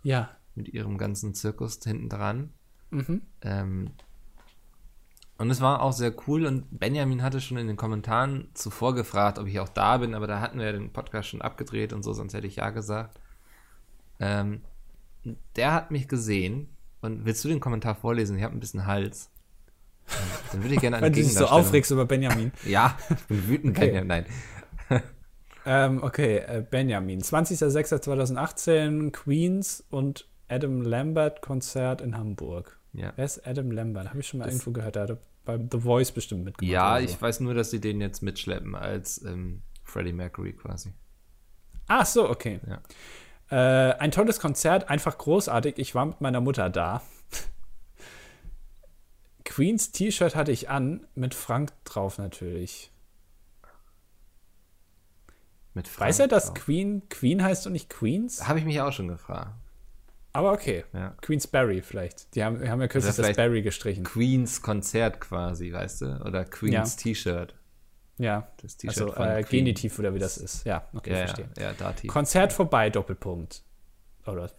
ja. 0.02 0.30
mit 0.54 0.68
ihrem 0.68 0.98
ganzen 0.98 1.34
Zirkus 1.34 1.78
hinten 1.82 2.08
dran. 2.08 2.52
Mhm. 2.90 3.22
Ähm, 3.42 3.90
Und 5.38 5.50
es 5.50 5.60
war 5.60 5.80
auch 5.82 5.92
sehr 5.92 6.14
cool 6.28 6.46
und 6.46 6.78
Benjamin 6.78 7.22
hatte 7.22 7.40
schon 7.40 7.56
in 7.56 7.66
den 7.66 7.76
Kommentaren 7.76 8.48
zuvor 8.54 8.94
gefragt, 8.94 9.38
ob 9.38 9.46
ich 9.48 9.58
auch 9.60 9.68
da 9.68 9.98
bin, 9.98 10.14
aber 10.14 10.26
da 10.26 10.40
hatten 10.40 10.58
wir 10.58 10.72
den 10.72 10.92
Podcast 10.92 11.28
schon 11.28 11.42
abgedreht 11.42 11.92
und 11.92 12.02
so, 12.04 12.12
sonst 12.12 12.34
hätte 12.34 12.46
ich 12.46 12.56
ja 12.56 12.70
gesagt. 12.70 13.18
Ähm, 14.20 14.60
der 15.56 15.72
hat 15.72 15.90
mich 15.90 16.06
gesehen 16.06 16.68
und 17.00 17.24
willst 17.24 17.42
du 17.44 17.48
den 17.48 17.60
Kommentar 17.60 17.94
vorlesen? 17.96 18.36
Ich 18.36 18.44
habe 18.44 18.54
ein 18.56 18.60
bisschen 18.60 18.86
Hals. 18.86 19.30
Dann 20.52 20.62
würde 20.62 20.74
ich 20.74 20.80
gerne 20.80 20.96
eine 20.98 21.06
Weil 21.06 21.12
du 21.12 21.20
dich 21.22 21.32
so 21.34 21.46
aufregst 21.46 21.90
über 21.90 22.04
Benjamin. 22.04 22.52
Ja, 22.66 22.96
ich 23.10 23.22
bin 23.24 23.48
wütend, 23.48 23.76
Okay. 23.76 23.86
Benjamin. 23.86 24.08
Nein. 24.08 24.26
Ähm, 25.64 26.02
okay, 26.02 26.38
äh, 26.38 26.64
Benjamin. 26.68 27.20
20.06.2018, 27.20 29.12
Queens 29.12 29.84
und 29.90 30.28
Adam 30.48 30.82
Lambert 30.82 31.40
Konzert 31.40 32.00
in 32.00 32.16
Hamburg. 32.16 32.78
Ja. 32.92 33.12
Wer 33.16 33.24
ist 33.24 33.46
Adam 33.46 33.70
Lambert? 33.70 34.10
Habe 34.10 34.20
ich 34.20 34.26
schon 34.26 34.40
mal 34.40 34.48
irgendwo 34.48 34.72
gehört. 34.72 34.96
Der 34.96 35.08
hat 35.08 35.18
bei 35.44 35.58
The 35.58 35.80
Voice 35.80 36.12
bestimmt 36.12 36.44
mitgemacht. 36.44 36.72
Ja, 36.72 36.98
so. 36.98 37.04
ich 37.04 37.20
weiß 37.20 37.40
nur, 37.40 37.54
dass 37.54 37.70
sie 37.70 37.80
den 37.80 38.00
jetzt 38.00 38.22
mitschleppen 38.22 38.74
als 38.74 39.22
ähm, 39.24 39.62
Freddie 39.82 40.12
Mercury 40.12 40.52
quasi. 40.52 40.92
Ach 41.88 42.06
so, 42.06 42.28
okay. 42.28 42.60
Ja. 42.68 42.80
Äh, 43.50 43.98
ein 43.98 44.12
tolles 44.12 44.40
Konzert, 44.40 44.88
einfach 44.88 45.18
großartig. 45.18 45.78
Ich 45.78 45.94
war 45.94 46.06
mit 46.06 46.20
meiner 46.20 46.40
Mutter 46.40 46.70
da. 46.70 47.02
Queens 49.44 49.92
T-Shirt 49.92 50.36
hatte 50.36 50.52
ich 50.52 50.68
an, 50.68 51.06
mit 51.14 51.34
Frank 51.34 51.72
drauf 51.84 52.18
natürlich. 52.18 52.91
Mit 55.74 55.88
Frank 55.88 56.08
Weiß 56.08 56.18
er, 56.20 56.28
dass. 56.28 56.54
Queen 56.54 57.08
Queen 57.08 57.42
heißt 57.42 57.66
und 57.66 57.72
nicht 57.72 57.88
Queens? 57.88 58.46
Habe 58.46 58.58
ich 58.58 58.64
mich 58.64 58.80
auch 58.80 58.92
schon 58.92 59.08
gefragt. 59.08 59.52
Aber 60.34 60.52
okay. 60.52 60.84
Ja. 60.92 61.14
Queensberry 61.20 61.82
vielleicht. 61.82 62.34
Die 62.34 62.42
haben, 62.42 62.66
haben 62.68 62.80
ja 62.80 62.88
kürzlich 62.88 63.14
das 63.14 63.36
Berry 63.36 63.62
gestrichen. 63.62 64.04
Queens 64.04 64.62
Konzert 64.62 65.20
quasi, 65.20 65.72
weißt 65.72 66.02
du? 66.02 66.06
Oder 66.24 66.44
Queens 66.44 66.96
T-Shirt. 66.96 67.54
Ja. 68.18 68.48
Das 68.62 68.76
T-Shirt 68.78 69.02
Also 69.02 69.12
von 69.12 69.28
äh. 69.28 69.42
Genitiv 69.42 69.98
oder 69.98 70.14
wie 70.14 70.18
das 70.18 70.38
ist. 70.38 70.64
Ja, 70.64 70.88
okay, 70.94 71.10
Ja, 71.10 71.18
ja, 71.18 71.26
verstehe. 71.26 71.48
ja, 71.58 71.72
Dativ. 71.74 72.10
Konzert 72.10 72.52
vorbei, 72.52 72.88
Doppelpunkt. 72.88 73.62
Oder 74.26 74.50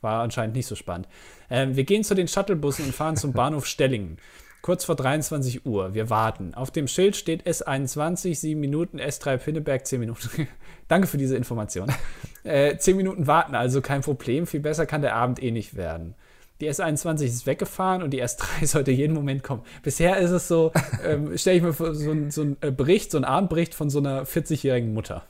war 0.00 0.22
anscheinend 0.22 0.56
nicht 0.56 0.66
so 0.66 0.74
spannend. 0.74 1.08
Ähm, 1.50 1.76
wir 1.76 1.84
gehen 1.84 2.04
zu 2.04 2.14
den 2.14 2.28
Shuttlebussen 2.28 2.86
und 2.86 2.94
fahren 2.94 3.16
zum 3.16 3.32
Bahnhof 3.32 3.66
Stellingen. 3.66 4.18
Kurz 4.64 4.86
vor 4.86 4.96
23 4.96 5.66
Uhr. 5.66 5.92
Wir 5.92 6.08
warten. 6.08 6.54
Auf 6.54 6.70
dem 6.70 6.88
Schild 6.88 7.16
steht 7.16 7.46
S21, 7.46 8.34
7 8.34 8.58
Minuten, 8.58 8.98
S3 8.98 9.36
Pinneberg, 9.36 9.86
10 9.86 10.00
Minuten. 10.00 10.48
Danke 10.88 11.06
für 11.06 11.18
diese 11.18 11.36
Information. 11.36 11.92
Äh, 12.44 12.76
10 12.76 12.96
Minuten 12.98 13.26
warten, 13.26 13.54
also 13.54 13.80
kein 13.80 14.02
Problem. 14.02 14.46
Viel 14.46 14.60
besser 14.60 14.84
kann 14.84 15.00
der 15.00 15.14
Abend 15.16 15.42
eh 15.42 15.50
nicht 15.50 15.76
werden. 15.76 16.14
Die 16.60 16.70
S21 16.70 17.24
ist 17.24 17.46
weggefahren 17.46 18.02
und 18.02 18.10
die 18.10 18.22
S3 18.22 18.66
sollte 18.66 18.90
jeden 18.90 19.12
Moment 19.14 19.42
kommen. 19.42 19.62
Bisher 19.82 20.18
ist 20.18 20.30
es 20.30 20.46
so, 20.48 20.70
ähm, 21.02 21.36
stelle 21.38 21.56
ich 21.56 21.62
mir 21.62 21.72
vor, 21.74 21.94
so, 21.94 22.10
ein- 22.10 22.30
so 22.30 22.42
einen 22.42 22.56
äh, 22.62 22.70
Bericht, 22.70 23.10
so 23.10 23.16
einen 23.18 23.24
Abendbericht 23.24 23.74
von 23.74 23.88
so 23.90 23.98
einer 23.98 24.24
40-jährigen 24.26 24.92
Mutter. 24.94 25.24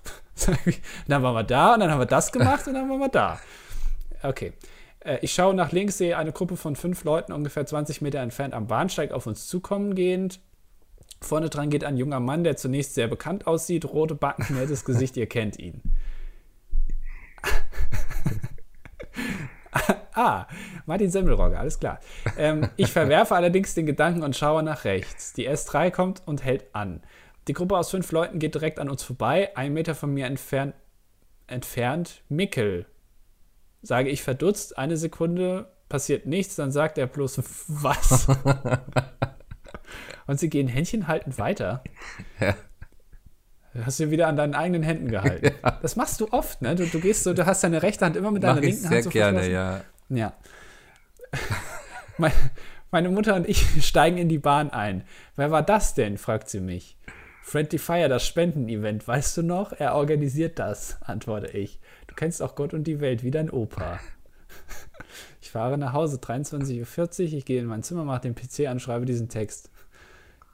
dann 1.08 1.22
waren 1.22 1.34
wir 1.34 1.44
da 1.44 1.74
und 1.74 1.80
dann 1.80 1.90
haben 1.92 2.00
wir 2.00 2.06
das 2.06 2.30
gemacht 2.32 2.66
und 2.68 2.74
dann 2.74 2.88
waren 2.90 2.98
wir 3.00 3.08
da. 3.08 3.38
Okay. 4.24 4.52
Äh, 5.04 5.18
Ich 5.22 5.32
schaue 5.32 5.54
nach 5.54 5.70
links, 5.70 5.98
sehe 5.98 6.18
eine 6.18 6.32
Gruppe 6.32 6.56
von 6.56 6.74
fünf 6.74 7.04
Leuten 7.04 7.32
ungefähr 7.32 7.64
20 7.64 8.00
Meter 8.02 8.18
entfernt 8.18 8.54
am 8.54 8.66
Bahnsteig 8.66 9.12
auf 9.12 9.26
uns 9.26 9.46
zukommen 9.46 9.94
gehend. 9.94 10.40
Vorne 11.20 11.48
dran 11.48 11.70
geht 11.70 11.84
ein 11.84 11.96
junger 11.96 12.20
Mann, 12.20 12.44
der 12.44 12.56
zunächst 12.56 12.94
sehr 12.94 13.08
bekannt 13.08 13.46
aussieht, 13.46 13.86
rote 13.86 14.14
Backen, 14.14 14.56
nettes 14.56 14.84
Gesicht, 14.84 15.16
ihr 15.16 15.26
kennt 15.26 15.58
ihn. 15.58 15.80
ah, 20.14 20.46
Martin 20.86 21.10
Semmelrogge, 21.10 21.58
alles 21.58 21.80
klar. 21.80 22.00
Ähm, 22.36 22.68
ich 22.76 22.92
verwerfe 22.92 23.34
allerdings 23.34 23.74
den 23.74 23.86
Gedanken 23.86 24.22
und 24.22 24.36
schaue 24.36 24.62
nach 24.62 24.84
rechts. 24.84 25.32
Die 25.32 25.48
S3 25.48 25.90
kommt 25.90 26.22
und 26.26 26.44
hält 26.44 26.66
an. 26.74 27.00
Die 27.48 27.54
Gruppe 27.54 27.76
aus 27.78 27.90
fünf 27.90 28.12
Leuten 28.12 28.38
geht 28.38 28.54
direkt 28.54 28.78
an 28.78 28.90
uns 28.90 29.02
vorbei, 29.02 29.56
einen 29.56 29.74
Meter 29.74 29.94
von 29.94 30.12
mir 30.12 30.26
entfernt, 30.26 30.74
entfernt 31.46 32.22
Mickel. 32.28 32.86
Sage 33.84 34.08
ich 34.08 34.22
verdutzt, 34.22 34.76
eine 34.78 34.96
Sekunde 34.96 35.70
passiert 35.88 36.26
nichts, 36.26 36.56
dann 36.56 36.72
sagt 36.72 36.98
er 36.98 37.06
bloß 37.06 37.40
was. 37.68 38.26
und 40.26 40.40
sie 40.40 40.48
gehen 40.50 40.68
Händchen 40.68 41.06
haltend 41.06 41.38
weiter. 41.38 41.84
Ja. 42.40 42.54
Hast 43.84 43.98
du 44.00 44.10
wieder 44.10 44.28
an 44.28 44.36
deinen 44.36 44.54
eigenen 44.54 44.82
Händen 44.84 45.08
gehalten. 45.10 45.50
Das 45.82 45.96
machst 45.96 46.20
du 46.20 46.28
oft, 46.32 46.62
ne? 46.62 46.76
Du, 46.76 46.86
du 46.86 47.00
gehst 47.00 47.24
so, 47.24 47.34
du 47.34 47.44
hast 47.44 47.64
deine 47.64 47.82
rechte 47.82 48.04
Hand 48.04 48.16
immer 48.16 48.30
mit 48.30 48.42
deiner 48.44 48.54
Mach 48.54 48.62
ich 48.62 48.68
linken 48.68 48.82
sehr 48.88 48.90
Hand 48.98 49.04
so 49.04 49.10
gerne, 49.10 49.48
ja. 49.50 49.80
Ja. 50.08 50.32
Mein- 52.18 52.32
Meine 52.92 53.08
Mutter 53.10 53.34
und 53.34 53.48
ich 53.48 53.84
steigen 53.84 54.16
in 54.18 54.28
die 54.28 54.38
Bahn 54.38 54.70
ein. 54.70 55.02
Wer 55.34 55.50
war 55.50 55.62
das 55.64 55.94
denn? 55.94 56.16
fragt 56.18 56.48
sie 56.48 56.60
mich. 56.60 56.96
Friendly 57.42 57.78
Fire, 57.78 58.08
das 58.08 58.24
Spendenevent, 58.24 59.06
weißt 59.08 59.36
du 59.38 59.42
noch? 59.42 59.72
Er 59.72 59.96
organisiert 59.96 60.60
das, 60.60 60.96
antworte 61.02 61.48
ich. 61.48 61.80
Du 62.14 62.20
kennst 62.20 62.40
auch 62.42 62.54
Gott 62.54 62.72
und 62.74 62.84
die 62.84 63.00
Welt 63.00 63.24
wie 63.24 63.32
dein 63.32 63.50
Opa. 63.50 63.98
Ich 65.42 65.50
fahre 65.50 65.76
nach 65.76 65.92
Hause, 65.92 66.18
23.40 66.18 67.24
Uhr, 67.32 67.38
ich 67.38 67.44
gehe 67.44 67.60
in 67.60 67.66
mein 67.66 67.82
Zimmer, 67.82 68.04
mache 68.04 68.20
den 68.20 68.36
PC 68.36 68.68
an, 68.68 68.78
schreibe 68.78 69.04
diesen 69.04 69.28
Text. 69.28 69.68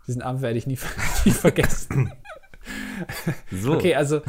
Diesen 0.06 0.22
Abend 0.22 0.40
werde 0.40 0.56
ich 0.56 0.66
nie, 0.66 0.78
nie 1.26 1.32
vergessen. 1.32 2.12
So, 3.50 3.72
Okay, 3.72 3.94
also 3.94 4.20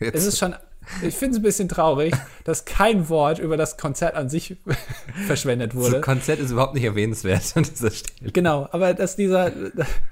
jetzt, 0.00 0.14
es 0.14 0.24
ist 0.24 0.38
schon, 0.38 0.54
ich 1.02 1.14
finde 1.14 1.32
es 1.32 1.40
ein 1.40 1.42
bisschen 1.42 1.68
traurig, 1.68 2.14
dass 2.44 2.64
kein 2.64 3.08
Wort 3.10 3.38
über 3.38 3.56
das 3.58 3.76
Konzert 3.76 4.14
an 4.14 4.28
sich 4.30 4.56
verschwendet 5.26 5.74
wurde. 5.74 5.92
das 5.96 6.02
Konzert 6.02 6.38
ist 6.38 6.50
überhaupt 6.50 6.74
nicht 6.74 6.84
erwähnenswert 6.84 7.52
an 7.56 7.64
dieser 7.64 7.90
Stelle. 7.90 8.32
Genau, 8.32 8.68
aber 8.72 8.94
dass 8.94 9.16
dieser, 9.16 9.52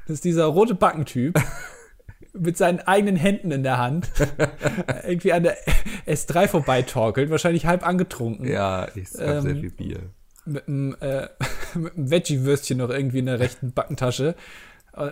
dass 0.07 0.21
dieser 0.21 0.45
rote 0.45 0.75
Backentyp 0.75 1.39
mit 2.39 2.57
seinen 2.57 2.81
eigenen 2.81 3.17
Händen 3.17 3.51
in 3.51 3.63
der 3.63 3.79
Hand 3.79 4.11
irgendwie 5.07 5.33
an 5.33 5.43
der 5.43 5.57
S3 6.07 6.49
vorbeitorkelt, 6.49 7.31
wahrscheinlich 7.31 7.67
halb 7.67 7.87
angetrunken, 7.87 8.47
Ja, 8.49 8.89
ich 8.95 9.09
habe 9.15 9.25
Ähm, 9.39 9.43
sehr 9.43 9.57
viel 9.57 9.71
Bier. 9.71 9.99
mit 10.45 10.69
einem, 10.69 10.97
äh, 11.01 11.29
mit 11.75 11.97
einem 11.97 12.11
Veggie-Würstchen 12.11 12.79
noch 12.79 12.91
irgendwie 12.91 13.19
in 13.19 13.27
der 13.27 13.41
rechten 13.41 13.73
Backentasche. 13.73 14.35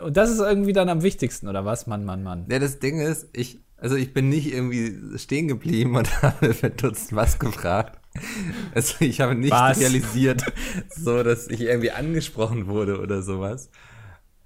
Und 0.03 0.17
das 0.17 0.31
ist 0.31 0.39
irgendwie 0.39 0.73
dann 0.73 0.89
am 0.89 1.03
wichtigsten, 1.03 1.47
oder 1.47 1.65
was? 1.67 1.87
Mann, 1.87 2.05
Mann, 2.07 2.23
Mann. 2.23 2.47
Ja, 2.49 2.59
das 2.59 2.79
Ding 2.79 3.01
ist, 3.01 3.29
ich, 3.35 3.61
also 3.77 3.97
ich 3.97 4.15
bin 4.15 4.31
nicht 4.31 4.51
irgendwie 4.51 5.19
stehen 5.19 5.47
geblieben 5.47 5.97
und 5.97 6.23
habe 6.23 6.55
verdutzt 6.55 7.15
was 7.15 7.39
gefragt. 7.39 8.01
Also 8.75 8.95
ich 9.05 9.21
habe 9.21 9.35
nicht 9.35 9.51
Was? 9.51 9.79
realisiert, 9.81 10.45
so 10.89 11.23
dass 11.23 11.49
ich 11.49 11.61
irgendwie 11.63 11.91
angesprochen 11.91 12.67
wurde 12.67 13.01
oder 13.01 13.21
sowas. 13.23 13.69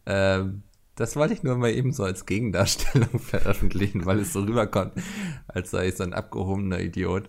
Ähm, 0.07 0.63
das 0.99 1.15
wollte 1.15 1.33
ich 1.33 1.45
nur 1.45 1.57
mal 1.57 1.71
eben 1.71 1.93
so 1.93 2.03
als 2.03 2.27
Gegendarstellung 2.27 3.19
veröffentlichen, 3.21 4.05
weil 4.05 4.19
es 4.19 4.33
so 4.33 4.41
rüberkommt, 4.41 4.93
als 5.47 5.71
sei 5.71 5.89
ich 5.89 5.97
so 5.97 6.03
ein 6.03 6.13
abgehobener 6.13 6.81
Idiot. 6.81 7.29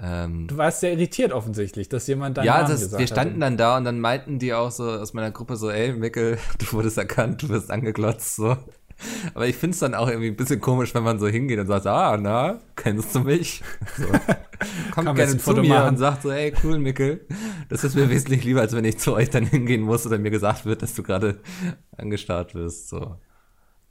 Ähm, 0.00 0.46
Du 0.46 0.56
warst 0.56 0.80
sehr 0.80 0.92
irritiert 0.92 1.32
offensichtlich, 1.32 1.88
dass 1.88 2.06
jemand 2.06 2.36
deinen 2.36 2.46
ja, 2.46 2.58
Namen 2.58 2.70
das, 2.70 2.80
gesagt 2.82 3.00
wir 3.00 3.06
standen 3.06 3.34
hat. 3.34 3.42
dann 3.42 3.56
da 3.56 3.76
und 3.76 3.84
dann 3.84 4.00
meinten 4.00 4.38
die 4.38 4.54
auch 4.54 4.70
so 4.70 4.88
aus 4.88 5.12
meiner 5.12 5.32
Gruppe 5.32 5.56
so, 5.56 5.70
ey, 5.70 5.92
Mickel, 5.92 6.38
du 6.58 6.72
wurdest 6.72 6.96
erkannt, 6.98 7.42
du 7.42 7.48
wirst 7.48 7.70
angeglotzt, 7.70 8.36
so. 8.36 8.56
Aber 9.34 9.46
ich 9.46 9.56
finde 9.56 9.74
es 9.74 9.80
dann 9.80 9.94
auch 9.94 10.08
irgendwie 10.08 10.28
ein 10.28 10.36
bisschen 10.36 10.60
komisch, 10.60 10.94
wenn 10.94 11.02
man 11.02 11.18
so 11.18 11.26
hingeht 11.26 11.58
und 11.58 11.66
sagt, 11.66 11.86
ah, 11.86 12.16
na, 12.16 12.60
kennst 12.76 13.14
du 13.14 13.20
mich? 13.20 13.62
So. 13.96 14.06
Kommt 14.94 15.14
gerne 15.16 15.32
ein 15.32 15.38
zu 15.38 15.38
Foto 15.40 15.62
mir 15.62 15.68
machen? 15.70 15.88
und 15.88 15.96
sagt 15.98 16.22
so, 16.22 16.30
ey, 16.30 16.54
cool, 16.62 16.78
Mickel. 16.78 17.26
Das 17.68 17.84
ist 17.84 17.94
mir 17.96 18.08
wesentlich 18.08 18.44
lieber, 18.44 18.60
als 18.60 18.74
wenn 18.74 18.84
ich 18.84 18.98
zu 18.98 19.14
euch 19.14 19.30
dann 19.30 19.44
hingehen 19.44 19.82
muss 19.82 20.06
oder 20.06 20.18
mir 20.18 20.30
gesagt 20.30 20.64
wird, 20.64 20.82
dass 20.82 20.94
du 20.94 21.02
gerade 21.02 21.40
angestarrt 21.96 22.54
wirst, 22.54 22.88
so. 22.88 23.16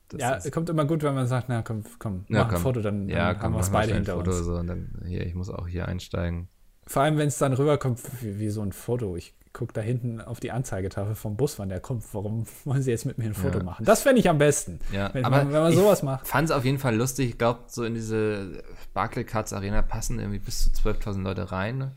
Das 0.10 0.22
Ja, 0.22 0.34
ist- 0.36 0.52
kommt 0.52 0.70
immer 0.70 0.86
gut, 0.86 1.04
wenn 1.04 1.16
man 1.16 1.28
sagt, 1.28 1.48
na 1.50 1.62
komm, 1.64 1.84
komm, 2.00 2.26
Ja, 2.30 2.40
mach 2.40 2.46
ein 2.46 2.54
komm. 2.54 2.62
Foto, 2.62 2.82
dann, 2.82 3.08
dann 3.08 3.18
ja, 3.18 3.26
haben 3.28 3.40
komm, 3.40 3.52
wir 3.54 3.58
mach 3.58 3.64
es 3.66 3.70
beide 3.72 3.92
ein 3.94 3.98
hinter 3.98 4.16
Foto 4.16 4.32
uns. 4.32 4.40
so 4.46 4.56
und 4.56 4.68
dann, 4.68 5.02
hier, 5.06 5.26
ich 5.26 5.34
muss 5.36 5.50
auch 5.50 5.68
hier 5.68 5.88
einsteigen. 5.88 6.48
Vor 6.86 7.02
allem, 7.02 7.18
wenn 7.18 7.28
es 7.28 7.38
dann 7.38 7.54
rüberkommt 7.54 8.00
wie, 8.22 8.40
wie 8.40 8.50
so 8.50 8.62
ein 8.62 8.72
Foto. 8.74 9.16
Ich 9.16 9.34
gucke 9.54 9.72
da 9.74 9.82
hinten 9.82 10.20
auf 10.20 10.40
die 10.40 10.52
Anzeigetafel 10.52 11.14
vom 11.16 11.38
Bus, 11.38 11.60
wann 11.60 11.70
der 11.70 11.80
kommt. 11.80 12.04
Warum 12.14 12.46
wollen 12.66 12.82
sie 12.82 12.92
jetzt 12.92 13.06
mit 13.06 13.18
mir 13.20 13.26
ein 13.26 13.34
Foto 13.36 13.60
Ja. 13.60 13.64
machen? 13.64 13.86
Das 13.86 14.02
fände 14.02 14.20
ich 14.20 14.28
am 14.30 14.40
besten. 14.40 14.80
Ja, 14.92 15.14
wenn, 15.14 15.24
aber 15.26 15.38
man, 15.44 15.54
wenn 15.54 15.62
man 15.62 15.72
ich 15.72 15.78
sowas 15.78 16.02
macht. 16.04 16.28
fand 16.28 16.50
es 16.50 16.56
auf 16.56 16.66
jeden 16.66 16.80
Fall 16.80 16.96
lustig. 16.96 17.30
Ich 17.30 17.38
glaube, 17.38 17.62
so 17.68 17.84
in 17.84 17.94
diese 17.94 18.64
Barclaycards 18.94 19.54
Arena 19.54 19.82
passen 19.84 20.20
irgendwie 20.20 20.40
bis 20.40 20.64
zu 20.74 20.90
12.000 20.90 21.22
Leute 21.22 21.52
rein. 21.52 21.78
ne? 21.78 21.96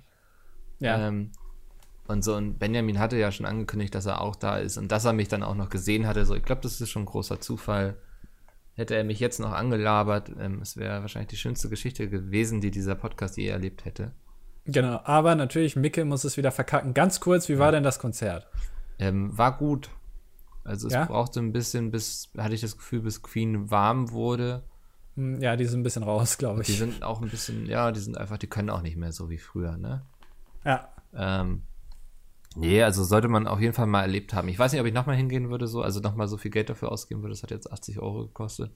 Ja. 0.81 1.09
Ähm, 1.09 1.33
und 2.07 2.23
so, 2.23 2.37
und 2.37 2.59
Benjamin 2.59 2.99
hatte 3.01 3.17
ja 3.17 3.33
schon 3.33 3.47
angekündigt, 3.47 3.95
dass 3.95 4.07
er 4.07 4.21
auch 4.21 4.37
da 4.37 4.59
ist 4.59 4.77
und 4.77 4.93
dass 4.93 5.05
er 5.05 5.13
mich 5.13 5.29
dann 5.29 5.43
auch 5.43 5.55
noch 5.57 5.71
gesehen 5.71 6.07
hatte. 6.07 6.25
So, 6.25 6.35
ich 6.37 6.43
glaube, 6.45 6.61
das 6.61 6.81
ist 6.81 6.91
schon 6.91 7.03
ein 7.03 7.07
großer 7.07 7.41
Zufall. 7.41 7.97
Hätte 8.75 8.95
er 8.95 9.03
mich 9.05 9.19
jetzt 9.19 9.41
noch 9.41 9.53
angelabert, 9.53 10.31
ähm, 10.39 10.61
es 10.61 10.77
wäre 10.77 11.01
wahrscheinlich 11.01 11.31
die 11.31 11.37
schönste 11.39 11.71
Geschichte 11.71 12.09
gewesen, 12.11 12.61
die 12.61 12.71
dieser 12.71 12.95
Podcast 12.95 13.39
je 13.39 13.49
erlebt 13.49 13.87
hätte. 13.87 14.13
Genau. 14.67 15.01
Aber 15.05 15.35
natürlich, 15.35 15.77
Micke 15.77 16.05
muss 16.05 16.25
es 16.25 16.37
wieder 16.37 16.51
verkacken. 16.53 16.93
Ganz 16.95 17.21
kurz, 17.21 17.49
wie 17.49 17.59
war 17.59 17.73
denn 17.73 17.83
das 17.83 17.99
Konzert? 17.99 18.47
Ähm, 18.99 19.37
war 19.37 19.57
gut. 19.57 19.91
Also 20.64 20.89
es 20.89 20.95
Ja? 20.95 21.05
brauchte 21.05 21.39
ein 21.41 21.53
bisschen, 21.53 21.91
bis, 21.91 22.31
hatte 22.37 22.55
ich 22.55 22.61
das 22.61 22.77
Gefühl, 22.77 23.01
bis 23.01 23.23
Queen 23.23 23.71
warm 23.71 24.11
wurde. 24.11 24.64
Hm, 25.14 25.41
Ja, 25.41 25.55
die 25.57 25.64
sind 25.64 25.81
ein 25.81 25.83
bisschen 25.85 26.03
raus, 26.03 26.39
glaube 26.39 26.62
Die 26.64 26.73
ich. 26.73 26.79
sind 26.79 27.03
auch 27.03 27.23
ein 27.23 27.29
bisschen, 27.29 27.67
ja, 27.67 27.93
die 27.93 28.01
sind 28.01 28.19
einfach, 28.19 28.39
die 28.39 28.49
können 28.49 28.71
auch 28.71 28.83
nicht 28.83 28.97
mehr 28.97 29.12
so 29.12 29.31
wie 29.31 29.39
früher, 29.39 29.77
ne? 29.77 30.05
Ja. 30.64 30.89
Ähm, 31.14 31.62
Nee, 32.59 32.83
also 32.83 33.05
sollte 33.05 33.29
man 33.29 33.47
auf 33.47 33.61
jeden 33.61 33.75
Fall 33.75 33.87
mal 33.87 34.01
erlebt 34.01 34.33
haben. 34.33 34.49
Ich 34.49 34.59
weiß 34.59 34.73
nicht, 34.73 34.81
ob 34.81 34.87
ich 34.87 34.95
nochmal 34.95 35.14
hingehen 35.17 35.51
würde, 35.51 35.67
so, 35.67 35.83
also 35.83 36.01
nochmal 36.01 36.27
so 36.27 36.39
viel 36.39 36.51
Geld 36.51 36.71
dafür 36.71 36.91
ausgeben 36.91 37.21
würde. 37.21 37.35
Das 37.35 37.43
hat 37.43 37.51
jetzt 37.51 37.71
80 37.71 37.99
Euro 37.99 38.23
gekostet. 38.23 38.73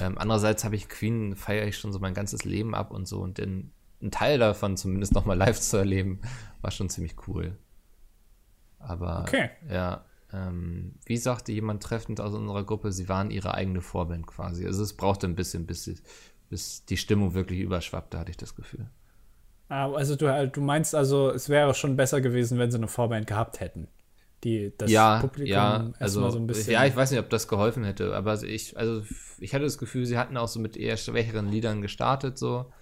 Ähm, 0.00 0.18
andererseits 0.18 0.64
habe 0.64 0.74
ich 0.74 0.88
Queen, 0.88 1.36
feiere 1.36 1.68
ich 1.68 1.78
schon 1.78 1.92
so 1.92 2.00
mein 2.00 2.12
ganzes 2.12 2.44
Leben 2.44 2.74
ab 2.74 2.90
und 2.90 3.06
so. 3.06 3.20
Und 3.20 3.38
den, 3.38 3.70
einen 4.02 4.10
Teil 4.10 4.38
davon 4.38 4.76
zumindest 4.76 5.14
nochmal 5.14 5.38
live 5.38 5.60
zu 5.60 5.76
erleben, 5.78 6.20
war 6.60 6.70
schon 6.70 6.90
ziemlich 6.90 7.16
cool. 7.28 7.56
Aber 8.78 9.28
Okay. 9.28 9.50
ja, 9.68 10.04
ähm, 10.32 10.94
wie 11.06 11.16
sagte 11.16 11.52
jemand 11.52 11.82
treffend 11.82 12.20
aus 12.20 12.34
unserer 12.34 12.64
Gruppe, 12.64 12.92
sie 12.92 13.08
waren 13.08 13.30
ihre 13.30 13.54
eigene 13.54 13.80
Vorband 13.82 14.26
quasi. 14.26 14.66
Also 14.66 14.82
es 14.82 14.94
brauchte 14.96 15.26
ein 15.26 15.36
bisschen, 15.36 15.66
bis, 15.66 15.84
sie- 15.84 15.98
bis 16.48 16.84
die 16.86 16.96
Stimmung 16.96 17.34
wirklich 17.34 17.60
überschwappte, 17.60 18.18
hatte 18.18 18.30
ich 18.30 18.36
das 18.36 18.54
Gefühl. 18.56 18.90
Ah, 19.68 19.90
Also 19.92 20.16
du, 20.16 20.48
du 20.48 20.60
meinst 20.60 20.94
also, 20.94 21.30
es 21.30 21.48
wäre 21.48 21.74
schon 21.74 21.96
besser 21.96 22.20
gewesen, 22.20 22.58
wenn 22.58 22.70
sie 22.70 22.76
eine 22.78 22.88
Vorband 22.88 23.26
gehabt 23.26 23.60
hätten. 23.60 23.88
Die 24.44 24.72
das 24.76 24.90
ja, 24.92 25.18
Publikum 25.18 25.50
ja, 25.50 25.92
erstmal 26.00 26.30
also 26.30 26.30
so 26.30 26.38
ein 26.38 26.46
bisschen. 26.46 26.72
ja, 26.72 26.84
ich 26.86 26.96
weiß 26.96 27.10
nicht, 27.10 27.20
ob 27.20 27.30
das 27.30 27.48
geholfen 27.48 27.84
hätte, 27.84 28.14
aber 28.16 28.42
ich, 28.42 28.76
also 28.76 29.02
ich 29.38 29.54
hatte 29.54 29.64
das 29.64 29.78
Gefühl, 29.78 30.06
sie 30.06 30.18
hatten 30.18 30.36
auch 30.36 30.48
so 30.48 30.60
mit 30.60 30.76
eher 30.76 30.96
schwächeren 30.96 31.48
Liedern 31.48 31.82
gestartet, 31.82 32.38
so. 32.38 32.72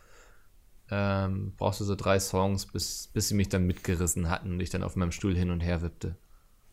Ähm, 0.91 1.53
brauchst 1.57 1.81
du 1.81 1.85
so 1.85 1.95
drei 1.95 2.19
Songs, 2.19 2.67
bis, 2.67 3.11
bis 3.13 3.29
sie 3.29 3.35
mich 3.35 3.49
dann 3.49 3.67
mitgerissen 3.67 4.29
hatten 4.29 4.53
und 4.53 4.61
ich 4.61 4.71
dann 4.71 4.83
auf 4.83 4.97
meinem 4.97 5.13
Stuhl 5.13 5.37
hin 5.37 5.51
und 5.51 5.61
her 5.61 5.83
wippte. 5.83 6.17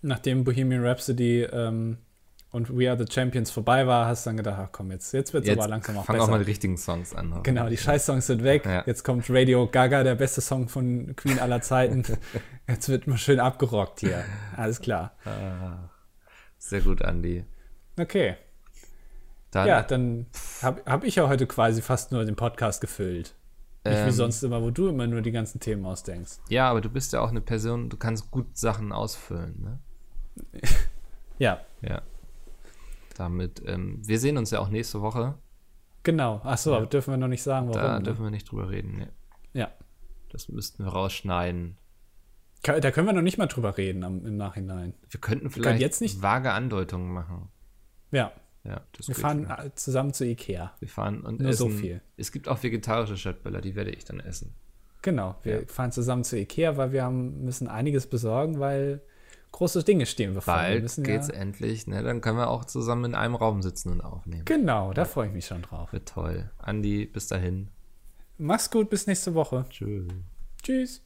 Nachdem 0.01 0.43
Bohemian 0.43 0.83
Rhapsody 0.83 1.43
ähm, 1.43 1.97
und 2.51 2.75
We 2.75 2.89
Are 2.89 2.97
the 2.97 3.11
Champions 3.11 3.51
vorbei 3.51 3.85
war, 3.85 4.07
hast 4.07 4.25
du 4.25 4.29
dann 4.29 4.37
gedacht, 4.37 4.59
ach 4.59 4.69
komm, 4.71 4.91
jetzt, 4.91 5.13
jetzt 5.13 5.33
wird 5.33 5.45
es 5.45 5.57
aber 5.57 5.67
langsam 5.67 5.97
auch 5.97 6.05
fang 6.05 6.15
besser. 6.15 6.25
auch 6.25 6.31
mal 6.31 6.39
die 6.39 6.45
richtigen 6.45 6.77
Songs 6.77 7.13
an. 7.13 7.41
Genau, 7.43 7.69
die 7.69 7.77
Scheiß-Songs 7.77 8.25
sind 8.25 8.43
weg. 8.43 8.65
Ja. 8.65 8.83
Jetzt 8.85 9.03
kommt 9.03 9.25
Radio 9.29 9.67
Gaga, 9.67 10.03
der 10.03 10.15
beste 10.15 10.41
Song 10.41 10.67
von 10.67 11.15
Queen 11.15 11.39
aller 11.39 11.61
Zeiten. 11.61 12.03
Jetzt 12.67 12.89
wird 12.89 13.05
mal 13.05 13.17
schön 13.17 13.39
abgerockt 13.39 13.99
hier. 13.99 14.23
Alles 14.55 14.81
klar. 14.81 15.15
Sehr 16.57 16.81
gut, 16.81 17.01
Andi. 17.01 17.45
Okay. 17.99 18.35
Dann, 19.51 19.67
Ja, 19.67 19.81
dann 19.83 20.25
habe 20.61 20.81
hab 20.85 21.03
ich 21.03 21.15
ja 21.15 21.27
heute 21.27 21.47
quasi 21.47 21.81
fast 21.81 22.11
nur 22.11 22.25
den 22.25 22.35
Podcast 22.35 22.81
gefüllt. 22.81 23.35
Nicht 23.89 23.99
wie 23.99 24.07
Ähm. 24.07 24.11
sonst 24.11 24.43
immer, 24.43 24.61
wo 24.61 24.69
du 24.71 24.87
immer 24.89 25.07
nur 25.07 25.21
die 25.21 25.31
ganzen 25.31 25.59
Themen 25.59 25.85
ausdenkst. 25.85 26.39
ja, 26.49 26.69
aber 26.69 26.81
du 26.81 26.89
bist 26.89 27.13
ja 27.13 27.21
auch 27.21 27.29
eine 27.29 27.41
Person, 27.41 27.89
du 27.89 27.97
kannst 27.97 28.31
gut 28.31 28.57
Sachen 28.57 28.91
ausfüllen, 28.91 29.61
ne? 29.61 29.79
Ja, 31.39 31.61
Ja. 31.81 32.01
Damit, 33.15 33.63
ähm, 33.65 33.99
wir 34.05 34.19
sehen 34.19 34.37
uns 34.37 34.51
ja 34.51 34.59
auch 34.59 34.69
nächste 34.69 35.01
Woche. 35.01 35.35
genau. 36.03 36.39
Achso, 36.43 36.75
aber 36.75 36.85
dürfen 36.85 37.11
wir 37.13 37.17
noch 37.17 37.27
nicht 37.27 37.41
sagen, 37.43 37.67
warum. 37.69 37.81
Da 37.81 37.97
ne? 37.99 38.03
dürfen 38.03 38.23
wir 38.23 38.29
nicht 38.31 38.49
drüber 38.51 38.69
reden. 38.69 38.97
Ne? 38.97 39.09
Ja. 39.53 39.71
Das 40.29 40.49
müssten 40.49 40.83
wir 40.83 40.91
rausschneiden. 40.91 41.77
Da 42.63 42.91
können 42.91 43.07
wir 43.07 43.13
noch 43.13 43.21
nicht 43.21 43.37
mal 43.37 43.47
drüber 43.47 43.77
reden 43.77 44.03
am, 44.03 44.25
im 44.25 44.35
Nachhinein. 44.37 44.93
Wir 45.09 45.19
könnten 45.19 45.49
vielleicht 45.49 45.79
jetzt 45.81 46.01
nicht- 46.01 46.21
vage 46.21 46.51
Andeutungen 46.51 47.11
machen. 47.13 47.49
Ja, 48.11 48.31
Ja, 48.67 48.81
wir 49.05 49.15
fahren 49.15 49.47
schon. 49.47 49.65
äh, 49.67 49.75
zusammen 49.75 50.13
zu 50.13 50.25
Ikea. 50.25 50.73
Wir 50.79 50.87
fahren 50.89 51.21
und 51.21 51.39
nur 51.39 51.53
so 51.53 51.67
essen. 51.67 51.77
viel. 51.77 52.01
Es 52.17 52.31
gibt 52.31 52.47
auch 52.47 52.61
vegetarische 52.61 53.15
Schöttböller, 53.17 53.61
die 53.61 53.75
werde 53.75 53.91
ich 53.91 54.03
dann 54.05 54.19
essen. 54.19 54.53
Genau, 55.01 55.35
wir 55.43 55.61
Ja. 55.61 55.67
fahren 55.67 55.91
zusammen 55.91 56.23
zu 56.23 56.37
Ikea, 56.37 56.75
weil 56.77 56.91
wir 56.91 57.03
haben, 57.03 57.43
müssen 57.45 57.67
einiges 57.67 58.07
besorgen, 58.07 58.59
weil 58.59 59.01
große 59.53 59.83
Dinge 59.83 60.05
stehen 60.05 60.33
wir 60.33 60.41
vor. 60.41 60.55
wir 60.55 60.59
Bald 60.59 60.81
müssen 60.83 61.03
geht's 61.03 61.29
ja, 61.29 61.35
endlich, 61.35 61.87
ne? 61.87 62.03
Dann 62.03 62.19
können 62.19 62.37
wir 62.37 62.49
auch 62.49 62.65
zusammen 62.65 63.05
in 63.05 63.15
einem 63.15 63.35
Raum 63.35 63.61
sitzen 63.61 63.89
und 63.91 64.01
aufnehmen. 64.01 64.43
Genau, 64.45 64.91
da 64.93 65.05
freue 65.05 65.27
ich 65.27 65.33
mich 65.33 65.45
schon 65.45 65.61
drauf. 65.61 65.93
Wird 65.93 66.09
toll. 66.09 66.49
Andi, 66.57 67.05
bis 67.05 67.27
dahin. 67.27 67.69
Mach's 68.37 68.69
gut, 68.69 68.89
bis 68.89 69.07
nächste 69.07 69.33
Woche. 69.33 69.65
Tschüss. 69.69 70.07
Tschüss. 70.61 71.01